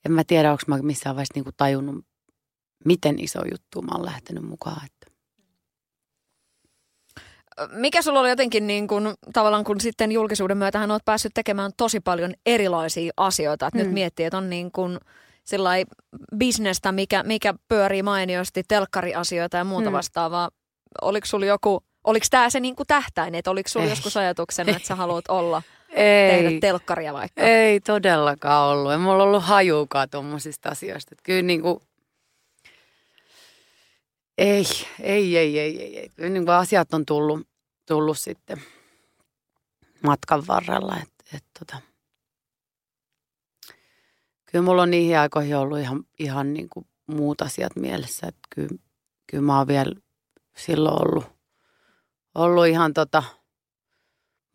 en 0.05 0.11
mä 0.11 0.23
tiedä, 0.23 0.51
onko 0.51 0.63
mä 0.67 0.77
missään 0.77 1.15
vaiheessa 1.15 1.33
niin 1.35 1.43
kuin 1.43 1.55
tajunnut, 1.57 2.05
miten 2.85 3.19
iso 3.19 3.39
juttu 3.51 3.81
mä 3.81 3.91
oon 3.95 4.05
lähtenyt 4.05 4.43
mukaan. 4.43 4.85
Että. 4.85 4.94
Mikä 7.71 8.01
sulla 8.01 8.19
oli 8.19 8.29
jotenkin 8.29 8.67
niin 8.67 8.87
kuin, 8.87 9.13
tavallaan 9.33 9.63
kun 9.63 9.81
sitten 9.81 10.11
julkisuuden 10.11 10.57
myötähän 10.57 10.91
oot 10.91 11.05
päässyt 11.05 11.33
tekemään 11.33 11.71
tosi 11.77 11.99
paljon 11.99 12.33
erilaisia 12.45 13.13
asioita. 13.17 13.67
Että 13.67 13.79
mm. 13.79 13.83
nyt 13.83 13.93
miettii, 13.93 14.25
että 14.25 14.37
on 14.37 14.49
niin 14.49 14.71
kuin 14.71 14.97
sillai 15.43 15.85
bisnestä, 16.37 16.91
mikä, 16.91 17.23
mikä 17.23 17.53
pyörii 17.67 18.03
mainiosti, 18.03 18.63
telkkariasioita 18.67 19.57
ja 19.57 19.63
muuta 19.63 19.89
mm. 19.89 19.93
vastaavaa. 19.93 20.49
Oliko 21.01 21.25
sulla 21.25 21.45
joku, 21.45 21.83
oliko 22.03 22.25
tämä 22.29 22.49
se 22.49 22.59
niin 22.59 22.75
kuin 22.75 22.87
tähtäin, 22.87 23.35
että 23.35 23.51
oliko 23.51 23.69
sulla 23.69 23.85
joskus 23.85 24.17
ajatuksena, 24.17 24.75
että 24.75 24.87
sä 24.87 24.95
haluat 25.05 25.27
olla– 25.27 25.61
ei, 25.95 26.43
tehdä 26.43 26.59
telkkaria 26.59 27.13
vaikka? 27.13 27.41
Ei 27.41 27.79
todellakaan 27.79 28.67
ollut. 28.67 28.91
Ei 28.91 28.97
mulla 28.97 29.23
ollut 29.23 29.43
hajuukaan 29.43 30.09
tuommoisista 30.09 30.69
asioista. 30.69 31.09
Että 31.11 31.23
kyllä 31.23 31.41
niin 31.41 31.61
kuin, 31.61 31.79
ei, 34.37 34.65
ei, 34.99 35.37
ei, 35.37 35.59
ei, 35.59 35.81
ei. 35.81 36.11
ei. 36.17 36.29
Niin 36.29 36.45
kuin 36.45 36.55
asiat 36.55 36.93
on 36.93 37.05
tullut, 37.05 37.47
tullut 37.87 38.17
sitten 38.17 38.61
matkan 40.03 40.47
varrella. 40.47 40.97
Et, 40.97 41.13
et, 41.33 41.43
tota. 41.59 41.81
Kyllä 44.45 44.65
mulla 44.65 44.81
on 44.81 44.91
niihin 44.91 45.19
aikoihin 45.19 45.57
ollut 45.57 45.79
ihan, 45.79 46.03
ihan 46.19 46.53
niin 46.53 46.69
kuin 46.69 46.87
muut 47.07 47.41
asiat 47.41 47.75
mielessä. 47.75 48.27
Että 48.27 48.47
kyllä, 48.55 48.77
kyllä 49.27 49.43
mä 49.43 49.57
oon 49.57 49.67
vielä 49.67 49.93
silloin 50.57 51.01
ollut, 51.01 51.25
ollut 52.35 52.67
ihan 52.67 52.93
tota– 52.93 53.23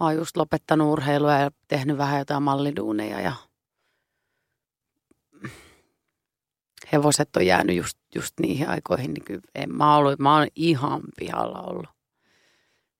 Mä 0.01 0.07
oon 0.07 0.17
just 0.17 0.37
lopettanut 0.37 0.93
urheilua 0.93 1.35
ja 1.35 1.51
tehnyt 1.69 1.99
vähän 1.99 2.19
jotain 2.19 2.43
malliduuneja 2.43 3.21
ja 3.21 3.33
hevoset 6.93 7.37
on 7.37 7.47
jäänyt 7.47 7.77
just, 7.77 7.99
just 8.15 8.35
niihin 8.41 8.69
aikoihin, 8.69 9.15
niin 9.15 9.25
kyllä 9.25 9.41
en 9.55 9.75
mä 9.75 9.97
ollut, 9.97 10.19
mä 10.19 10.37
oon 10.37 10.49
ihan 10.57 11.01
pihalla 11.19 11.61
ollut. 11.63 11.89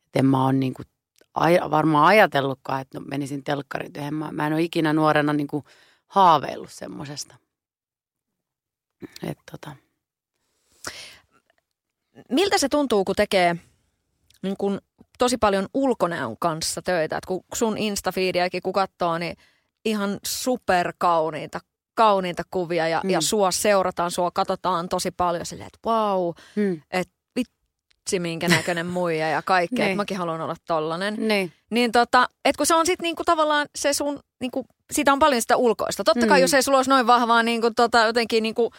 Et 0.07 0.17
en 0.17 0.27
mä 0.27 0.45
oon 0.45 0.61
niin 0.61 0.75
kuin, 0.75 0.87
varmaan 1.71 2.07
ajatellutkaan, 2.07 2.81
että 2.81 2.99
no, 2.99 3.05
menisin 3.09 3.45
telkkarityöhön. 3.45 4.15
Mä, 4.15 4.33
mä 4.33 4.47
en 4.47 4.53
ole 4.53 4.63
ikinä 4.63 4.93
nuorena 4.93 5.33
niin 5.33 5.47
kuin 5.47 5.65
haaveillut 6.07 6.73
semmoisesta. 6.73 7.35
tota. 9.51 9.77
Miltä 12.31 12.59
se 12.59 12.69
tuntuu, 12.69 13.05
kun 13.05 13.17
tekee 13.17 13.57
niin 14.43 14.57
kun 14.57 14.81
tosi 15.19 15.37
paljon 15.37 15.69
ulkonäön 15.75 16.37
kanssa 16.39 16.83
töitä. 16.83 17.17
Et 17.17 17.27
kun 17.27 17.45
sun 17.55 17.79
Instafiidiäkin 17.79 18.63
kun 18.63 18.73
katsoo, 18.73 19.19
niin 19.19 19.37
ihan 19.85 20.19
superkauniita 20.25 21.61
kauniita 22.01 22.43
kuvia 22.51 22.89
ja, 22.89 23.01
mm. 23.05 23.11
ja 23.11 23.21
sua 23.21 23.51
seurataan, 23.51 24.11
sua 24.11 24.31
katsotaan 24.31 24.89
tosi 24.89 25.11
paljon 25.11 25.47
silleen, 25.47 25.67
että 25.67 25.91
wow, 25.91 26.33
mm. 26.57 26.83
että 26.91 27.15
vitsi 27.37 28.19
minkä 28.19 28.49
näköinen 28.49 28.87
muija 28.97 29.29
ja 29.29 29.43
kaikkea, 29.43 29.77
että 29.77 29.87
niin. 29.87 29.97
mäkin 29.97 30.17
haluan 30.17 30.41
olla 30.41 30.55
tollanen. 30.67 31.29
Niin. 31.29 31.53
Niin 31.71 31.93
tota, 31.93 32.29
että 32.45 32.57
kun 32.57 32.67
se 32.67 32.75
on 32.75 32.87
sitten 32.87 33.05
niinku 33.05 33.25
tavallaan 33.25 33.67
se 33.75 33.93
sun, 33.93 34.21
niinku, 34.41 34.67
siitä 34.93 35.13
on 35.13 35.19
paljon 35.19 35.43
sitä 35.43 35.57
ulkoista. 35.57 36.05
Totta 36.05 36.27
kai 36.27 36.39
mm. 36.39 36.43
jos 36.43 36.55
ei 36.55 36.63
sulla 36.63 36.79
olisi 36.79 36.91
noin 36.91 37.07
vahvaa 37.07 37.43
niinku, 37.43 37.71
tota, 37.77 37.99
jotenkin 37.99 38.43
niinku, 38.43 38.73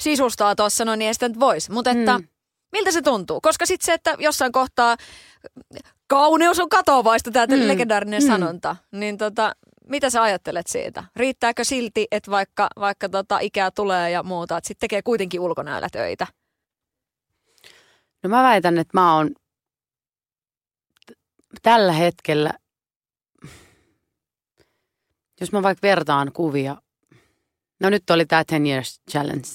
sisustaa 0.00 0.54
tuossa, 0.54 0.84
no 0.84 0.94
niin 0.94 1.06
ei 1.06 1.14
sitä 1.14 1.28
nyt 1.28 1.40
voisi. 1.40 1.72
Mutta 1.72 1.90
että 1.90 2.18
mm. 2.18 2.28
miltä 2.72 2.90
se 2.90 3.02
tuntuu? 3.02 3.40
Koska 3.40 3.66
sitten 3.66 3.86
se, 3.86 3.92
että 3.92 4.14
jossain 4.18 4.52
kohtaa 4.52 4.96
kauneus 6.06 6.60
on 6.60 6.68
katovaista, 6.68 7.30
tämä 7.30 7.46
mm. 7.46 7.68
legendaarinen 7.68 8.22
mm. 8.22 8.26
sanonta. 8.26 8.76
Niin 8.92 9.18
tota, 9.18 9.54
mitä 9.88 10.10
sä 10.10 10.22
ajattelet 10.22 10.66
siitä? 10.66 11.04
Riittääkö 11.16 11.64
silti, 11.64 12.06
että 12.10 12.30
vaikka, 12.30 12.68
vaikka 12.78 13.08
tota 13.08 13.38
ikää 13.38 13.70
tulee 13.70 14.10
ja 14.10 14.22
muuta, 14.22 14.56
että 14.56 14.68
sitten 14.68 14.80
tekee 14.80 15.02
kuitenkin 15.02 15.40
ulkonäöllä 15.40 15.88
töitä? 15.92 16.26
No 18.22 18.30
mä 18.30 18.42
väitän, 18.42 18.78
että 18.78 19.00
mä 19.00 19.16
oon 19.16 19.30
tällä 21.62 21.92
hetkellä, 21.92 22.52
jos 25.40 25.52
mä 25.52 25.62
vaikka 25.62 25.82
vertaan 25.82 26.32
kuvia, 26.32 26.76
no 27.80 27.90
nyt 27.90 28.10
oli 28.10 28.26
tämä 28.26 28.44
10 28.44 28.72
Years 28.72 29.00
Challenge. 29.10 29.48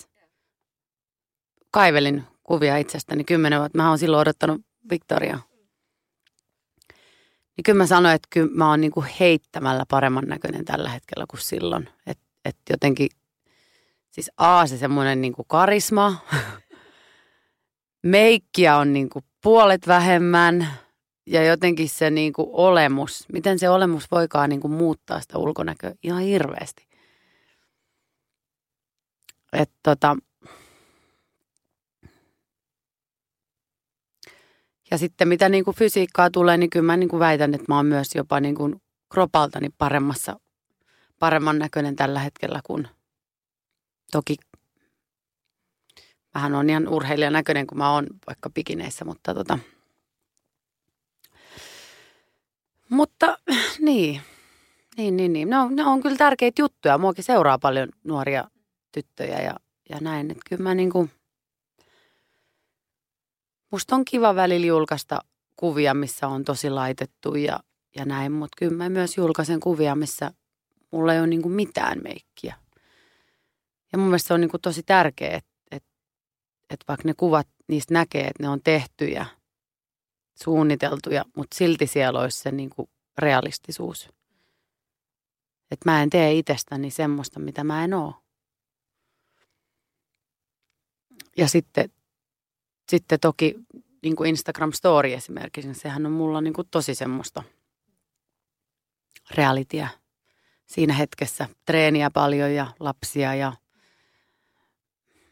Kaivelin 1.71 2.23
kuvia 2.43 2.78
itsestäni 2.78 3.23
kymmenen 3.23 3.59
vuotta. 3.59 3.78
Mä 3.78 3.89
oon 3.89 3.99
silloin 3.99 4.21
odottanut 4.21 4.61
Victoria 4.89 5.39
niin 7.58 7.64
kyllä 7.64 7.78
mä 7.78 7.86
sanoin, 7.86 8.16
että 8.16 8.28
kyllä 8.30 8.51
mä 8.53 8.70
oon 8.70 8.82
kuin 8.91 9.08
heittämällä 9.20 9.84
paremman 9.88 10.26
näköinen 10.28 10.66
tällä 10.66 10.89
hetkellä 10.89 11.26
kuin 11.30 11.41
silloin. 11.41 11.89
Että 12.05 12.24
et 12.45 12.58
jotenkin, 12.70 13.10
siis 14.12 14.32
A, 14.38 14.68
se 14.68 14.78
semmoinen 14.78 15.22
kuin 15.34 15.45
karisma, 15.47 16.16
meikkiä 18.03 18.78
on 18.78 18.93
niin 18.93 19.10
kuin 19.10 19.26
puolet 19.41 19.88
vähemmän 19.88 20.68
ja 21.26 21.43
jotenkin 21.43 21.89
se 21.89 22.10
kuin 22.34 22.49
olemus, 22.51 23.26
miten 23.34 23.60
se 23.60 23.70
olemus 23.70 24.12
voikaan 24.12 24.49
kuin 24.62 24.74
muuttaa 24.74 25.22
sitä 25.22 25.38
ulkonäköä 25.38 25.93
ihan 26.03 26.22
hirveästi. 26.22 26.88
Että 29.53 29.76
tota, 29.84 30.18
Ja 34.91 34.97
sitten 34.97 35.27
mitä 35.27 35.49
niin 35.49 35.65
kuin 35.65 35.77
fysiikkaa 35.77 36.29
tulee, 36.29 36.57
niin 36.57 36.69
kyllä 36.69 36.85
mä 36.85 36.97
niin 36.97 37.09
kuin 37.09 37.19
väitän, 37.19 37.53
että 37.53 37.65
mä 37.67 37.75
oon 37.75 37.85
myös 37.85 38.15
jopa 38.15 38.39
niin 38.39 38.55
kuin 38.55 38.81
kropaltani 39.09 39.69
paremmassa, 39.77 40.39
paremman 41.19 41.59
näköinen 41.59 41.95
tällä 41.95 42.19
hetkellä 42.19 42.59
kuin 42.63 42.88
toki 44.11 44.35
vähän 46.38 46.55
on 46.55 46.69
ihan 46.69 46.88
urheilijan 46.88 47.33
näköinen, 47.33 47.67
kun 47.67 47.77
mä 47.77 47.91
oon 47.91 48.07
vaikka 48.27 48.49
pikineissä, 48.49 49.05
mutta 49.05 49.33
tota. 49.33 49.59
Mutta 52.89 53.38
niin, 53.79 54.21
niin, 54.97 55.17
niin, 55.17 55.33
niin. 55.33 55.49
Ne 55.49 55.59
on, 55.59 55.75
ne 55.75 55.83
on 55.83 56.01
kyllä 56.01 56.17
tärkeitä 56.17 56.61
juttuja. 56.61 56.97
Muakin 56.97 57.23
seuraa 57.23 57.59
paljon 57.59 57.89
nuoria 58.03 58.49
tyttöjä 58.91 59.41
ja, 59.41 59.53
ja 59.89 59.97
näin. 60.01 60.31
Että 60.31 60.43
kyllä 60.49 60.63
mä 60.63 60.75
niin 60.75 60.89
kuin, 60.89 61.11
musta 63.72 63.95
on 63.95 64.05
kiva 64.05 64.36
välillä 64.36 64.65
julkaista 64.65 65.20
kuvia, 65.55 65.93
missä 65.93 66.28
on 66.28 66.43
tosi 66.43 66.70
laitettu 66.70 67.36
ja, 67.36 67.59
ja 67.95 68.05
näin, 68.05 68.32
mutta 68.32 68.55
kyllä 68.57 68.78
mä 68.78 68.89
myös 68.89 69.18
julkaisen 69.18 69.59
kuvia, 69.59 69.95
missä 69.95 70.32
mulla 70.91 71.13
ei 71.13 71.20
ole 71.20 71.28
niin 71.28 71.51
mitään 71.51 71.99
meikkiä. 72.03 72.55
Ja 73.91 73.97
mun 73.97 74.07
mielestä 74.07 74.28
se 74.28 74.34
on 74.34 74.41
niin 74.41 74.51
tosi 74.61 74.84
tärkeää, 74.84 75.38
että, 75.38 75.51
että, 75.72 75.89
että 76.70 76.86
vaikka 76.88 77.07
ne 77.07 77.13
kuvat, 77.18 77.47
niistä 77.68 77.93
näkee, 77.93 78.28
että 78.28 78.43
ne 78.43 78.49
on 78.49 78.61
tehtyjä, 78.63 79.26
suunniteltuja, 80.43 81.26
mutta 81.36 81.57
silti 81.57 81.88
siellä 81.88 82.20
olisi 82.20 82.39
se 82.39 82.51
niin 82.51 82.70
realistisuus. 83.18 84.09
Että 85.72 85.91
mä 85.91 86.03
en 86.03 86.09
tee 86.09 86.34
itsestäni 86.34 86.91
semmoista, 86.91 87.39
mitä 87.39 87.63
mä 87.63 87.84
en 87.84 87.93
oo. 87.93 88.13
Ja 91.38 91.47
sitten 91.47 91.89
sitten 92.89 93.19
toki 93.19 93.55
niin 94.03 94.15
kuin 94.15 94.29
Instagram 94.29 94.71
Story 94.71 95.13
esimerkiksi, 95.13 95.67
niin 95.67 95.75
sehän 95.75 96.05
on 96.05 96.11
mulla 96.11 96.41
niin 96.41 96.53
kuin 96.53 96.67
tosi 96.71 96.95
semmoista 96.95 97.43
realityä 99.31 99.88
siinä 100.65 100.93
hetkessä. 100.93 101.49
Treeniä 101.65 102.11
paljon 102.11 102.53
ja 102.53 102.67
lapsia 102.79 103.35
ja 103.35 103.53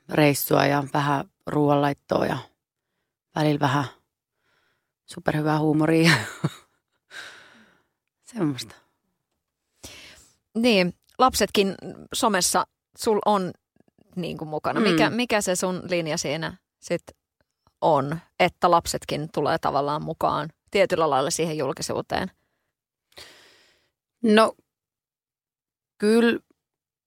reissua 0.10 0.66
ja 0.66 0.84
vähän 0.94 1.26
ruoanlaittoa 1.48 2.26
ja 2.26 2.38
välillä 3.36 3.60
vähän 3.60 3.86
superhyvää 5.06 5.60
huumoria. 5.60 6.12
Semmoista. 8.34 8.76
Niin, 10.56 10.94
lapsetkin 11.18 11.76
somessa 12.14 12.68
sul 12.98 13.20
on 13.26 13.52
niin 14.16 14.38
kuin 14.38 14.48
mukana. 14.48 14.80
Mikä, 14.80 15.10
mm. 15.10 15.16
mikä 15.16 15.42
se 15.42 15.56
sun 15.56 15.82
linja 15.90 16.18
siinä 16.18 16.58
sitten 16.80 17.25
on, 17.86 18.20
että 18.40 18.72
lapsetkin 18.72 19.30
tulee 19.34 19.58
tavallaan 19.58 20.04
mukaan 20.04 20.50
tietyllä 20.72 21.10
lailla 21.10 21.30
siihen 21.30 21.58
julkisuuteen? 21.58 22.32
No, 24.24 24.54
kyllä 25.98 26.40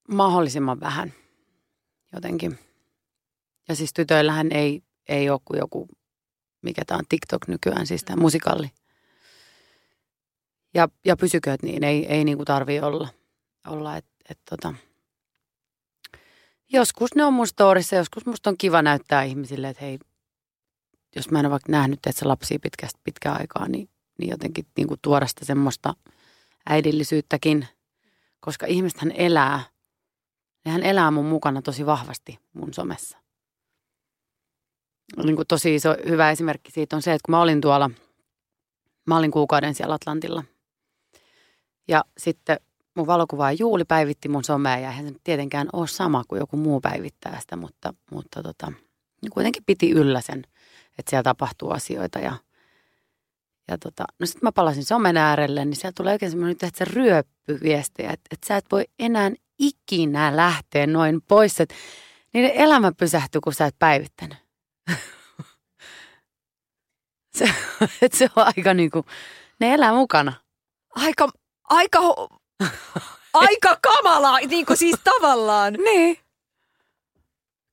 mahdollisimman 0.09 0.81
vähän 0.81 1.12
jotenkin. 2.12 2.59
Ja 3.68 3.74
siis 3.74 3.93
tytöillähän 3.93 4.53
ei, 4.53 4.83
ei 5.09 5.31
ole 5.31 5.41
kuin 5.45 5.59
joku, 5.59 5.89
mikä 6.62 6.83
tämä 6.85 6.99
on 6.99 7.05
TikTok 7.09 7.49
nykyään, 7.49 7.87
siis 7.87 8.05
tämä 8.05 8.22
musikalli. 8.22 8.70
Ja, 10.74 10.89
ja 11.05 11.16
pysykööt 11.16 11.62
niin, 11.62 11.85
ei, 11.85 12.07
ei 12.07 12.24
niinku 12.24 12.45
tarvi 12.45 12.81
olla. 12.81 13.09
olla 13.66 13.97
et, 13.97 14.07
et 14.31 14.39
tota. 14.51 14.74
Joskus 16.72 17.14
ne 17.14 17.24
on 17.24 17.33
mun 17.33 17.47
storissa, 17.47 17.97
joskus 17.97 18.26
musta 18.26 18.51
on 18.51 18.59
kiva 18.59 18.83
näyttää 18.83 19.22
ihmisille, 19.22 19.68
että 19.68 19.85
hei, 19.85 19.99
jos 21.19 21.31
mä 21.31 21.41
en 21.41 21.47
ole 21.47 21.51
vaikka 21.51 21.73
nähnyt, 21.73 22.07
että 22.07 22.21
se 22.21 22.25
lapsi 22.25 22.59
pitkästä 22.59 23.01
pitkään 23.05 23.41
aikaa, 23.41 23.69
niin, 23.69 23.89
niin 24.19 24.31
jotenkin 24.31 24.66
niin 24.77 24.89
kuin 24.89 25.01
tuoda 25.03 25.27
sitä 25.27 25.45
semmoista 25.45 25.95
äidillisyyttäkin, 26.69 27.69
koska 28.41 28.66
ihmistähän 28.66 29.12
elää, 29.12 29.62
hän 30.66 30.83
elää 30.83 31.11
mun 31.11 31.25
mukana 31.25 31.62
tosi 31.62 31.87
vahvasti 31.87 32.39
mun 32.53 32.75
somessa. 32.75 33.19
Niin 35.25 35.37
kuin 35.37 35.49
tosi 35.49 35.75
iso, 35.75 35.97
hyvä 36.09 36.31
esimerkki 36.31 36.73
siitä 36.73 36.97
on 36.97 37.03
se, 37.03 37.12
että 37.12 37.27
kun 37.27 37.33
mä 37.33 37.41
olin 37.41 37.61
tuolla, 37.61 37.91
mä 39.07 39.16
olin 39.16 39.31
kuukauden 39.31 39.75
siellä 39.75 39.95
Atlantilla. 39.95 40.45
Ja 41.89 42.05
sitten 42.19 42.61
mun 42.95 43.07
valokuvaaja 43.07 43.57
Juuli 43.61 43.85
päivitti 43.85 44.29
mun 44.29 44.45
somea 44.45 44.79
ja 44.79 44.91
eihän 44.91 45.09
se 45.09 45.14
tietenkään 45.25 45.69
ole 45.73 45.87
sama 45.87 46.25
kuin 46.29 46.39
joku 46.39 46.57
muu 46.57 46.81
päivittää 46.81 47.41
sitä, 47.41 47.57
mutta, 47.57 47.95
mutta 48.11 48.43
tota, 48.43 48.73
niin 49.23 49.31
kuitenkin 49.31 49.62
piti 49.66 49.91
yllä 49.91 50.21
sen, 50.21 50.45
että 50.99 51.11
siellä 51.11 51.22
tapahtuu 51.22 51.70
asioita 51.70 52.18
ja 52.18 52.32
ja 53.70 53.78
tota, 53.78 54.05
no 54.18 54.26
sitten 54.26 54.46
mä 54.46 54.53
palasin 54.53 54.84
somen 54.84 55.16
äärelle, 55.16 55.64
niin 55.64 55.76
siellä 55.76 55.92
tulee 55.96 56.12
oikein 56.12 56.30
semmoinen, 56.30 56.53
että 56.53 56.70
se 56.74 56.84
ryöppyviestejä, 56.84 58.11
että, 58.11 58.28
että 58.30 58.46
sä 58.46 58.57
et 58.57 58.64
voi 58.72 58.84
enää 58.99 59.30
ikinä 59.59 60.36
lähteä 60.36 60.86
noin 60.86 61.22
pois, 61.28 61.61
että 61.61 61.74
niiden 62.34 62.51
elämä 62.51 62.92
pysähtyy, 62.92 63.40
kun 63.40 63.55
sä 63.55 63.66
et 63.66 63.78
päivittänyt. 63.78 64.38
se, 67.38 67.55
että 68.03 68.18
se 68.18 68.28
on 68.36 68.46
aika 68.57 68.74
niin 68.74 68.90
kuin, 68.90 69.05
ne 69.61 69.74
elää 69.74 69.92
mukana. 69.92 70.32
Aika, 70.94 71.28
aika, 71.64 71.99
aika 73.34 73.78
kamala, 73.82 74.38
niin 74.38 74.66
kuin 74.66 74.76
siis 74.76 74.96
tavallaan. 75.05 75.74
Niin. 75.84 76.18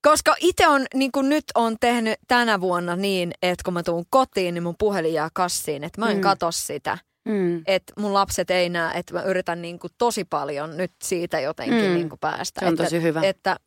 Koska 0.05 0.35
itse 0.39 0.67
on 0.67 0.85
niin 0.93 1.11
kuin 1.11 1.29
nyt 1.29 1.43
on 1.55 1.75
tehnyt 1.79 2.19
tänä 2.27 2.61
vuonna 2.61 2.95
niin, 2.95 3.31
että 3.41 3.63
kun 3.63 3.73
mä 3.73 3.83
tuun 3.83 4.05
kotiin, 4.09 4.53
niin 4.53 4.63
mun 4.63 4.75
puhelin 4.79 5.13
jää 5.13 5.29
kassiin, 5.33 5.83
että 5.83 6.01
mä 6.01 6.09
en 6.09 6.17
mm. 6.17 6.21
katso 6.21 6.51
sitä. 6.51 6.97
Mm. 7.25 7.63
Että 7.67 7.93
mun 7.99 8.13
lapset 8.13 8.51
ei 8.51 8.69
näe, 8.69 8.99
että 8.99 9.13
mä 9.13 9.21
yritän 9.21 9.61
niin 9.61 9.79
kuin 9.79 9.93
tosi 9.97 10.25
paljon 10.25 10.77
nyt 10.77 10.91
siitä 11.03 11.39
jotenkin 11.39 11.89
mm. 11.89 11.93
niin 11.93 12.09
kuin 12.09 12.19
päästä. 12.19 12.59
Se 12.59 12.65
on 12.65 12.73
että, 12.73 12.83
tosi 12.83 13.01
hyvä. 13.01 13.21
Että 13.23 13.57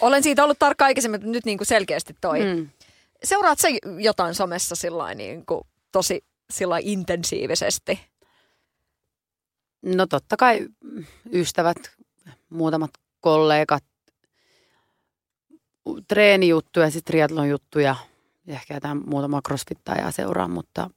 olen 0.00 0.22
siitä 0.22 0.44
ollut 0.44 0.58
tarkka 0.58 0.84
aikaisemmin, 0.84 1.20
mutta 1.20 1.32
nyt 1.32 1.44
niin 1.44 1.58
kuin 1.58 1.66
selkeästi 1.66 2.16
toi. 2.20 2.40
Mm. 2.44 2.68
Seuraat 3.24 3.58
sä 3.58 3.68
jotain 3.98 4.34
somessa 4.34 4.74
sillä 4.74 5.14
niin 5.14 5.46
kuin 5.46 5.60
tosi 5.92 6.24
sillä 6.50 6.78
intensiivisesti? 6.82 8.00
No 9.82 10.06
totta 10.06 10.36
kai 10.36 10.66
ystävät, 11.32 11.78
muutamat 12.50 12.90
kollegat, 13.20 13.84
treenijuttuja, 16.08 16.90
sitten 16.90 17.12
triatlon 17.12 17.48
juttuja 17.48 17.96
ja 18.46 18.54
ehkä 18.54 18.74
jotain 18.74 19.08
muutama 19.08 19.42
crossfittajaa 19.42 20.10
seuraa, 20.10 20.48
mutta 20.48 20.90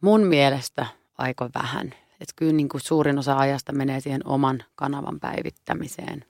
mun 0.00 0.26
mielestä 0.26 0.86
aika 1.18 1.50
vähän. 1.54 1.94
Että 2.20 2.34
kyllä 2.36 2.52
niin 2.52 2.68
kuin 2.68 2.80
suurin 2.80 3.18
osa 3.18 3.38
ajasta 3.38 3.72
menee 3.72 4.00
siihen 4.00 4.26
oman 4.26 4.64
kanavan 4.74 5.20
päivittämiseen. 5.20 6.24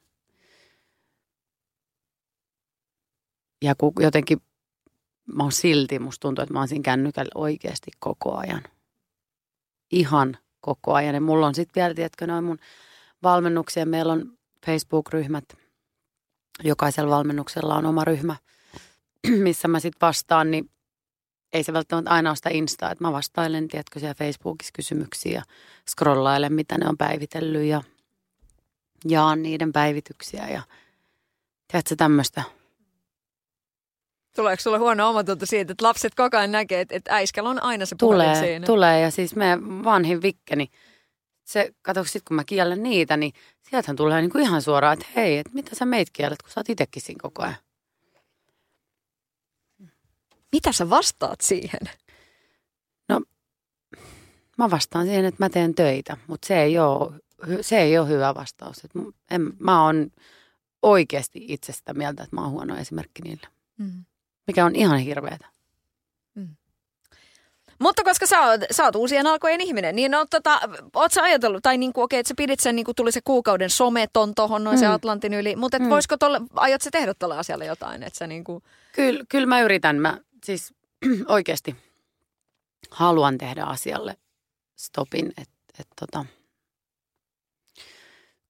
Ja 3.63 3.75
kun 3.75 3.93
jotenkin 4.01 4.43
mä 5.35 5.43
oon 5.43 5.53
silti, 5.53 5.99
musta 5.99 6.21
tuntuu, 6.21 6.43
että 6.43 6.53
mä 6.53 6.59
oon 6.59 6.69
siinä 6.69 6.83
kännykällä 6.83 7.31
oikeasti 7.35 7.91
koko 7.99 8.37
ajan. 8.37 8.63
Ihan 9.91 10.39
koko 10.61 10.95
ajan. 10.95 11.15
Ja 11.15 11.21
mulla 11.21 11.47
on 11.47 11.55
sitten 11.55 11.81
vielä, 11.81 11.95
tiedätkö, 11.95 12.27
noin 12.27 12.45
mun 12.45 12.59
valmennuksia. 13.23 13.87
Meillä 13.87 14.13
on 14.13 14.38
Facebook-ryhmät. 14.69 15.45
Jokaisella 16.65 17.17
valmennuksella 17.17 17.75
on 17.75 17.87
oma 17.87 18.05
ryhmä, 18.05 18.37
missä 19.47 19.69
mä 19.69 19.81
sitten 19.81 20.07
vastaan, 20.07 20.51
niin 20.51 20.71
ei 21.53 21.63
se 21.63 21.73
välttämättä 21.73 22.11
aina 22.11 22.31
ole 22.31 22.37
sitä 22.37 22.51
Instaa, 22.53 22.91
että 22.91 23.05
mä 23.05 23.13
vastailen, 23.13 23.69
tiedätkö, 23.69 24.01
siellä 24.01 24.15
Facebookissa 24.15 24.73
kysymyksiä 24.75 25.33
ja 25.33 25.43
scrollailen, 25.91 26.53
mitä 26.53 26.79
ne 26.79 26.89
on 26.89 26.97
päivitellyt 26.97 27.65
ja 27.65 27.83
jaan 29.05 29.43
niiden 29.43 29.73
päivityksiä 29.73 30.49
ja 30.49 30.63
tiedätkö 31.73 31.97
tämmöistä. 31.97 32.43
Tuleeko 34.37 34.63
sulle 34.63 34.79
huono 34.79 35.09
omatunto 35.09 35.47
siitä, 35.47 35.73
että 35.73 35.85
lapset 35.85 36.15
koko 36.15 36.37
ajan 36.37 36.53
näkee, 36.53 36.81
että, 36.81 36.97
että 36.97 37.15
äiskällä 37.15 37.51
on 37.51 37.63
aina 37.63 37.87
se 37.87 37.97
tulee, 37.99 38.35
siinä? 38.35 38.67
Tulee, 38.67 39.01
ja 39.01 39.11
siis 39.11 39.37
meidän 39.37 39.85
vanhin 39.85 40.23
Vikkeni, 40.23 40.71
se, 41.49 41.75
katso 41.83 42.05
sitten 42.05 42.23
kun 42.29 42.35
mä 42.35 42.45
kiellän 42.45 42.83
niitä, 42.83 43.17
niin 43.17 43.33
sieltähän 43.71 43.97
tulee 43.97 44.21
niinku 44.21 44.39
ihan 44.39 44.63
suoraan, 44.63 44.93
että 44.93 45.07
hei, 45.17 45.39
että 45.39 45.53
mitä 45.55 45.75
sä 45.75 45.87
meitä 45.87 46.11
kiellet, 46.13 46.43
kun 46.43 46.51
sä 46.51 46.61
oot 46.61 46.69
itsekin 46.69 47.03
siinä 47.03 47.19
koko 47.23 47.43
ajan. 47.43 47.57
Mitä 50.53 50.73
sä 50.73 50.91
vastaat 50.91 51.41
siihen? 51.41 51.81
No, 53.09 53.21
mä 54.59 54.71
vastaan 54.71 55.07
siihen, 55.07 55.25
että 55.25 55.45
mä 55.45 55.51
teen 55.51 55.75
töitä, 55.75 56.17
mutta 56.27 56.47
se 56.47 56.63
ei 56.63 56.79
ole, 56.79 57.13
se 57.61 57.79
ei 57.79 57.99
ole 57.99 58.09
hyvä 58.09 58.35
vastaus. 58.35 58.85
Et 58.85 58.91
en, 59.31 59.53
mä 59.59 59.85
oon 59.85 60.11
oikeasti 60.83 61.45
itsestä 61.49 61.95
mieltä, 61.95 62.23
että 62.23 62.37
mä 62.37 62.43
oon 62.43 62.51
huono 62.51 62.77
esimerkki 62.77 63.23
niille. 63.23 63.47
Mm. 63.79 64.05
Mikä 64.47 64.65
on 64.65 64.77
ihan 64.77 64.99
hirveetä. 64.99 65.49
Mutta 67.79 68.05
koska 68.05 68.27
sä 68.27 68.41
oot, 68.41 68.61
sä 68.71 68.85
oot 68.85 68.97
uusien 68.97 69.27
alkojen 69.27 69.61
ihminen, 69.61 69.97
niin 69.97 70.11
no, 70.11 70.27
tota, 70.31 70.61
oot 70.95 71.13
sä 71.13 71.23
ajatellut, 71.23 71.63
tai 71.63 71.79
niin 71.79 71.93
kuin, 71.93 72.05
okei, 72.05 72.19
että 72.19 72.29
sä 72.29 72.35
pidit 72.37 72.61
sen, 72.61 72.77
niin 72.77 72.85
kuin 72.85 72.95
tuli 72.95 73.13
se 73.13 73.21
kuukauden 73.25 73.71
someton 73.71 74.35
tohon 74.35 74.65
noin 74.65 74.77
mm. 74.77 74.81
se 74.81 74.87
Atlantin 74.87 75.35
yli, 75.35 75.57
mutta 75.57 75.79
mm. 75.79 75.89
voisiko 75.89 76.17
tolle, 76.17 76.41
aiot 76.55 76.83
sä 76.83 76.91
tehdä 76.91 77.15
tälle 77.15 77.39
asialle 77.39 77.67
jotain, 77.67 78.03
että 78.03 78.19
sä 78.19 78.27
niin 78.27 78.45
kuin... 78.45 78.63
Kyllä, 78.93 79.25
kyllä 79.29 79.47
mä 79.47 79.61
yritän, 79.61 79.97
mä 79.97 80.19
siis 80.45 80.75
oikeasti 81.29 81.77
haluan 82.91 83.39
tehdä 83.39 83.65
asialle 83.65 84.17
stopin, 84.77 85.33
että 85.37 85.55
et, 85.79 85.87
tota, 86.01 86.25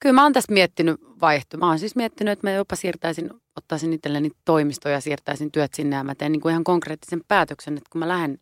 Kyllä 0.00 0.12
mä 0.12 0.22
oon 0.22 0.32
tästä 0.32 0.52
miettinyt 0.52 1.00
vaihto. 1.20 1.56
Mä 1.56 1.66
oon 1.66 1.78
siis 1.78 1.96
miettinyt, 1.96 2.32
että 2.32 2.46
mä 2.46 2.52
jopa 2.52 2.76
siirtäisin, 2.76 3.30
ottaisin 3.56 3.92
itselleni 3.92 4.30
toimistoja 4.44 4.94
ja 4.94 5.00
siirtäisin 5.00 5.52
työt 5.52 5.74
sinne 5.74 5.96
ja 5.96 6.04
mä 6.04 6.14
teen 6.14 6.32
niin 6.32 6.40
kuin 6.40 6.50
ihan 6.50 6.64
konkreettisen 6.64 7.20
päätöksen, 7.28 7.76
että 7.76 7.88
kun 7.92 7.98
mä 7.98 8.08
lähden 8.08 8.38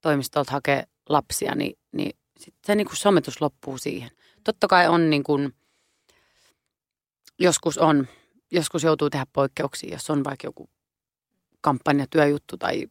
toimistolta 0.00 0.52
hakea 0.52 0.84
lapsia, 1.08 1.54
niin, 1.54 1.78
niin 1.92 2.18
sit 2.38 2.54
se 2.66 2.74
niin 2.74 2.88
sometus 2.92 3.40
loppuu 3.40 3.78
siihen. 3.78 4.10
Totta 4.44 4.68
kai 4.68 4.88
on 4.88 5.10
niin 5.10 5.24
kuin, 5.24 5.54
joskus 7.38 7.78
on, 7.78 8.08
joskus 8.50 8.82
joutuu 8.82 9.10
tehdä 9.10 9.26
poikkeuksia, 9.32 9.92
jos 9.92 10.10
on 10.10 10.24
vaikka 10.24 10.46
joku 10.46 10.70
kampanjatyöjuttu 11.60 12.56
tai 12.56 12.86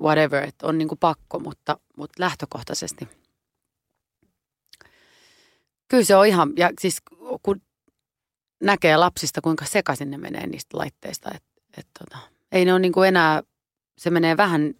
whatever, 0.00 0.44
että 0.44 0.66
on 0.66 0.78
niin 0.78 0.88
kuin 0.88 0.98
pakko, 0.98 1.38
mutta, 1.38 1.78
mutta 1.96 2.22
lähtökohtaisesti. 2.22 3.08
Kyllä 5.88 6.04
se 6.04 6.16
on 6.16 6.26
ihan, 6.26 6.52
ja 6.56 6.70
siis 6.80 7.02
kun 7.42 7.62
näkee 8.62 8.96
lapsista, 8.96 9.40
kuinka 9.40 9.64
sekaisin 9.64 10.10
ne 10.10 10.18
menee 10.18 10.46
niistä 10.46 10.78
laitteista, 10.78 11.30
että 11.34 11.62
et 11.76 11.86
tota, 11.98 12.18
ei 12.52 12.64
ne 12.64 12.72
ole 12.72 12.80
niin 12.80 12.92
kuin 12.92 13.08
enää, 13.08 13.42
se 13.98 14.10
menee 14.10 14.36
vähän 14.36 14.74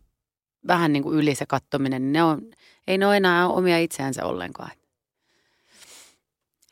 vähän 0.66 0.92
niin 0.92 1.02
kuin 1.02 1.18
yli 1.18 1.34
se 1.34 1.46
kattominen, 1.46 2.02
niin 2.02 2.12
ne 2.12 2.22
on, 2.22 2.42
ei 2.86 2.98
ne 2.98 3.06
ole 3.06 3.16
enää 3.16 3.48
omia 3.48 3.78
itseänsä 3.78 4.24
ollenkaan. 4.24 4.70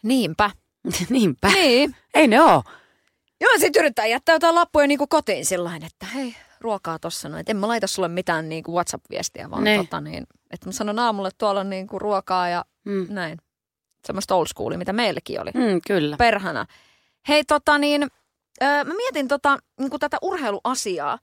Niinpä. 0.03 0.51
Niinpä. 1.11 1.49
Niin. 1.49 1.97
Ei 2.15 2.29
ne 2.29 2.43
ole. 2.43 2.63
Joo, 3.41 3.51
sitten 3.59 3.81
yrittää 3.81 4.07
jättää 4.07 4.35
jotain 4.35 4.55
lappuja 4.55 4.87
niin 4.87 4.99
kuin 4.99 5.09
kotiin 5.09 5.47
sillä 5.47 5.77
että 5.77 6.07
hei, 6.07 6.37
ruokaa 6.61 6.99
tossa 6.99 7.29
noin. 7.29 7.45
En 7.49 7.57
mä 7.57 7.69
laita 7.69 7.87
sulle 7.87 8.09
mitään 8.09 8.49
niin 8.49 8.65
kuin 8.65 8.75
WhatsApp-viestiä, 8.75 9.51
vaan 9.51 9.65
ne. 9.65 9.77
tota 9.77 10.01
niin, 10.01 10.27
että 10.51 10.67
mä 10.67 10.73
sanon 10.73 10.99
aamulle, 10.99 11.29
että 11.29 11.39
tuolla 11.39 11.61
on 11.61 11.71
niin 11.71 11.87
kuin 11.87 12.01
ruokaa 12.01 12.49
ja 12.49 12.65
mm. 12.85 13.07
näin. 13.09 13.39
Semmoista 14.07 14.35
old 14.35 14.47
schoolia, 14.47 14.79
mitä 14.79 14.93
meilläkin 14.93 15.41
oli. 15.41 15.51
Mm, 15.55 15.81
kyllä. 15.87 16.17
Perhana. 16.17 16.67
Hei, 17.29 17.45
tota 17.45 17.79
niin, 17.79 18.03
öö, 18.63 18.85
mä 18.85 18.95
mietin 18.95 19.29
tota, 19.29 19.59
niin 19.81 19.91
kuin 19.91 20.01
tätä 20.01 20.19
urheiluasiaa. 20.23 21.19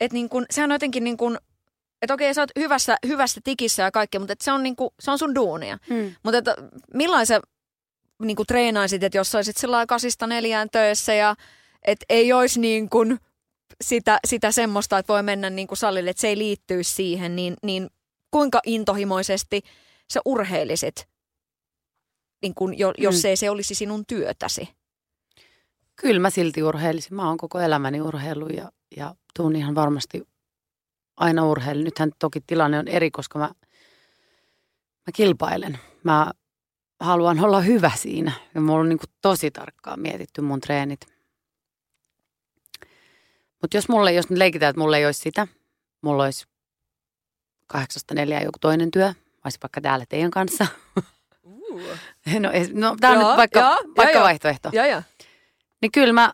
Että 0.00 0.14
niin 0.14 0.28
kuin, 0.28 0.46
sehän 0.50 0.70
on 0.70 0.74
jotenkin 0.74 1.04
niin 1.04 1.16
kuin 1.16 1.38
että 2.02 2.14
okei, 2.14 2.34
sä 2.34 2.42
oot 2.42 2.50
hyvässä, 2.58 2.96
hyvässä 3.06 3.40
tikissä 3.44 3.82
ja 3.82 3.90
kaikkea, 3.90 4.20
mutta 4.20 4.34
se, 4.40 4.52
on 4.52 4.62
niinku, 4.62 4.94
se 5.00 5.10
on 5.10 5.18
sun 5.18 5.34
duunia. 5.34 5.78
Hmm. 5.88 6.14
Mutta 6.22 6.38
että 6.38 6.56
millainen 6.94 7.26
sä 7.26 7.40
niinku 8.22 8.44
treenaisit, 8.44 9.02
että 9.02 9.18
jos 9.18 9.34
olisit 9.34 9.56
sillä 9.56 9.86
kasista 9.86 10.26
neljään 10.26 10.70
töissä 10.70 11.14
ja 11.14 11.36
että 11.82 12.06
ei 12.08 12.32
olisi 12.32 12.60
niin 12.60 12.90
kuin 12.90 13.18
sitä, 13.80 14.18
sitä 14.26 14.52
semmoista, 14.52 14.98
että 14.98 15.12
voi 15.12 15.22
mennä 15.22 15.50
niin 15.50 15.68
kuin 15.68 15.78
salille, 15.78 16.10
että 16.10 16.20
se 16.20 16.28
ei 16.28 16.38
liittyisi 16.38 16.92
siihen, 16.92 17.36
niin, 17.36 17.56
niin 17.62 17.90
kuinka 18.30 18.60
intohimoisesti 18.66 19.62
sä 20.12 20.20
urheilisit, 20.24 21.08
niin 22.42 22.54
kuin, 22.54 22.78
jo, 22.78 22.92
jos 22.98 23.22
hmm. 23.22 23.28
ei 23.28 23.36
se 23.36 23.50
olisi 23.50 23.74
sinun 23.74 24.06
työtäsi? 24.06 24.68
Kyllä 25.96 26.20
mä 26.20 26.30
silti 26.30 26.62
urheilisin. 26.62 27.14
Mä 27.14 27.28
oon 27.28 27.36
koko 27.36 27.60
elämäni 27.60 28.00
urheilu 28.00 28.48
ja, 28.48 28.72
ja 28.96 29.14
tuun 29.36 29.56
ihan 29.56 29.74
varmasti 29.74 30.28
aina 31.20 31.46
urheilin. 31.46 31.84
Nythän 31.84 32.10
toki 32.18 32.40
tilanne 32.46 32.78
on 32.78 32.88
eri, 32.88 33.10
koska 33.10 33.38
mä, 33.38 33.44
mä 35.06 35.12
kilpailen. 35.14 35.78
Mä 36.02 36.30
haluan 37.00 37.44
olla 37.44 37.60
hyvä 37.60 37.90
siinä 37.96 38.32
ja 38.54 38.60
mulla 38.60 38.80
on 38.80 38.88
niin 38.88 38.98
kuin 38.98 39.10
tosi 39.22 39.50
tarkkaan 39.50 40.00
mietitty 40.00 40.40
mun 40.40 40.60
treenit. 40.60 41.00
Mutta 43.60 43.76
jos 43.76 43.88
mulle, 43.88 44.12
jos 44.12 44.30
leikitään, 44.30 44.70
että 44.70 44.80
mulla 44.80 44.96
ei 44.96 45.06
olisi 45.06 45.20
sitä, 45.20 45.46
mulla 46.00 46.24
olisi 46.24 46.46
kahdeksasta 47.66 48.14
neljään 48.14 48.44
joku 48.44 48.58
toinen 48.60 48.90
työ. 48.90 49.06
Mä 49.06 49.14
olisin 49.44 49.60
vaikka 49.62 49.80
täällä 49.80 50.04
teidän 50.08 50.30
kanssa. 50.30 50.66
no, 52.40 52.50
ei- 52.50 52.72
no 52.72 52.96
tämä 53.00 53.12
on 53.12 53.18
nyt 53.18 53.36
vaikka, 53.36 53.60
joo, 53.60 53.76
vaikka 53.96 54.18
joo. 54.18 54.24
vaihtoehto. 54.24 54.70
Joo, 54.72 54.86
joo. 54.86 55.02
Niin 55.82 55.92
kyllä 55.92 56.12
mä 56.12 56.32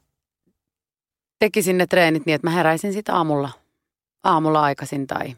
tekisin 1.39 1.79
ne 1.79 1.87
treenit 1.87 2.27
niin, 2.27 2.35
että 2.35 2.47
mä 2.47 2.51
heräisin 2.51 2.93
sitten 2.93 3.15
aamulla, 3.15 3.51
aamulla 4.27 4.63
aikaisin 4.63 5.07
tai, 5.07 5.37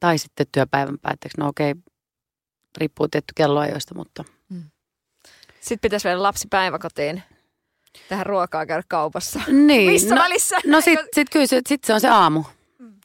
tai 0.00 0.18
sitten 0.18 0.46
työpäivän 0.52 0.98
päätteeksi. 0.98 1.40
No 1.40 1.48
okei, 1.48 1.74
riippuu 2.78 3.08
tietty 3.08 3.32
kelloajoista, 3.36 3.94
mutta 3.94 4.24
Sitten 5.60 5.80
pitäisi 5.80 6.08
vielä 6.08 6.22
lapsi 6.22 6.48
päiväkotiin. 6.50 7.22
Tähän 8.08 8.26
ruokaa 8.26 8.66
käydä 8.66 8.82
kaupassa. 8.88 9.40
niin. 9.66 9.92
Missä 9.92 10.14
no, 10.14 10.22
välissä? 10.22 10.56
no 10.66 10.80
sit, 10.80 11.00
sit 11.14 11.30
kyllä 11.30 11.46
se, 11.46 11.60
sit 11.68 11.84
se 11.84 11.94
on 11.94 12.00
se 12.00 12.08
aamu. 12.08 12.44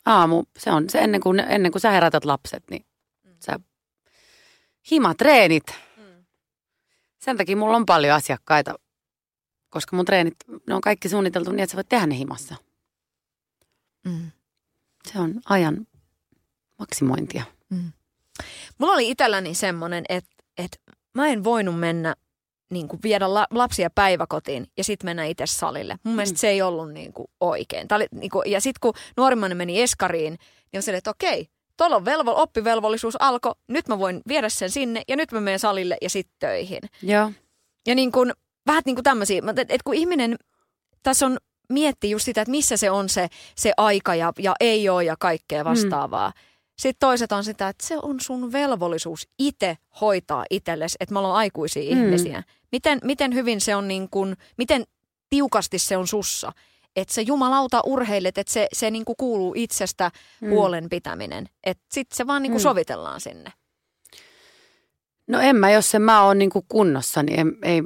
Aamu, 0.05 0.43
se 0.57 0.72
on 0.72 0.89
se 0.89 0.99
ennen 0.99 1.22
kuin, 1.22 1.39
ennen 1.39 1.72
kuin 1.72 1.82
sä 1.82 1.91
herätät 1.91 2.26
lapset, 2.26 2.64
niin 2.70 2.86
sä 3.39 3.59
himatreenit. 4.91 5.64
Sen 7.20 7.38
takia 7.38 7.57
mulla 7.57 7.78
on 7.78 7.86
paljon 7.86 8.16
asiakkaita, 8.16 8.76
koska 9.70 9.95
mun 9.95 10.05
treenit, 10.05 10.36
ne 10.68 10.76
on 10.76 10.82
kaikki 10.82 11.09
suunniteltu 11.09 11.51
niin, 11.51 11.59
että 11.59 11.72
sä 11.72 11.76
voit 11.76 11.89
tehdä 11.89 12.07
ne 12.07 12.18
himassa. 12.18 12.55
Mm. 14.06 14.32
Se 15.12 15.20
on 15.20 15.41
ajan 15.49 15.88
maksimointia. 16.80 17.43
Mulla 18.78 18.93
oli 18.93 19.10
itselläni 19.10 19.56
semmoinen, 19.56 20.04
että, 20.10 20.30
että 20.58 20.78
mä 21.14 21.28
en 21.28 21.43
voinut 21.43 21.80
mennä 21.80 22.16
niin 22.70 22.88
kuin 22.88 22.99
viedä 23.04 23.34
la, 23.34 23.47
lapsia 23.51 23.89
päiväkotiin 23.89 24.68
ja 24.78 24.84
sitten 24.84 25.08
mennä 25.08 25.26
itse 25.26 25.45
salille. 25.45 25.97
Mun 26.04 26.16
mielestä 26.16 26.39
se 26.39 26.49
ei 26.49 26.62
ollut 26.62 26.91
niin 26.91 27.14
kuin 27.14 27.28
oikein. 27.39 27.88
Tää 27.88 27.95
oli, 27.95 28.08
niin 28.12 28.30
kuin, 28.30 28.51
ja 28.51 28.62
sitten 28.62 28.80
kun 28.82 28.93
nuorimmainen 29.18 29.58
meni 29.58 29.82
eskariin, 29.82 30.38
niin 30.72 30.78
on 30.78 30.84
silleen, 30.84 30.97
että 30.97 31.10
okei, 31.10 31.47
tuolla 31.78 31.95
on 31.95 32.06
velvo, 32.06 32.41
oppivelvollisuus 32.41 33.16
alkoi, 33.22 33.56
nyt 33.68 33.88
mä 33.88 33.99
voin 33.99 34.22
viedä 34.28 34.49
sen 34.49 34.72
sinne 34.72 35.01
ja 35.08 35.16
nyt 35.16 35.32
mä 35.32 35.41
menen 35.41 35.60
salille 35.60 35.97
ja 36.01 36.10
sitten 36.10 36.36
töihin. 36.39 36.82
Joo. 37.01 37.32
Ja 37.88 37.95
niin 37.95 38.12
kuin, 38.12 38.34
vähän 38.68 38.84
niin 38.86 38.95
kuin 38.95 39.04
tämmöisiä, 39.04 39.41
että 39.49 39.66
et 39.70 39.84
kun 39.84 39.95
ihminen 39.95 40.36
tässä 41.04 41.26
on 41.26 41.38
miettii 41.70 42.11
just 42.11 42.26
sitä, 42.26 42.41
että 42.41 42.51
missä 42.51 42.78
se 42.78 42.91
on 42.91 43.09
se, 43.09 43.28
se 43.55 43.74
aika 43.78 44.16
ja, 44.16 44.34
ja 44.39 44.55
ei 44.59 44.89
ole 44.89 45.03
ja 45.03 45.16
kaikkea 45.20 45.66
vastaavaa. 45.66 46.30
Mm. 46.30 46.34
Sitten 46.80 46.99
toiset 47.07 47.32
on 47.32 47.43
sitä, 47.43 47.68
että 47.70 47.88
se 47.88 47.97
on 48.01 48.20
sun 48.22 48.51
velvollisuus 48.51 49.28
itse 49.39 49.78
hoitaa 50.01 50.45
itsellesi, 50.49 50.97
että 50.99 51.14
me 51.14 51.20
ollaan 51.20 51.36
aikuisia 51.36 51.95
Mm. 51.95 51.97
mm. 52.01 52.05
ihmisiä. 52.05 52.43
Miten, 52.72 52.99
miten 53.03 53.34
hyvin 53.34 53.61
se 53.61 53.76
on 53.76 53.88
niin 53.88 54.09
kuin, 54.09 54.36
miten 54.57 54.84
tiukasti 55.30 55.80
se 55.80 55.97
on 55.97 56.07
sussa, 56.07 56.51
että 56.95 57.14
se 57.14 57.22
jumalauta 57.22 57.82
urheilet, 57.86 58.38
että 58.38 58.53
se, 58.53 58.68
se 58.74 58.91
niin 58.91 59.05
kuin 59.05 59.16
kuuluu 59.18 59.53
itsestä 59.57 60.11
Mm. 60.41 60.47
mm. 60.47 60.51
huolen 60.51 60.89
pitäminen. 60.89 61.49
Että 61.64 61.84
sitten 61.91 62.18
se 62.18 62.28
vaan 62.28 62.41
niin 62.41 62.51
kuin 62.51 62.59
Mm. 62.61 62.64
sovitellaan 62.64 63.22
sinne. 63.22 63.53
No 65.28 65.39
en 65.39 65.55
mä, 65.55 65.72
jos 65.72 65.95
en 65.95 66.01
mä 66.01 66.24
oon 66.24 66.38
niinku 66.38 66.66
kunnossa, 66.70 67.24
niin 67.24 67.39
en, 67.39 67.57
ei, 67.61 67.82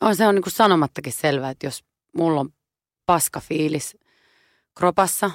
on 0.00 0.16
se 0.16 0.26
on 0.26 0.34
niinku 0.34 0.50
sanomattakin 0.50 1.12
selvää, 1.12 1.50
että 1.50 1.66
jos 1.66 1.84
mulla 2.16 2.40
on 2.40 2.48
paska 3.06 3.40
fiilis 3.40 3.96
kropassa, 4.78 5.30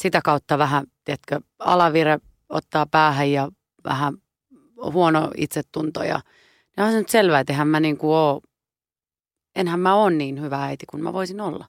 sitä 0.00 0.20
kautta 0.24 0.58
vähän, 0.58 0.86
tiedätkö, 1.04 1.40
alavire 1.58 2.18
ottaa 2.48 2.86
päähän 2.86 3.32
ja 3.32 3.48
vähän 3.84 4.14
huono 4.92 5.30
itsetunto 5.36 6.02
ja 6.02 6.20
niin 6.76 6.84
on 6.84 6.92
se 6.92 6.98
nyt 6.98 7.08
selvää, 7.08 7.40
että 7.40 7.52
eihän 7.52 7.68
mä 7.68 7.80
niinku 7.80 8.12
oo, 8.12 8.40
enhän 9.56 9.80
mä 9.80 9.94
ole 9.94 10.10
niin 10.10 10.40
hyvä 10.40 10.64
äiti 10.64 10.86
kuin 10.86 11.02
mä 11.02 11.12
voisin 11.12 11.40
olla. 11.40 11.66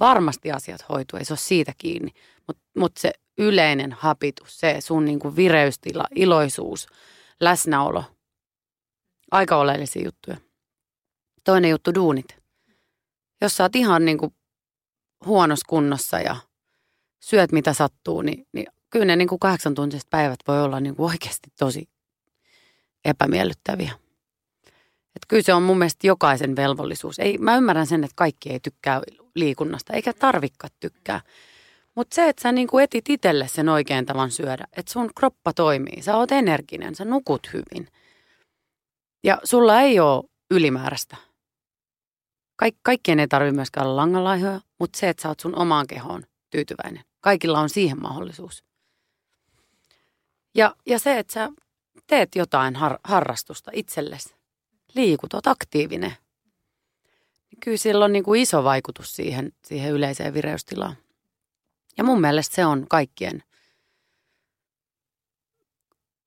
Varmasti 0.00 0.52
asiat 0.52 0.88
hoituu, 0.88 1.18
ei 1.18 1.24
se 1.24 1.32
ole 1.32 1.38
siitä 1.38 1.72
kiinni, 1.78 2.10
mutta 2.46 2.62
mut 2.76 2.96
se 2.96 3.12
yleinen 3.38 3.92
hapitus, 3.92 4.60
se 4.60 4.76
sun 4.80 5.04
niinku 5.04 5.36
vireystila, 5.36 6.04
iloisuus, 6.14 6.86
läsnäolo. 7.40 8.04
Aika 9.30 9.56
oleellisia 9.56 10.04
juttuja. 10.04 10.36
Toinen 11.44 11.70
juttu, 11.70 11.94
duunit. 11.94 12.45
Jos 13.40 13.56
sä 13.56 13.64
oot 13.64 13.76
ihan 13.76 14.04
niin 14.04 14.18
kuin 14.18 14.34
huonossa 15.26 15.66
kunnossa 15.68 16.20
ja 16.20 16.36
syöt 17.20 17.52
mitä 17.52 17.72
sattuu, 17.72 18.22
niin, 18.22 18.46
niin 18.52 18.66
kyllä 18.90 19.04
ne 19.04 19.16
niin 19.16 19.28
kuin 19.28 19.38
kahdeksan 19.38 19.74
tuntiset 19.74 20.10
päivät 20.10 20.40
voi 20.48 20.62
olla 20.62 20.80
niin 20.80 20.96
kuin 20.96 21.10
oikeasti 21.10 21.50
tosi 21.58 21.88
epämiellyttäviä. 23.04 23.92
Et 25.16 25.22
kyllä 25.28 25.42
se 25.42 25.54
on 25.54 25.62
mun 25.62 25.78
mielestä 25.78 26.06
jokaisen 26.06 26.56
velvollisuus. 26.56 27.18
Ei, 27.18 27.38
mä 27.38 27.56
ymmärrän 27.56 27.86
sen, 27.86 28.04
että 28.04 28.14
kaikki 28.16 28.50
ei 28.50 28.60
tykkää 28.60 29.02
liikunnasta, 29.34 29.92
eikä 29.92 30.12
tarvikka 30.12 30.68
tykkää. 30.80 31.20
Mutta 31.94 32.14
se, 32.14 32.28
että 32.28 32.42
sä 32.42 32.52
niinku 32.52 32.78
etit 32.78 33.10
itselle 33.10 33.48
sen 33.48 33.68
oikean 33.68 34.06
tavan 34.06 34.30
syödä, 34.30 34.64
että 34.76 34.92
sun 34.92 35.10
kroppa 35.14 35.52
toimii, 35.52 36.02
sä 36.02 36.16
oot 36.16 36.32
energinen, 36.32 36.94
sä 36.94 37.04
nukut 37.04 37.50
hyvin. 37.52 37.88
Ja 39.24 39.38
sulla 39.44 39.80
ei 39.80 40.00
ole 40.00 40.24
ylimääräistä. 40.50 41.16
Kaik- 42.56 42.78
kaikkien 42.82 43.20
ei 43.20 43.28
tarvitse 43.28 43.56
myöskään 43.56 43.86
olla 43.86 43.96
langanlaihoja, 43.96 44.60
mutta 44.78 44.98
se, 44.98 45.08
että 45.08 45.22
sä 45.22 45.28
oot 45.28 45.40
sun 45.40 45.58
omaan 45.58 45.86
kehoon 45.86 46.26
tyytyväinen. 46.50 47.04
Kaikilla 47.20 47.60
on 47.60 47.68
siihen 47.68 48.02
mahdollisuus. 48.02 48.64
Ja, 50.54 50.76
ja 50.86 50.98
se, 50.98 51.18
että 51.18 51.32
sä 51.32 51.48
teet 52.06 52.34
jotain 52.34 52.76
har- 52.76 52.98
harrastusta 53.04 53.70
itsellesi, 53.74 54.34
liikut, 54.94 55.34
oot 55.34 55.46
aktiivinen. 55.46 56.12
Niin 57.50 57.60
kyllä 57.60 57.76
sillä 57.76 58.04
on 58.04 58.12
niin 58.12 58.24
kuin 58.24 58.42
iso 58.42 58.64
vaikutus 58.64 59.16
siihen, 59.16 59.52
siihen 59.64 59.92
yleiseen 59.92 60.34
vireystilaan. 60.34 60.96
Ja 61.98 62.04
mun 62.04 62.20
mielestä 62.20 62.54
se 62.54 62.66
on 62.66 62.86
kaikkien, 62.88 63.42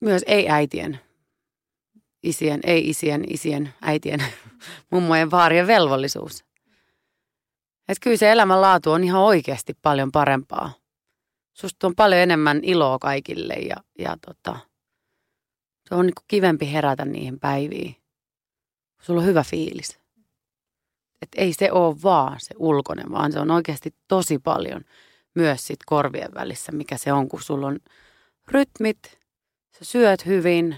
myös 0.00 0.22
ei-äitien, 0.26 1.00
isien, 2.22 2.60
ei-isien, 2.64 3.24
isien, 3.28 3.74
äitien, 3.82 4.24
mummojen, 4.90 5.30
vaarien 5.30 5.66
velvollisuus. 5.66 6.44
Että 7.88 8.02
kyllä 8.02 8.16
se 8.16 8.32
elämänlaatu 8.32 8.92
on 8.92 9.04
ihan 9.04 9.20
oikeasti 9.20 9.74
paljon 9.82 10.12
parempaa. 10.12 10.72
Susta 11.52 11.86
on 11.86 11.94
paljon 11.94 12.20
enemmän 12.20 12.60
iloa 12.62 12.98
kaikille 12.98 13.54
ja, 13.54 13.76
ja 13.98 14.16
tota, 14.26 14.58
se 15.88 15.94
on 15.94 16.06
niinku 16.06 16.22
kivempi 16.28 16.72
herätä 16.72 17.04
niihin 17.04 17.40
päiviin. 17.40 17.96
Sulla 19.00 19.20
on 19.20 19.26
hyvä 19.26 19.42
fiilis. 19.42 20.00
Et 21.22 21.28
ei 21.36 21.52
se 21.52 21.72
ole 21.72 21.96
vaan 22.02 22.40
se 22.40 22.54
ulkoinen, 22.58 23.12
vaan 23.12 23.32
se 23.32 23.40
on 23.40 23.50
oikeasti 23.50 23.94
tosi 24.08 24.38
paljon 24.38 24.84
myös 25.34 25.66
sit 25.66 25.78
korvien 25.86 26.34
välissä, 26.34 26.72
mikä 26.72 26.96
se 26.96 27.12
on, 27.12 27.28
kun 27.28 27.42
sulla 27.42 27.66
on 27.66 27.78
rytmit, 28.48 28.98
sä 29.78 29.84
syöt 29.84 30.26
hyvin, 30.26 30.76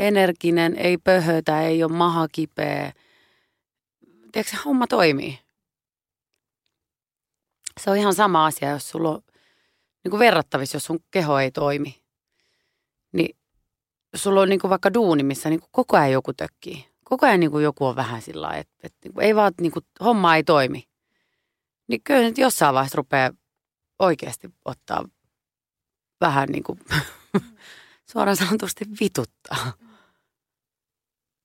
energinen, 0.00 0.76
ei 0.76 0.98
pöhötä, 0.98 1.62
ei 1.62 1.84
ole 1.84 1.92
maha 1.92 2.28
kipeä. 2.32 2.92
Tiedätkö, 4.32 4.56
se 4.56 4.62
homma 4.64 4.86
toimii. 4.86 5.38
Se 7.80 7.90
on 7.90 7.96
ihan 7.96 8.14
sama 8.14 8.46
asia, 8.46 8.70
jos 8.70 8.90
sulla 8.90 9.10
on 9.10 9.22
niin 10.04 10.10
kuin 10.10 10.20
verrattavissa, 10.20 10.76
jos 10.76 10.84
sun 10.84 11.00
keho 11.10 11.38
ei 11.38 11.50
toimi. 11.50 12.02
Niin 13.12 13.36
sulla 14.14 14.40
on 14.40 14.48
niin 14.48 14.60
kuin 14.60 14.68
vaikka 14.68 14.94
duuni, 14.94 15.22
missä 15.22 15.50
niin 15.50 15.60
kuin 15.60 15.70
koko 15.72 15.96
ajan 15.96 16.12
joku 16.12 16.32
tökkii. 16.32 16.86
Koko 17.04 17.26
ajan 17.26 17.40
niin 17.40 17.50
kuin 17.50 17.64
joku 17.64 17.86
on 17.86 17.96
vähän 17.96 18.22
sillä 18.22 18.46
lailla, 18.46 18.60
että, 18.60 18.74
että 18.82 18.98
niin 19.04 19.14
kuin 19.14 19.24
ei 19.24 19.36
vaan, 19.36 19.52
niin 19.60 19.72
kuin, 19.72 19.84
homma 20.04 20.36
ei 20.36 20.44
toimi. 20.44 20.88
Niin 21.88 22.00
kyllä 22.04 22.20
nyt 22.20 22.38
jossain 22.38 22.74
vaiheessa 22.74 22.96
rupeaa 22.96 23.30
oikeasti 23.98 24.50
ottaa 24.64 25.04
vähän 26.20 26.48
niin 26.48 26.62
kuin 26.62 26.80
suoraan 28.12 28.36
sanotusti 28.36 28.84
vituttaa. 29.00 29.72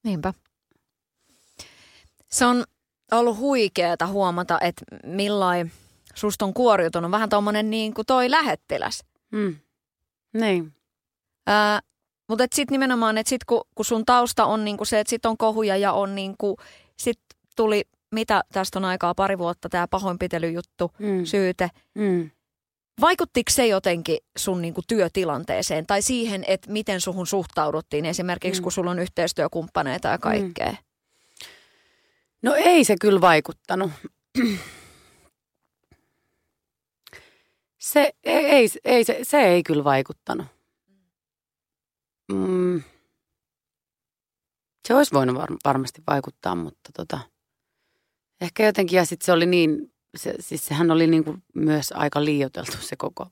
Niinpä. 0.05 0.33
Se 2.31 2.45
on 2.45 2.63
ollut 3.11 3.37
huikeeta 3.37 4.07
huomata, 4.07 4.59
että 4.61 4.85
millain 5.03 5.71
susta 6.15 6.45
on 6.45 6.53
kuoriutunut 6.53 7.11
vähän 7.11 7.29
tommonen 7.29 7.69
niin 7.69 7.93
kuin 7.93 8.05
toi 8.05 8.31
lähettiläs. 8.31 9.03
Mm. 9.31 9.55
Niin. 10.33 10.73
Ää, 11.47 11.79
mutta 12.29 12.43
sitten 12.55 12.73
nimenomaan, 12.73 13.17
että 13.17 13.29
sit 13.29 13.43
kun, 13.43 13.61
kun 13.75 13.85
sun 13.85 14.05
tausta 14.05 14.45
on 14.45 14.65
niinku 14.65 14.85
se, 14.85 14.99
että 14.99 15.09
sit 15.09 15.25
on 15.25 15.37
kohuja 15.37 15.77
ja 15.77 15.93
on 15.93 16.15
niinku, 16.15 16.57
sit 16.97 17.19
tuli, 17.55 17.83
mitä 18.11 18.43
tästä 18.51 18.79
on 18.79 18.85
aikaa, 18.85 19.15
pari 19.15 19.37
vuotta 19.37 19.69
tämä 19.69 19.87
pahoinpitelyjuttu, 19.87 20.91
Mm. 20.99 21.25
syyte. 21.25 21.69
Mm. 21.95 22.29
Vaikuttiko 23.01 23.51
se 23.51 23.67
jotenkin 23.67 24.17
sun 24.37 24.61
niinku 24.61 24.81
työtilanteeseen 24.87 25.85
tai 25.85 26.01
siihen, 26.01 26.43
että 26.47 26.71
miten 26.71 27.01
suhun 27.01 27.27
suhtauduttiin 27.27 28.05
esimerkiksi, 28.05 28.61
Mm. 28.61 28.63
kun 28.63 28.71
sulla 28.71 28.91
on 28.91 28.99
yhteistyökumppaneita 28.99 30.07
ja 30.07 30.17
kaikkea? 30.17 30.75
No 32.41 32.53
ei 32.55 32.83
se 32.83 32.95
kyllä 33.01 33.21
vaikuttanut. 33.21 33.91
Se 37.77 38.13
ei, 38.23 38.45
ei, 38.45 38.67
ei, 38.85 39.03
se, 39.03 39.19
se 39.23 39.37
ei 39.41 39.63
kyllä 39.63 39.83
vaikuttanut. 39.83 40.47
Mm. 42.33 42.83
Se 44.87 44.95
olisi 44.95 45.13
voinut 45.13 45.35
var, 45.35 45.49
varmasti 45.65 46.01
vaikuttaa, 46.07 46.55
mutta 46.55 46.89
tota, 46.93 47.19
ehkä 48.41 48.65
jotenkin, 48.65 48.97
ja 48.97 49.05
sitten 49.05 49.25
se 49.25 49.31
oli 49.31 49.45
niin, 49.45 49.93
se, 50.15 50.33
siis 50.39 50.65
sehän 50.65 50.91
oli 50.91 51.07
niin 51.07 51.23
kuin 51.23 51.43
myös 51.55 51.91
aika 51.91 52.25
liioiteltu 52.25 52.77
se 52.81 52.95
koko 52.95 53.27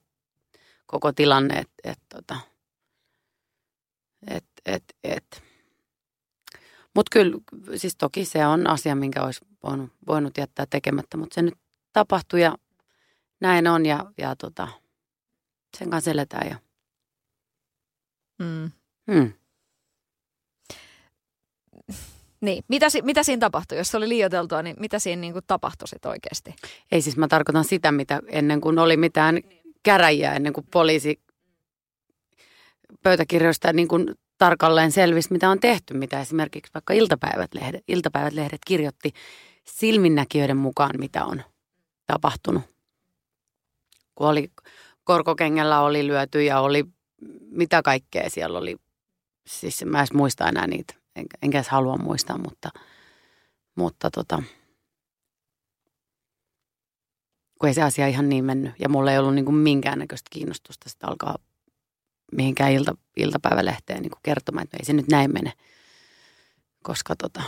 koko 0.86 1.12
tilanne, 1.14 1.60
että 1.60 1.74
et, 1.84 2.00
tota, 2.10 2.40
et, 4.28 4.46
et, 4.66 4.84
et. 5.04 5.44
Mutta 6.96 7.10
kyllä, 7.12 7.38
siis 7.76 7.96
toki 7.96 8.26
se 8.26 8.46
on 8.46 8.68
asia, 8.68 8.96
minkä 8.96 9.24
olisi 9.24 9.46
voinut, 9.64 9.92
voinut 10.08 10.38
jättää 10.38 10.66
tekemättä, 10.70 11.18
mutta 11.18 11.36
se 11.36 11.42
nyt 11.42 11.58
tapahtui 11.94 12.42
ja 12.42 12.58
näin 13.40 13.68
on 13.68 13.86
ja, 13.86 14.12
ja 14.18 14.36
tota, 14.36 14.68
sen 15.78 15.90
kanssa 15.90 16.12
eletään. 16.12 16.50
Ja, 16.50 16.60
Mm. 18.40 18.72
hmm. 19.12 19.34
Niin, 22.44 22.64
mitä, 22.68 22.88
mitä 23.04 23.24
siinä 23.24 23.40
tapahtui? 23.40 23.78
Jos 23.78 23.92
se 23.92 23.98
oli 23.98 24.10
liioiteltua, 24.10 24.62
niin 24.62 24.76
mitä 24.80 25.00
siinä 25.00 25.20
niin 25.20 25.34
kuin 25.34 25.46
tapahtui 25.48 25.88
sit 25.88 26.06
oikeasti? 26.06 26.56
Ei 26.92 27.02
siis 27.02 27.18
mä 27.18 27.28
tarkoitan 27.28 27.64
sitä, 27.64 27.92
mitä 27.92 28.22
ennen 28.28 28.62
kuin 28.62 28.80
oli 28.80 28.98
mitään 28.98 29.40
käräjiä, 29.84 30.34
ennen 30.34 30.54
kuin 30.54 30.68
poliisi 30.72 31.22
pöytäkirjoista 33.04 33.74
niin 33.74 33.88
kuin 33.88 34.16
tarkalleen 34.38 34.92
selvisi, 34.92 35.32
mitä 35.32 35.50
on 35.50 35.60
tehty, 35.60 35.94
mitä 35.94 36.22
esimerkiksi 36.22 36.74
vaikka 36.74 36.94
iltapäivät 36.94 37.54
lehdet, 37.54 37.84
iltapäivät 37.88 38.34
lehdet 38.34 38.62
kirjoitti 38.68 39.14
silminnäkijöiden 39.64 40.58
mukaan, 40.58 40.92
mitä 40.98 41.26
on 41.26 41.44
tapahtunut. 42.06 42.64
Kun 44.16 44.28
oli 44.28 44.52
korkokengellä 45.04 45.82
oli 45.82 46.08
lyöty 46.08 46.44
ja 46.44 46.60
oli 46.60 46.84
mitä 47.52 47.82
kaikkea 47.82 48.30
siellä 48.30 48.60
oli. 48.60 48.76
Siis 49.48 49.86
mä 49.86 50.02
en 50.02 50.08
muista 50.14 50.50
enää 50.50 50.68
niitä, 50.68 50.94
enkä, 51.16 51.38
enkä 51.42 51.58
edes 51.58 51.70
halua 51.70 51.98
muistaa, 51.98 52.38
mutta, 52.38 52.70
mutta 53.76 54.12
tota, 54.12 54.44
kun 57.60 57.68
ei 57.68 57.74
se 57.74 57.82
asia 57.82 58.08
ihan 58.08 58.30
niin 58.30 58.46
mennyt. 58.46 58.74
Ja 58.80 58.90
mulla 58.90 59.12
ei 59.12 59.18
ollut 59.18 59.36
niin 59.36 59.46
kuin 59.46 59.56
minkäännäköistä 59.56 60.30
kiinnostusta 60.32 60.90
sitä 60.90 61.08
alkaa 61.08 61.38
mihinkään 62.32 62.72
ilta, 62.72 62.96
iltapäivälehteen 63.18 64.02
niin 64.02 64.12
kuin 64.12 64.20
kertomaan, 64.24 64.64
että 64.64 64.78
ei 64.80 64.86
se 64.86 64.94
nyt 64.94 65.08
näin 65.08 65.34
mene. 65.34 65.54
Koska 66.84 67.16
tota, 67.16 67.44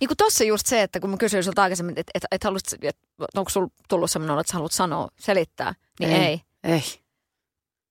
Niin 0.00 0.08
kuin 0.08 0.16
tossa 0.16 0.44
just 0.44 0.66
se, 0.66 0.82
että 0.82 1.00
kun 1.00 1.10
mä 1.10 1.16
kysyin 1.16 1.44
sulta 1.44 1.62
aikaisemmin, 1.62 1.98
että 1.98 2.10
et, 2.14 2.24
et 2.30 2.44
haluat, 2.44 2.62
et, 2.82 2.98
onko 3.34 3.50
sulla 3.50 3.68
tullut 3.88 4.10
sellainen 4.10 4.32
olo, 4.32 4.40
että 4.40 4.50
sä 4.50 4.54
haluat 4.54 4.72
sanoa, 4.72 5.08
selittää, 5.18 5.74
niin 6.00 6.12
ei. 6.12 6.22
Ei. 6.22 6.40
ei. 6.64 6.82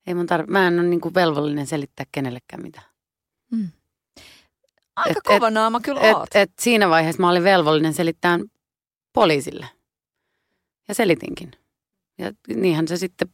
ei. 0.08 0.14
Mun 0.14 0.26
tarvi, 0.26 0.52
mä 0.52 0.68
en 0.68 0.80
ole 0.80 0.88
niin 0.88 1.02
kuin 1.02 1.14
velvollinen 1.14 1.68
selittää 1.68 2.06
kenellekään 2.12 2.62
mitään. 2.62 2.86
Aika 4.96 5.20
Et- 5.20 5.24
kova 5.24 5.50
naama 5.50 5.80
kyllä 5.80 6.02
Et, 6.02 6.16
oot. 6.16 6.30
et 6.36 6.52
siinä 6.60 6.90
vaiheessa 6.90 7.22
mä 7.22 7.30
olin 7.30 7.44
velvollinen 7.44 7.94
selittää 7.94 8.40
poliisille. 9.14 9.68
Ja 10.88 10.96
selitinkin. 10.96 11.52
Ja 12.18 12.32
niinhän 12.48 12.88
se 12.88 12.98
sitten, 12.98 13.28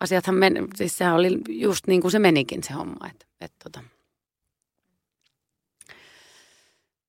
asiathan 0.00 0.34
meni, 0.34 0.60
siis 0.74 0.98
sehän 0.98 1.14
oli 1.14 1.38
just 1.48 1.86
niin 1.86 2.00
kuin 2.00 2.12
se 2.12 2.18
menikin 2.18 2.62
se 2.62 2.72
homma. 2.72 3.06
Et, 3.10 3.26
et 3.40 3.52
tota. 3.64 3.82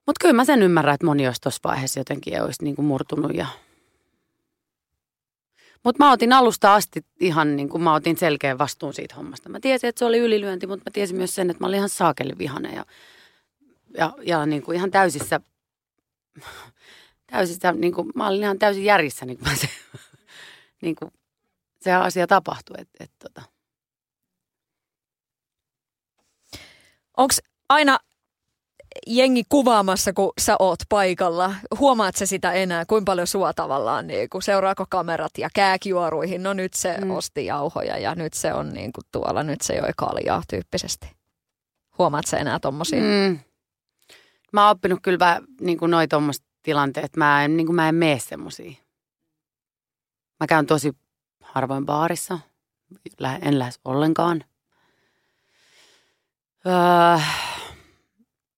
Mutta 0.05 0.19
kyllä 0.21 0.33
mä 0.33 0.45
sen 0.45 0.61
ymmärrän, 0.61 0.95
että 0.95 1.05
moni 1.05 1.27
olisi 1.27 1.41
tuossa 1.41 1.59
vaiheessa 1.63 1.99
jotenkin 1.99 2.41
olisi 2.41 2.63
niin 2.63 2.75
kuin 2.75 2.85
murtunut. 2.85 3.35
Ja... 3.35 3.47
Mutta 5.83 6.03
mä 6.03 6.11
otin 6.11 6.33
alusta 6.33 6.75
asti 6.75 7.05
ihan 7.19 7.55
niin 7.55 7.69
kuin 7.69 7.83
mä 7.83 7.93
otin 7.93 8.17
selkeän 8.17 8.57
vastuun 8.57 8.93
siitä 8.93 9.15
hommasta. 9.15 9.49
Mä 9.49 9.59
tiesin, 9.59 9.87
että 9.87 9.99
se 9.99 10.05
oli 10.05 10.17
ylilyönti, 10.17 10.67
mutta 10.67 10.89
mä 10.89 10.93
tiesin 10.93 11.17
myös 11.17 11.35
sen, 11.35 11.49
että 11.49 11.63
mä 11.63 11.67
olin 11.67 11.77
ihan 11.77 11.89
saakeli 11.89 12.37
vihainen 12.37 12.73
ja, 12.75 12.85
ja, 13.97 14.13
ja 14.21 14.45
niin 14.45 14.63
kuin 14.63 14.75
ihan 14.75 14.91
täysissä, 14.91 15.39
täysissä 17.27 17.71
niin 17.71 17.93
kuin, 17.93 18.11
mä 18.15 18.27
olin 18.27 18.43
ihan 18.43 18.59
täysin 18.59 18.83
järjissä, 18.83 19.25
niin 19.25 19.37
kuin 19.37 19.57
se, 19.57 19.69
niin 20.81 20.95
kuin 20.95 21.11
se 21.81 21.93
asia 21.93 22.27
tapahtui. 22.27 22.75
Et, 22.79 22.89
et, 22.99 23.11
tota. 23.19 23.41
Onko 27.17 27.33
aina 27.69 27.99
jengi 29.07 29.43
kuvaamassa, 29.49 30.13
kun 30.13 30.33
sä 30.41 30.55
oot 30.59 30.79
paikalla? 30.89 31.55
Huomaat 31.79 32.15
se 32.15 32.25
sitä 32.25 32.51
enää? 32.51 32.85
Kuinka 32.85 33.09
paljon 33.09 33.27
sua 33.27 33.53
tavallaan, 33.53 34.07
niin 34.07 34.29
kun 34.29 34.41
seuraako 34.41 34.85
kamerat 34.89 35.37
ja 35.37 35.49
kääkijuoruihin? 35.53 36.43
No 36.43 36.53
nyt 36.53 36.73
se 36.73 36.97
mm. 36.97 37.11
Osti 37.11 37.45
jauhoja 37.45 37.97
ja 37.97 38.15
nyt 38.15 38.33
se 38.33 38.53
on 38.53 38.73
niin 38.73 38.93
kuin 38.93 39.05
tuolla, 39.11 39.43
nyt 39.43 39.61
se 39.61 39.75
joi 39.75 39.91
kaljaa 39.97 40.43
tyyppisesti. 40.49 41.11
Huomaat 41.97 42.27
se 42.27 42.37
enää 42.37 42.59
tommosia? 42.59 43.01
Mm. 43.01 43.39
Mä 44.53 44.61
oon 44.63 44.71
oppinut 44.71 44.99
kyllä 45.01 45.19
vähän 45.19 45.43
niin 45.61 45.77
kuin 45.77 45.91
noi 45.91 46.07
tommoset 46.07 46.45
tilanteet. 46.63 47.17
Mä 47.17 47.43
en, 47.43 47.57
niin 47.57 47.67
kuin 47.67 47.75
mä 47.75 47.89
en 47.89 47.95
mene 47.95 48.19
semmosia. 48.19 48.71
Mä 50.39 50.47
käyn 50.47 50.65
tosi 50.65 50.91
harvoin 51.41 51.85
baarissa. 51.85 52.39
En 53.41 53.59
lähes 53.59 53.79
ollenkaan. 53.85 54.43
Öö, 56.65 57.23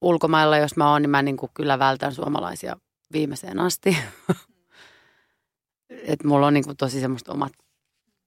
ulkomailla, 0.01 0.57
jos 0.57 0.75
mä 0.75 0.91
oon, 0.91 1.01
niin 1.01 1.09
mä 1.09 1.21
niin 1.21 1.37
kuin 1.37 1.51
kyllä 1.53 1.79
vältän 1.79 2.13
suomalaisia 2.13 2.77
viimeiseen 3.13 3.59
asti. 3.59 3.97
Et 5.89 6.23
mulla 6.23 6.47
on 6.47 6.53
niin 6.53 6.65
kuin 6.65 6.77
tosi 6.77 6.99
semmoista 6.99 7.31
omat 7.33 7.53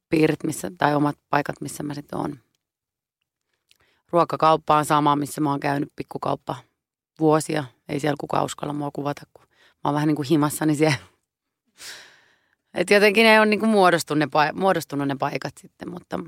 piirit, 0.09 0.45
missä, 0.45 0.71
tai 0.79 0.95
omat 0.95 1.17
paikat, 1.31 1.61
missä 1.61 1.83
mä 1.83 1.95
sitten 1.95 2.19
oon. 2.19 2.39
Ruokakauppa 4.13 4.77
on 4.77 4.85
sama, 4.85 5.17
missä 5.17 5.41
mä 5.41 5.51
oon 5.51 5.61
käynyt 5.61 5.93
pikkukauppa 5.97 6.57
vuosia. 7.21 7.65
Ei 7.89 8.01
siellä 8.01 8.17
kukaan 8.21 8.45
uskalla 8.45 8.73
mua 8.73 8.91
kuvata, 8.93 9.23
kun 9.35 9.47
mä 9.51 9.57
oon 9.85 9.95
vähän 9.95 10.07
niin 10.07 10.17
kuin 10.17 10.29
himassani 10.29 10.75
siellä. 10.75 10.97
Et 12.75 12.91
jotenkin 12.91 13.25
ne 13.25 13.41
on 13.41 13.51
niin 13.51 13.61
kuin 13.61 13.71
muodostunut, 13.71 14.19
ne, 14.19 14.27
pa- 14.27 14.59
muodostunut 14.59 15.09
ne 15.09 15.17
paikat 15.19 15.53
sitten, 15.61 15.91
mutta... 15.91 16.19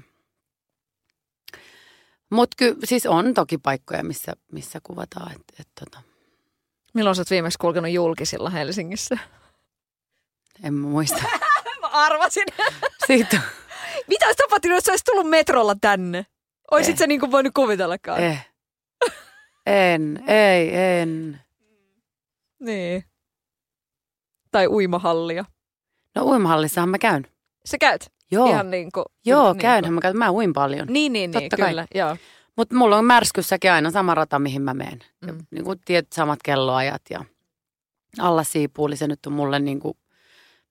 Mutta 2.31 2.55
ky- 2.59 2.77
siis 2.85 3.07
on 3.07 3.35
toki 3.35 3.59
paikkoja, 3.59 4.05
missä, 4.05 4.33
missä 4.53 4.79
kuvataan. 4.83 5.33
Et, 5.33 5.41
et 5.61 5.69
tota, 5.81 6.03
Milloin 6.95 7.17
sä 7.17 7.21
oot 7.21 7.31
viimeksi 7.31 7.59
kulkenut 7.59 7.91
julkisilla 7.91 8.51
Helsingissä? 8.51 9.19
en 10.63 10.75
muista. 10.75 11.23
Mä 11.81 11.89
arvasin. 11.89 12.45
Siitä 13.07 13.41
Mitä 14.09 14.27
olisi 14.27 14.37
tapahtunut, 14.37 14.75
jos 14.77 14.85
sä 14.85 14.93
olisit 14.93 15.05
tullut 15.05 15.29
metrolla 15.31 15.75
tänne? 15.81 16.27
Oisit 16.71 16.93
Eh. 16.93 16.99
sä 16.99 17.07
niin 17.07 17.21
kuin 17.21 17.33
voinut 17.33 17.55
kuvitellakaan? 17.55 18.21
eh. 18.21 18.49
En, 19.67 20.25
ei, 20.27 20.77
en. 20.77 21.41
Niin. 22.61 23.05
Tai 24.51 24.67
uimahallia. 24.67 25.45
No 26.15 26.25
uimahallissahan 26.25 26.89
mä 26.89 26.99
käyn. 26.99 27.27
Sä 27.65 27.79
käyt 27.79 28.13
Joo, 28.31 28.51
ihan 28.51 28.71
niin 28.71 28.93
kuin... 28.93 29.05
joo 29.25 29.53
niin 29.53 29.61
käynhän 29.61 29.95
mä 29.95 30.01
käyn. 30.01 30.17
Mä 30.17 30.31
uin 30.31 30.53
paljon. 30.53 30.87
Niin, 30.91 31.13
niin, 31.13 31.31
niin, 31.31 31.43
Totta 31.43 31.57
kai. 31.57 31.69
kyllä. 31.69 31.87
Joo. 31.95 32.17
Mutta 32.57 32.75
mulla 32.75 32.99
on 32.99 33.05
märskyssäkin 33.05 33.73
aina 33.73 33.91
sama 33.91 34.15
rata, 34.15 34.39
mihin 34.39 34.63
mä 34.63 34.75
menen. 34.75 34.99
Mm. 35.21 35.31
Mm. 35.31 35.47
Niin 35.51 35.65
kuin 35.65 35.81
tietyt 35.85 36.13
samat 36.13 36.39
kelloajat 36.45 37.03
ja 37.11 37.25
alla 38.19 38.45
siipuuli, 38.45 38.97
se 38.97 39.09
nyt 39.09 39.27
on 39.27 39.33
mulle 39.33 39.59
niin 39.59 39.81
kuin, 39.81 39.97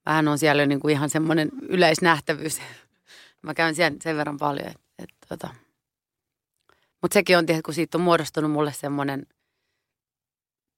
vähän 0.05 0.27
on 0.27 0.37
siellä 0.37 0.65
niin 0.65 0.79
kuin 0.79 0.91
ihan 0.91 1.09
semmoinen 1.09 1.49
yleisnähtävyys. 1.61 2.61
mä 3.41 3.53
käyn 3.53 3.75
siellä 3.75 3.97
sen 4.03 4.17
verran 4.17 4.37
paljon. 4.37 4.67
Et, 4.67 4.77
et, 4.99 5.09
tota. 5.29 5.49
Mutta 7.01 7.13
sekin 7.13 7.37
on, 7.37 7.45
tiedätkö, 7.45 7.67
kun 7.67 7.73
siitä 7.73 7.97
on 7.97 8.01
muodostunut 8.01 8.51
mulle 8.51 8.73
semmoinen, 8.73 9.25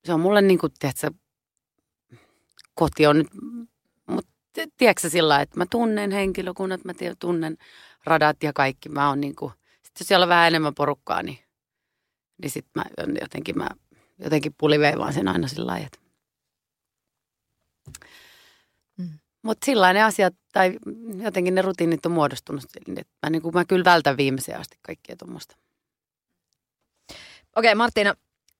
se 0.05 0.13
on 0.13 0.19
mulle 0.19 0.41
niin 0.41 0.59
kuin, 0.59 0.73
tiedätkö, 0.79 1.11
koti 2.75 3.07
on 3.07 3.17
nyt, 3.17 3.27
mutta 4.07 4.31
tiedätkö 4.77 5.09
sillä 5.09 5.41
että 5.41 5.57
mä 5.57 5.65
tunnen 5.71 6.11
henkilökunnat, 6.11 6.85
mä 6.85 6.93
tiedän, 6.93 7.17
tunnen 7.19 7.57
radat 8.05 8.43
ja 8.43 8.53
kaikki. 8.53 8.89
Mä 8.89 9.09
oon 9.09 9.21
niin 9.21 9.35
kuin, 9.35 9.51
sitten 9.73 9.91
jos 9.99 10.07
siellä 10.07 10.23
on 10.23 10.29
vähän 10.29 10.47
enemmän 10.47 10.75
porukkaa, 10.75 11.23
niin, 11.23 11.39
niin 12.41 12.49
sitten 12.51 12.71
mä 12.75 12.83
jotenkin, 13.21 13.57
mä 13.57 13.69
jotenkin 14.19 14.55
puliveivaan 14.57 15.13
sen 15.13 15.27
aina 15.27 15.47
sillä 15.47 15.67
lailla. 15.67 15.85
että- 15.87 16.03
Mm. 18.97 19.09
Mutta 19.41 19.65
sillä 19.65 19.93
ne 19.93 20.03
asiat, 20.03 20.33
tai 20.53 20.77
jotenkin 21.23 21.55
ne 21.55 21.61
rutiinit 21.61 22.05
on 22.05 22.11
muodostunut, 22.11 22.63
niin 22.87 22.99
että 22.99 23.13
mä, 23.23 23.29
niin 23.29 23.41
kuin, 23.41 23.53
mä 23.53 23.65
kyllä 23.65 23.85
vältän 23.85 24.17
viimeiseen 24.17 24.59
asti 24.59 24.77
kaikkea 24.81 25.15
tuommoista. 25.15 25.55
Okei, 27.55 27.75
Martina, 27.75 28.13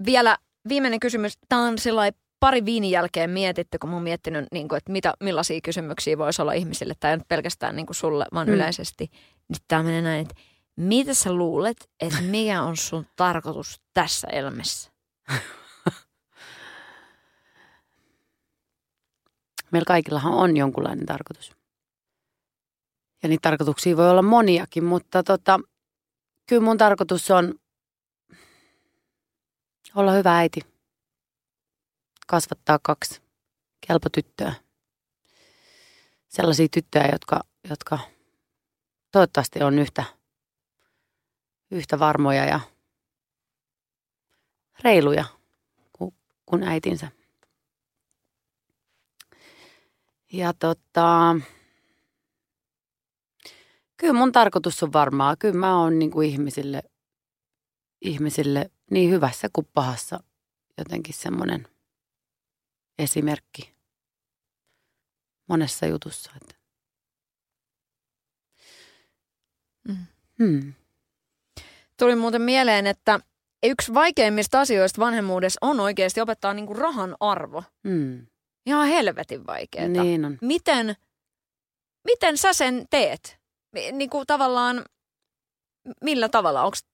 vielä 0.06 0.38
viimeinen 0.70 1.00
kysymys. 1.00 1.34
Tämä 1.50 1.62
on 1.62 1.78
sellainen 1.78 2.20
pari 2.40 2.66
viinin 2.66 2.92
jälkeen 2.92 3.30
mietitty, 3.30 3.78
kun 3.78 3.90
mä 3.90 3.96
oon 3.96 4.04
miettinyt, 4.04 4.46
niin 4.52 4.68
kuin, 4.68 4.78
että 4.78 4.92
mitä, 4.92 5.14
millaisia 5.20 5.62
kysymyksiä 5.62 6.18
voisi 6.18 6.42
olla 6.42 6.54
ihmisille, 6.54 6.94
tai 7.00 7.12
ei 7.12 7.18
nyt 7.18 7.28
pelkästään 7.28 7.76
niin 7.76 7.86
kuin 7.86 7.96
sulle, 7.96 8.26
vaan 8.34 8.48
mm. 8.48 8.54
yleisesti. 8.54 9.12
Nyt 9.50 9.62
tämä 9.68 9.84
menee 9.84 10.02
näin, 10.02 10.22
että 10.22 10.36
mitä 10.76 11.14
sä 11.14 11.34
luulet, 11.34 11.90
että 12.00 12.22
mikä 12.32 12.64
on 12.64 12.78
sun 12.78 13.06
tarkoitus 13.16 13.82
tässä 13.94 14.28
elämässä? 14.28 14.92
Meillä 19.72 19.86
kaikillahan 19.88 20.34
on 20.34 20.58
jonkunlainen 20.58 21.06
tarkoitus. 21.06 21.52
Ja 23.24 23.30
niitä 23.30 23.50
tarkoituksia 23.50 23.98
voi 23.98 24.10
olla 24.10 24.22
moniakin, 24.22 24.84
mutta 24.84 25.24
tota, 25.24 25.60
kyllä 26.50 26.64
mun 26.64 26.78
tarkoitus 26.78 27.32
on 27.32 27.54
olla 29.96 30.12
hyvä 30.12 30.38
äiti. 30.38 30.62
Kasvattaa 32.28 32.80
kaksi 32.82 33.22
kelpo 33.88 34.10
tyttöä. 34.10 34.54
Sellaisia 36.28 36.68
tyttöjä, 36.72 37.10
jotka, 37.12 37.40
jotka 37.70 38.00
toivottavasti 39.12 39.64
on 39.64 39.80
yhtä, 39.80 40.04
yhtä 41.72 42.00
varmoja 42.00 42.46
ja 42.46 42.60
reiluja 44.84 45.26
kuin, 45.94 46.16
kuin 46.46 46.64
äitinsä. 46.64 47.12
Ja 50.34 50.54
tota, 50.54 51.36
kyllä 53.98 54.14
mun 54.14 54.32
tarkoitus 54.32 54.84
on 54.84 54.94
varmaa. 54.94 55.36
Kyllä 55.36 55.60
mä 55.60 55.80
oon 55.80 56.00
niin 56.00 56.24
ihmisille, 56.24 56.84
ihmisille 58.02 58.72
niin 58.92 59.12
hyvässä 59.12 59.50
kuin 59.54 59.68
pahassa 59.74 60.24
jotenkin 60.78 61.14
semmoinen 61.14 61.68
esimerkki 63.00 63.74
monessa 65.50 65.86
jutussa. 65.86 66.32
Että. 66.42 66.56
Mm. 69.88 70.06
Hmm. 70.40 70.74
Tuli 72.00 72.16
muuten 72.16 72.42
mieleen, 72.42 72.88
että 72.88 73.20
yksi 73.64 73.94
vaikeimmista 73.94 74.60
asioista 74.60 75.02
vanhemmuudessa 75.02 75.58
on 75.62 75.80
oikeasti 75.80 76.22
opettaa 76.22 76.54
niinku 76.54 76.74
rahan 76.74 77.16
arvo. 77.20 77.64
Hmm. 77.88 78.28
Ihan 78.66 78.88
helvetin 78.88 79.48
vaikeaa. 79.48 79.88
Niin 79.88 80.26
on. 80.26 80.38
Miten, 80.42 80.96
miten 82.04 82.38
sä 82.38 82.54
sen 82.54 82.86
teet? 82.90 83.40
Niin 83.92 84.10
kuin 84.10 84.28
tavallaan, 84.28 84.86
millä 86.02 86.30
tavalla, 86.30 86.64
onks, 86.64 86.86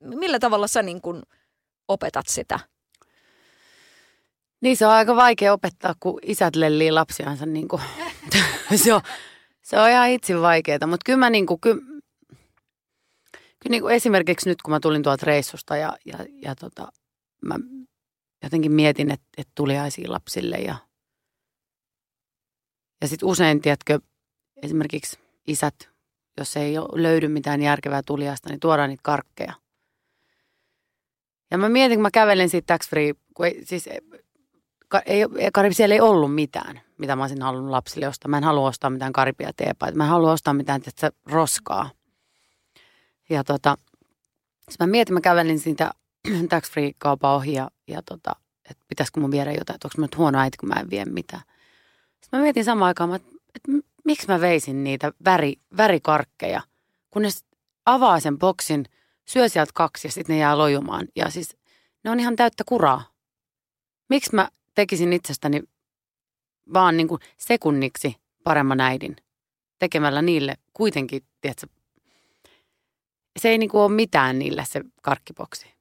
millä 0.00 0.38
tavalla 0.38 0.66
sä 0.66 0.82
niin 0.82 1.00
kuin 1.00 1.22
opetat 1.88 2.26
sitä? 2.26 2.58
Niin 4.60 4.76
se 4.76 4.86
on 4.86 4.92
aika 4.92 5.16
vaikea 5.16 5.52
opettaa, 5.52 5.94
kun 6.00 6.18
isät 6.22 6.56
lellii 6.56 6.92
lapsiansa. 6.92 7.46
Niin 7.46 7.68
kuin. 7.68 7.82
se, 8.84 8.94
on, 8.94 9.00
se 9.62 9.78
on 9.78 9.90
ihan 9.90 10.10
itse 10.10 10.40
vaikeaa, 10.40 10.86
mutta 10.86 11.04
kyllä 11.04 11.18
mä 11.18 11.30
niin 11.30 11.46
kuin, 11.46 11.60
kyllä, 11.60 11.82
kyllä 13.58 13.70
niin 13.70 13.82
kuin 13.82 13.94
esimerkiksi 13.94 14.48
nyt 14.48 14.62
kun 14.62 14.74
mä 14.74 14.80
tulin 14.80 15.02
tuolta 15.02 15.26
reissusta 15.26 15.76
ja, 15.76 15.96
ja, 16.04 16.18
ja 16.42 16.54
tota, 16.54 16.92
mä 17.44 17.54
jotenkin 18.42 18.72
mietin, 18.72 19.10
että, 19.10 19.26
että 19.36 19.52
tuliaisiin 19.54 20.12
lapsille 20.12 20.56
ja, 20.56 20.76
ja 23.00 23.08
sitten 23.08 23.28
usein, 23.28 23.60
tiedätkö, 23.60 24.00
esimerkiksi 24.62 25.18
isät, 25.46 25.74
jos 26.38 26.56
ei 26.56 26.74
löydy 26.92 27.28
mitään 27.28 27.62
järkevää 27.62 28.02
tuliasta, 28.02 28.48
niin 28.48 28.60
tuodaan 28.60 28.88
niitä 28.88 29.02
karkkeja. 29.02 29.54
Ja 31.50 31.58
mä 31.58 31.68
mietin, 31.68 31.96
kun 31.96 32.02
mä 32.02 32.10
kävelen 32.10 32.48
siitä 32.48 32.74
tax 32.74 32.88
free, 32.88 33.14
kun 33.34 33.46
ei, 33.46 33.64
siis 33.64 33.88
ei, 35.06 35.24
Karibi, 35.52 35.74
siellä 35.74 35.94
ei 35.94 36.00
ollut 36.00 36.34
mitään, 36.34 36.80
mitä 36.98 37.16
mä 37.16 37.22
olisin 37.22 37.42
halunnut 37.42 37.70
lapsille 37.70 38.08
ostaa. 38.08 38.28
Mä 38.28 38.38
en 38.38 38.44
halua 38.44 38.68
ostaa 38.68 38.90
mitään 38.90 39.12
karipia 39.12 39.50
teepaita. 39.56 39.96
Mä 39.96 40.04
en 40.04 40.10
halua 40.10 40.32
ostaa 40.32 40.54
mitään 40.54 40.80
tietysti, 40.80 41.06
roskaa. 41.26 41.90
Ja 43.28 43.44
tota, 43.44 43.76
mä 44.80 44.86
mietin, 44.86 45.14
mä 45.14 45.20
kävelin 45.20 45.58
siitä 45.58 45.90
tax 46.48 46.70
free 46.70 46.90
kaupan 46.98 47.34
ohi 47.34 47.52
ja, 47.52 47.70
ja 47.86 48.02
tota, 48.02 48.36
että 48.70 48.84
pitäisikö 48.88 49.20
mun 49.20 49.30
viedä 49.30 49.52
jotain, 49.52 49.74
että 49.74 49.86
onko 49.86 49.94
mä 49.98 50.04
nyt 50.04 50.16
huono 50.16 50.38
äiti, 50.38 50.58
kun 50.58 50.68
mä 50.68 50.80
en 50.80 50.90
vie 50.90 51.04
mitään. 51.04 51.42
Sitten 52.20 52.40
mä 52.40 52.42
mietin 52.42 52.64
samaan 52.64 52.86
aikaan, 52.86 53.14
että, 53.14 53.28
että 53.54 53.72
miksi 54.04 54.28
mä 54.28 54.40
veisin 54.40 54.84
niitä 54.84 55.12
väri, 55.24 55.52
värikarkkeja, 55.76 56.62
kun 57.10 57.22
ne 57.22 57.28
avaa 57.86 58.20
sen 58.20 58.38
boksin, 58.38 58.84
syö 59.28 59.48
sieltä 59.48 59.72
kaksi 59.74 60.08
ja 60.08 60.12
sitten 60.12 60.34
ne 60.34 60.40
jää 60.40 60.58
lojumaan. 60.58 61.08
Ja 61.16 61.30
siis 61.30 61.56
ne 62.04 62.10
on 62.10 62.20
ihan 62.20 62.36
täyttä 62.36 62.64
kuraa. 62.66 63.12
Miksi 64.08 64.34
mä 64.34 64.48
tekisin 64.74 65.12
itsestäni 65.12 65.62
vaan 66.72 66.96
niin 66.96 67.08
kuin 67.08 67.20
sekunniksi 67.36 68.16
paremman 68.44 68.80
äidin 68.80 69.16
tekemällä 69.78 70.22
niille 70.22 70.56
kuitenkin, 70.72 71.22
tiedätkö, 71.40 71.66
se 73.38 73.48
ei 73.48 73.58
niin 73.58 73.70
kuin 73.70 73.80
ole 73.80 73.92
mitään 73.92 74.38
niille 74.38 74.64
se 74.64 74.80
karkkiboksi. 75.02 75.74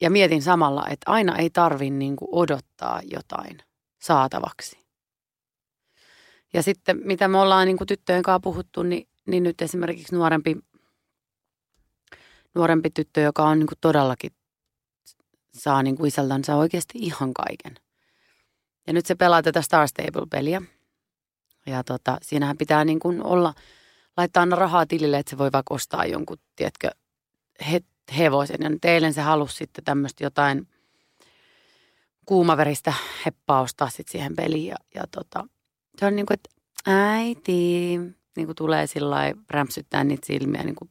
Ja 0.00 0.10
mietin 0.10 0.42
samalla, 0.42 0.86
että 0.88 1.10
aina 1.12 1.36
ei 1.36 1.50
tarvi 1.50 1.90
niin 1.90 2.16
kuin 2.16 2.28
odottaa 2.32 3.00
jotain 3.04 3.58
saatavaksi. 3.98 4.78
Ja 6.52 6.62
sitten 6.62 7.00
mitä 7.04 7.28
me 7.28 7.38
ollaan 7.38 7.66
niin 7.66 7.76
kuin 7.76 7.88
tyttöjen 7.88 8.22
kanssa 8.22 8.40
puhuttu, 8.40 8.82
niin, 8.82 9.08
niin 9.30 9.42
nyt 9.42 9.62
esimerkiksi 9.62 10.14
nuorempi, 10.14 10.56
nuorempi 12.54 12.90
tyttö, 12.90 13.20
joka 13.20 13.44
on 13.44 13.58
niin 13.58 13.66
kuin 13.66 13.78
todellakin 13.80 14.32
saa 15.54 15.82
niin 15.82 15.96
kuin 15.96 16.08
isältänsä 16.08 16.56
oikeasti 16.56 16.98
ihan 16.98 17.34
kaiken. 17.34 17.74
Ja 18.86 18.92
nyt 18.92 19.06
se 19.06 19.14
pelaa 19.14 19.42
tätä 19.42 19.62
Star 19.62 19.88
Stable-peliä. 19.88 20.62
Ja 21.66 21.84
tota, 21.84 22.18
siinähän 22.22 22.58
pitää 22.58 22.84
niin 22.84 23.00
kuin 23.00 23.22
olla, 23.22 23.54
laittaa 24.16 24.40
aina 24.40 24.56
rahaa 24.56 24.86
tilille, 24.86 25.18
että 25.18 25.30
se 25.30 25.38
voi 25.38 25.52
vaikka 25.52 25.74
ostaa 25.74 26.04
jonkun, 26.04 26.36
tiedätkö, 26.56 26.90
he, 27.70 27.80
hevosen. 28.18 28.56
Ja 28.60 28.68
nyt 28.68 28.84
eilen 28.84 29.14
se 29.14 29.20
halusi 29.20 29.56
sitten 29.56 29.84
tämmöistä 29.84 30.24
jotain 30.24 30.68
kuumaveristä 32.26 32.94
heppaa 33.26 33.60
ostaa 33.60 33.88
sitten 33.88 34.12
siihen 34.12 34.36
peliin. 34.36 34.66
Ja, 34.66 34.76
ja 34.94 35.04
tota, 35.10 35.48
se 35.98 36.06
on 36.06 36.16
niin 36.16 36.26
kuin, 36.26 36.34
että 36.34 36.50
äiti, 36.86 37.98
niin 38.40 38.46
kuin 38.46 38.56
tulee 38.56 38.86
sillä 38.86 39.16
rämpsyttää 39.50 40.04
niitä 40.04 40.26
silmiä, 40.26 40.62
niin 40.62 40.74
kuin 40.74 40.90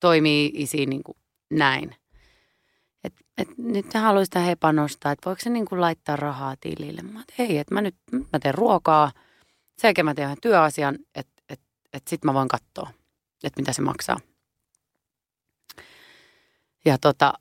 toimii 0.00 0.50
isi 0.54 0.86
niin 0.86 1.02
kuin 1.02 1.18
näin. 1.50 1.96
Et, 3.04 3.12
et 3.38 3.48
nyt 3.58 3.94
ne 3.94 4.00
haluaisi 4.00 4.26
sitä 4.26 4.40
hepanostaa, 4.40 5.12
että 5.12 5.26
voiko 5.26 5.40
se 5.42 5.50
niin 5.50 5.66
kuin 5.66 5.80
laittaa 5.80 6.16
rahaa 6.16 6.54
tilille. 6.60 7.02
Mä 7.02 7.20
että 7.20 7.34
hei, 7.38 7.58
että 7.58 7.74
mä 7.74 7.80
nyt 7.80 7.94
mä 8.32 8.38
teen 8.38 8.54
ruokaa, 8.54 9.12
sen 9.78 9.88
jälkeen 9.88 10.04
mä 10.04 10.14
teen 10.14 10.36
työasian, 10.42 10.98
että 11.14 11.42
et, 11.48 11.60
et 11.92 12.08
sitten 12.08 12.28
mä 12.28 12.34
voin 12.34 12.48
katsoa, 12.48 12.90
että 13.44 13.60
mitä 13.60 13.72
se 13.72 13.82
maksaa. 13.82 14.20
Ja 16.84 16.98
tota, 16.98 17.32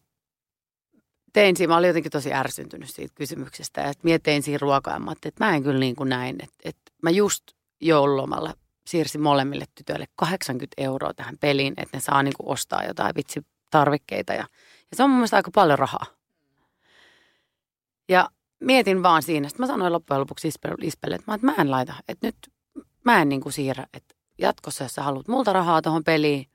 tein 1.34 1.58
siinä, 1.58 1.74
mä 1.74 1.78
olin 1.78 1.88
jotenkin 1.88 2.12
tosi 2.12 2.34
ärsyntynyt 2.34 2.90
siitä 2.90 3.14
kysymyksestä. 3.16 3.84
Että 3.84 4.04
mietin 4.04 4.44
siinä 4.44 4.58
ruokaa, 4.62 5.02
että 5.26 5.46
mä 5.46 5.56
en 5.56 5.64
kyllä 5.64 5.80
niin 5.80 5.96
kuin 5.96 6.10
näin. 6.10 6.36
Että, 6.44 6.56
että 6.64 6.92
mä 7.04 7.10
just 7.10 7.44
joululomalla 7.82 8.54
siirsin 8.92 9.22
molemmille 9.22 9.66
tytöille 9.76 10.06
80 10.16 10.74
euroa 10.78 11.14
tähän 11.14 11.38
peliin, 11.40 11.74
että 11.78 11.98
ne 11.98 12.02
saa 12.02 12.24
niin 12.24 12.34
kuin 12.38 12.50
ostaa 12.50 12.84
jotain 12.84 13.16
vitsitarvikkeita. 13.16 14.34
Ja, 14.34 14.48
ja 14.92 14.98
se 14.98 15.04
on 15.04 15.10
mun 15.10 15.18
mielestä 15.18 15.38
aika 15.38 15.52
paljon 15.56 15.80
rahaa. 15.80 16.06
Ja 18.10 18.30
mietin 18.60 19.04
vaan 19.04 19.24
siinä, 19.24 19.48
että 19.48 19.64
mä 19.64 19.68
sanoin 19.68 19.94
loppujen 19.94 20.22
lopuksi 20.22 20.48
Ispelle, 20.82 21.16
että 21.16 21.32
mä, 21.32 21.36
että 21.36 21.48
mä 21.48 21.56
en 21.58 21.72
laita, 21.72 21.94
että 22.08 22.28
nyt 22.28 22.36
mä 23.06 23.22
en 23.22 23.30
niin 23.30 23.42
kuin 23.42 23.54
siirrä, 23.54 23.86
että 23.94 24.16
jatkossa 24.38 24.84
jos 24.84 24.96
sä 24.96 25.04
haluat 25.04 25.28
multa 25.28 25.54
rahaa 25.54 25.82
tuohon 25.82 26.04
peliin, 26.04 26.46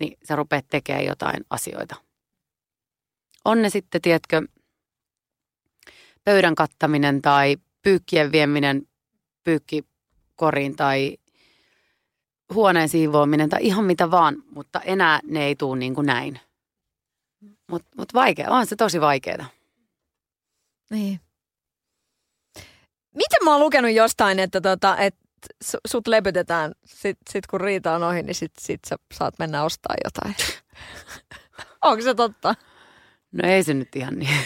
niin 0.00 0.18
sä 0.28 0.36
rupeat 0.36 0.64
tekemään 0.70 1.04
jotain 1.04 1.44
asioita 1.50 1.96
on 3.44 3.62
ne 3.62 3.70
sitten, 3.70 4.00
tiedätkö, 4.00 4.42
pöydän 6.24 6.54
kattaminen 6.54 7.22
tai 7.22 7.56
pyykkien 7.82 8.32
vieminen 8.32 8.82
pyykkikoriin 9.44 10.76
tai 10.76 11.16
huoneen 12.54 12.88
siivoaminen 12.88 13.48
tai 13.48 13.58
ihan 13.62 13.84
mitä 13.84 14.10
vaan, 14.10 14.36
mutta 14.50 14.80
enää 14.80 15.20
ne 15.24 15.44
ei 15.44 15.56
tule 15.56 15.78
niin 15.78 15.94
kuin 15.94 16.06
näin. 16.06 16.40
Mutta 17.70 17.88
mut 17.96 18.14
vaikea, 18.14 18.50
on 18.50 18.66
se 18.66 18.76
tosi 18.76 19.00
vaikeaa. 19.00 19.46
Niin. 20.90 21.20
Miten 23.14 23.44
mä 23.44 23.52
oon 23.52 23.60
lukenut 23.60 23.92
jostain, 23.92 24.38
että 24.38 24.60
tota, 24.60 24.96
et 24.96 25.14
sut 25.88 26.06
lepytetään, 26.06 26.72
sit, 26.86 27.18
sit 27.30 27.46
kun 27.46 27.60
riita 27.60 27.94
on 27.94 28.02
ohi, 28.02 28.22
niin 28.22 28.34
sit, 28.34 28.52
sit 28.58 28.80
sä 28.88 28.96
saat 29.14 29.38
mennä 29.38 29.64
ostaa 29.64 29.94
jotain. 30.04 30.34
Onko 31.82 32.02
se 32.02 32.14
totta? 32.14 32.54
No 33.32 33.48
ei 33.48 33.62
se 33.62 33.74
nyt 33.74 33.96
ihan 33.96 34.18
niin. 34.18 34.38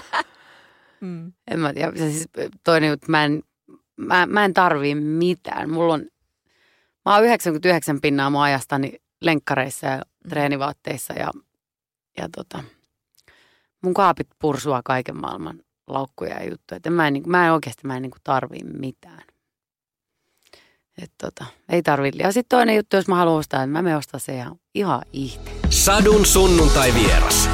mm. 1.00 1.32
En 1.50 1.60
mä 1.60 1.72
tiedä. 1.74 1.92
Siis 1.96 2.28
toinen 2.64 2.90
juttu, 2.90 3.06
mä 3.08 3.24
en, 3.24 3.42
mä, 3.96 4.26
mä 4.26 4.44
en 4.44 4.54
tarvii 4.54 4.94
mitään. 4.94 5.70
Mulla 5.70 5.94
on, 5.94 6.06
mä 7.08 7.14
oon 7.14 7.24
99 7.24 8.00
pinnaa 8.00 8.30
mun 8.30 8.42
ajastani 8.42 8.92
lenkkareissa 9.20 9.86
ja 9.86 9.96
mm. 9.96 10.28
treenivaatteissa 10.28 11.12
ja, 11.12 11.30
ja 12.18 12.28
tota, 12.36 12.64
mun 13.82 13.94
kaapit 13.94 14.28
pursua 14.38 14.80
kaiken 14.84 15.20
maailman 15.20 15.60
laukkuja 15.86 16.34
ja 16.34 16.50
juttuja. 16.50 16.90
Mä, 16.90 17.06
en, 17.06 17.12
niin, 17.12 17.30
mä 17.30 17.46
en 17.46 17.52
oikeasti 17.52 17.86
mä 17.86 17.96
en 17.96 18.02
niin 18.02 18.12
tarvii 18.24 18.64
mitään. 18.64 19.22
Et 21.02 21.12
tota, 21.18 21.44
ei 21.68 21.82
tarvii. 21.82 22.12
Ja 22.18 22.32
sitten 22.32 22.58
toinen 22.58 22.76
juttu, 22.76 22.96
jos 22.96 23.08
mä 23.08 23.16
haluan 23.16 23.38
ostaa, 23.38 23.62
että 23.62 23.72
mä 23.72 23.82
menen 23.82 23.98
ostaa 23.98 24.20
se 24.20 24.36
ihan, 24.36 24.56
ihan 24.74 25.02
ihte. 25.12 25.50
Sadun 25.70 26.26
sunnuntai 26.26 26.94
vieras. 26.94 27.48